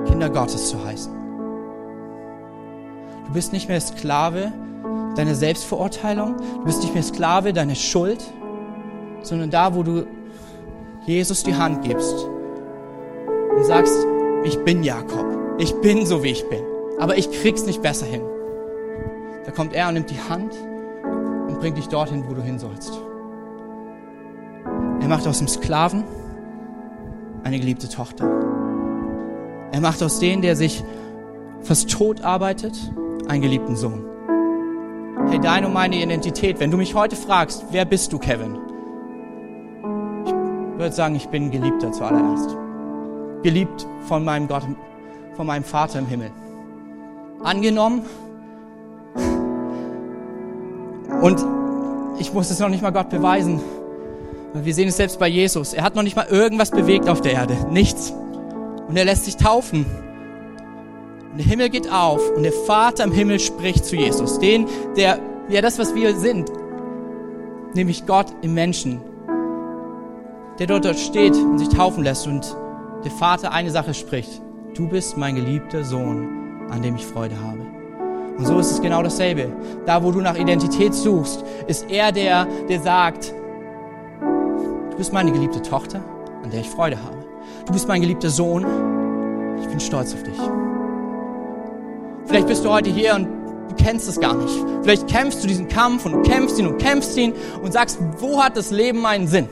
Kinder 0.06 0.30
Gottes 0.30 0.70
zu 0.70 0.82
heißen. 0.84 1.15
Du 3.26 3.32
bist 3.32 3.52
nicht 3.52 3.68
mehr 3.68 3.80
Sklave 3.80 4.52
deiner 5.16 5.34
Selbstverurteilung, 5.34 6.36
du 6.36 6.64
bist 6.64 6.82
nicht 6.82 6.94
mehr 6.94 7.02
Sklave 7.02 7.52
deiner 7.52 7.74
Schuld, 7.74 8.22
sondern 9.22 9.50
da, 9.50 9.74
wo 9.74 9.82
du 9.82 10.06
Jesus 11.06 11.42
die 11.42 11.54
Hand 11.54 11.82
gibst 11.82 12.26
und 13.56 13.64
sagst, 13.64 13.94
ich 14.44 14.58
bin 14.64 14.82
Jakob, 14.82 15.26
ich 15.58 15.74
bin 15.80 16.06
so, 16.06 16.22
wie 16.22 16.30
ich 16.30 16.48
bin, 16.48 16.62
aber 16.98 17.16
ich 17.16 17.30
krieg's 17.30 17.66
nicht 17.66 17.82
besser 17.82 18.06
hin. 18.06 18.22
Da 19.44 19.50
kommt 19.52 19.72
er 19.72 19.88
und 19.88 19.94
nimmt 19.94 20.10
die 20.10 20.20
Hand 20.28 20.54
und 21.48 21.58
bringt 21.60 21.76
dich 21.78 21.88
dorthin, 21.88 22.24
wo 22.28 22.34
du 22.34 22.42
hin 22.42 22.58
sollst. 22.58 22.92
Er 25.00 25.08
macht 25.08 25.26
aus 25.26 25.38
dem 25.38 25.48
Sklaven 25.48 26.04
eine 27.44 27.58
geliebte 27.58 27.88
Tochter. 27.88 28.24
Er 29.72 29.80
macht 29.80 30.02
aus 30.02 30.18
dem, 30.18 30.42
der 30.42 30.56
sich 30.56 30.82
fast 31.60 31.90
tot 31.90 32.22
arbeitet, 32.22 32.76
einen 33.28 33.42
geliebten 33.42 33.76
Sohn. 33.76 34.04
Hey, 35.28 35.40
deine 35.40 35.66
und 35.66 35.72
meine 35.72 35.96
Identität, 35.96 36.60
wenn 36.60 36.70
du 36.70 36.76
mich 36.76 36.94
heute 36.94 37.16
fragst, 37.16 37.64
wer 37.70 37.84
bist 37.84 38.12
du, 38.12 38.18
Kevin? 38.18 38.58
Ich 40.24 40.32
würde 40.78 40.92
sagen, 40.92 41.16
ich 41.16 41.26
bin 41.28 41.50
Geliebter 41.50 41.90
zuallererst. 41.90 42.56
Geliebt 43.42 43.86
von 44.06 44.24
meinem 44.24 44.46
Gott, 44.46 44.62
von 45.34 45.46
meinem 45.46 45.64
Vater 45.64 45.98
im 45.98 46.06
Himmel. 46.06 46.30
Angenommen 47.42 48.02
und 51.22 51.44
ich 52.18 52.32
muss 52.32 52.50
es 52.50 52.58
noch 52.58 52.68
nicht 52.68 52.82
mal 52.82 52.92
Gott 52.92 53.10
beweisen. 53.10 53.60
Wir 54.54 54.74
sehen 54.74 54.88
es 54.88 54.96
selbst 54.96 55.18
bei 55.18 55.28
Jesus. 55.28 55.74
Er 55.74 55.82
hat 55.82 55.94
noch 55.96 56.02
nicht 56.02 56.16
mal 56.16 56.26
irgendwas 56.26 56.70
bewegt 56.70 57.08
auf 57.08 57.20
der 57.20 57.32
Erde. 57.32 57.56
Nichts. 57.70 58.14
Und 58.88 58.96
er 58.96 59.04
lässt 59.04 59.24
sich 59.24 59.36
taufen. 59.36 59.84
Und 61.36 61.44
der 61.44 61.50
Himmel 61.50 61.68
geht 61.68 61.92
auf 61.92 62.22
und 62.34 62.44
der 62.44 62.52
Vater 62.52 63.04
im 63.04 63.12
Himmel 63.12 63.38
spricht 63.38 63.84
zu 63.84 63.94
Jesus. 63.94 64.38
Den, 64.38 64.66
der, 64.96 65.20
ja, 65.50 65.60
das, 65.60 65.78
was 65.78 65.94
wir 65.94 66.16
sind. 66.16 66.50
Nämlich 67.74 68.06
Gott 68.06 68.28
im 68.40 68.54
Menschen. 68.54 69.02
Der 70.58 70.66
dort, 70.66 70.86
dort 70.86 70.98
steht 70.98 71.36
und 71.36 71.58
sich 71.58 71.68
taufen 71.68 72.04
lässt 72.04 72.26
und 72.26 72.56
der 73.04 73.10
Vater 73.10 73.52
eine 73.52 73.70
Sache 73.70 73.92
spricht. 73.92 74.40
Du 74.74 74.88
bist 74.88 75.18
mein 75.18 75.34
geliebter 75.34 75.84
Sohn, 75.84 76.66
an 76.70 76.80
dem 76.80 76.96
ich 76.96 77.04
Freude 77.04 77.38
habe. 77.38 77.60
Und 78.38 78.46
so 78.46 78.58
ist 78.58 78.70
es 78.70 78.80
genau 78.80 79.02
dasselbe. 79.02 79.52
Da, 79.84 80.02
wo 80.02 80.12
du 80.12 80.22
nach 80.22 80.38
Identität 80.38 80.94
suchst, 80.94 81.44
ist 81.66 81.90
er 81.90 82.12
der, 82.12 82.46
der 82.70 82.80
sagt, 82.80 83.34
du 84.22 84.96
bist 84.96 85.12
meine 85.12 85.32
geliebte 85.32 85.60
Tochter, 85.60 86.02
an 86.42 86.50
der 86.50 86.60
ich 86.60 86.70
Freude 86.70 86.96
habe. 87.04 87.18
Du 87.66 87.74
bist 87.74 87.86
mein 87.88 88.00
geliebter 88.00 88.30
Sohn, 88.30 88.64
ich 89.60 89.68
bin 89.68 89.80
stolz 89.80 90.14
auf 90.14 90.22
dich. 90.22 90.40
Vielleicht 92.26 92.48
bist 92.48 92.64
du 92.64 92.70
heute 92.70 92.90
hier 92.90 93.14
und 93.14 93.24
du 93.24 93.74
kennst 93.82 94.08
es 94.08 94.20
gar 94.20 94.34
nicht. 94.34 94.52
Vielleicht 94.82 95.08
kämpfst 95.08 95.42
du 95.42 95.48
diesen 95.48 95.68
Kampf 95.68 96.06
und 96.06 96.12
du 96.12 96.22
kämpfst 96.22 96.58
ihn 96.58 96.66
und 96.66 96.78
kämpfst 96.78 97.16
ihn 97.16 97.32
und 97.62 97.72
sagst, 97.72 97.98
wo 98.18 98.42
hat 98.42 98.56
das 98.56 98.70
Leben 98.70 99.00
meinen 99.00 99.26
Sinn? 99.26 99.48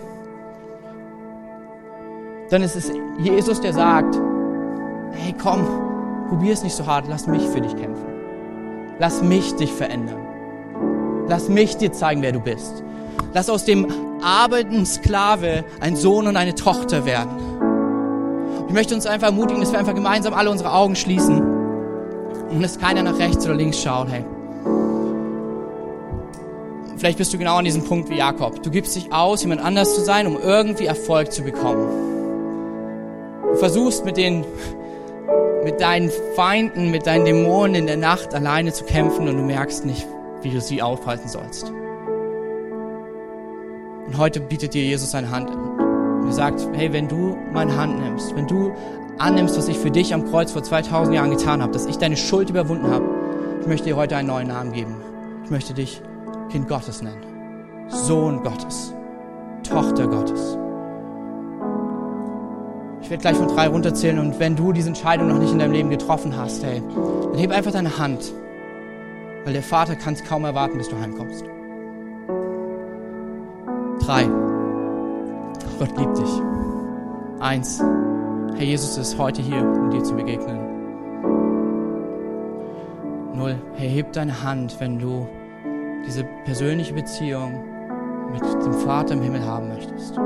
Dann 2.51 2.63
ist 2.63 2.77
es 2.77 2.91
Jesus, 3.19 3.61
der 3.61 3.73
sagt, 3.73 4.21
hey 5.13 5.35
komm, 5.41 5.65
probier 6.29 6.53
es 6.53 6.63
nicht 6.63 6.75
so 6.75 6.87
hart, 6.87 7.07
lass 7.09 7.27
mich 7.27 7.43
für 7.43 7.61
dich 7.61 7.75
kämpfen. 7.77 8.07
Lass 8.99 9.23
mich 9.23 9.55
dich 9.57 9.73
verändern. 9.73 10.21
Lass 11.27 11.49
mich 11.49 11.77
dir 11.77 11.93
zeigen, 11.93 12.23
wer 12.23 12.33
du 12.33 12.41
bist. 12.41 12.85
Lass 13.33 13.51
aus 13.51 13.65
dem 13.65 13.87
arbeitenden 14.23 14.87
Sklave 14.87 15.65
ein 15.81 15.97
Sohn 15.97 16.27
und 16.27 16.37
eine 16.37 16.55
Tochter 16.55 17.05
werden. 17.05 17.31
Ich 18.69 18.75
möchte 18.75 18.95
uns 18.95 19.07
einfach 19.07 19.29
ermutigen, 19.29 19.61
dass 19.61 19.73
wir 19.73 19.79
einfach 19.79 19.95
gemeinsam 19.95 20.35
alle 20.35 20.51
unsere 20.51 20.73
Augen 20.73 20.97
schließen. 20.97 21.54
Und 22.51 22.63
dass 22.63 22.79
keiner 22.79 23.03
nach 23.03 23.19
rechts 23.19 23.45
oder 23.45 23.55
links 23.55 23.83
schaut, 23.83 24.09
hey. 24.09 24.25
Vielleicht 26.97 27.19
bist 27.19 27.35
du 27.35 27.39
genau 27.39 27.57
an 27.57 27.65
diesem 27.65 27.85
Punkt 27.85 28.09
wie 28.09 28.17
Jakob. 28.17 28.63
Du 28.63 28.71
gibst 28.71 28.97
dich 28.97 29.13
aus, 29.13 29.43
jemand 29.43 29.61
anders 29.61 29.95
zu 29.95 30.01
sein, 30.01 30.27
um 30.27 30.39
irgendwie 30.41 30.87
Erfolg 30.87 31.33
zu 31.33 31.43
bekommen. 31.43 31.87
Du 33.51 33.57
versuchst 33.57 34.05
mit 34.05 34.17
den, 34.17 34.45
mit 35.65 35.81
deinen 35.81 36.11
Feinden, 36.35 36.91
mit 36.91 37.07
deinen 37.07 37.25
Dämonen 37.25 37.75
in 37.75 37.87
der 37.87 37.97
Nacht 37.97 38.35
alleine 38.35 38.73
zu 38.73 38.85
kämpfen 38.85 39.29
und 39.29 39.37
du 39.37 39.43
merkst 39.43 39.85
nicht, 39.85 40.07
wie 40.43 40.51
du 40.51 40.61
sie 40.61 40.83
aufhalten 40.83 41.29
sollst. 41.29 41.73
Und 44.07 44.19
heute 44.19 44.41
bietet 44.41 44.75
dir 44.75 44.83
Jesus 44.83 45.11
seine 45.11 45.31
Hand 45.31 45.51
an. 45.51 46.21
Und 46.21 46.29
er 46.29 46.33
sagt, 46.33 46.67
hey, 46.75 46.93
wenn 46.93 47.09
du 47.09 47.37
meine 47.53 47.77
Hand 47.77 48.01
nimmst, 48.01 48.35
wenn 48.37 48.47
du 48.47 48.73
annimmst, 49.19 49.57
was 49.57 49.69
ich 49.69 49.79
für 49.79 49.91
dich 49.91 50.15
am 50.15 50.25
Kreuz 50.25 50.53
vor 50.53 50.63
2000 50.63 51.15
Jahren 51.15 51.31
getan 51.31 51.63
habe, 51.63 51.73
dass 51.73 51.87
ich 51.87 51.99
deine 51.99 52.17
Schuld 52.17 52.51
überwunden 52.51 52.91
habe, 52.91 53.05
ich 53.61 53.67
möchte 53.67 53.87
dir 53.87 53.97
heute 53.97 54.17
einen 54.17 54.29
neuen 54.29 54.49
Namen 54.49 54.73
geben. 54.73 54.97
Ich 55.45 55.51
möchte 55.51 55.75
dich 55.75 56.03
Kind 56.51 56.69
Gottes 56.69 57.03
nennen. 57.03 57.23
Sohn 57.89 58.43
Gottes. 58.43 58.95
Tochter 59.63 60.07
Gottes. 60.07 60.59
Ich 63.03 63.11
werde 63.11 63.21
gleich 63.21 63.37
von 63.37 63.49
drei 63.49 63.69
runterzählen 63.69 64.19
und 64.19 64.41
wenn 64.41 64.57
du 64.57 64.73
diese 64.73 64.89
Entscheidung 64.89 65.29
noch 65.29 65.39
nicht 65.39 65.53
in 65.53 65.59
deinem 65.59 65.73
Leben 65.73 65.91
getroffen 65.91 66.37
hast, 66.37 66.65
hey, 66.65 66.83
dann 67.33 67.39
heb 67.39 67.51
einfach 67.51 67.73
deine 67.73 67.99
Hand. 67.99 68.33
Weil 69.45 69.53
der 69.53 69.63
Vater 69.63 69.95
kann 69.95 70.15
es 70.15 70.25
kaum 70.25 70.45
erwarten, 70.45 70.79
bis 70.79 70.89
du 70.89 70.99
heimkommst. 70.99 71.45
Drei. 74.01 74.25
Gott 75.79 75.99
liebt 75.99 76.19
dich. 76.19 76.41
Eins. 77.41 77.83
Herr 78.57 78.65
Jesus 78.65 78.97
ist 78.97 79.19
heute 79.19 79.43
hier, 79.43 79.63
um 79.63 79.91
dir 79.91 80.03
zu 80.05 80.15
begegnen. 80.15 80.61
Null. 83.35 83.57
Herr, 83.75 83.89
heb 83.89 84.13
deine 84.13 84.45
Hand, 84.45 84.79
wenn 84.79 85.01
du 85.01 85.27
diese 86.07 86.23
persönliche 86.45 86.95
Beziehung 86.95 87.65
mit 88.33 88.43
dem 88.65 88.73
Vater 88.73 89.15
im 89.15 89.23
Himmel 89.23 89.45
haben 89.45 89.69
möchtest. 89.69 90.17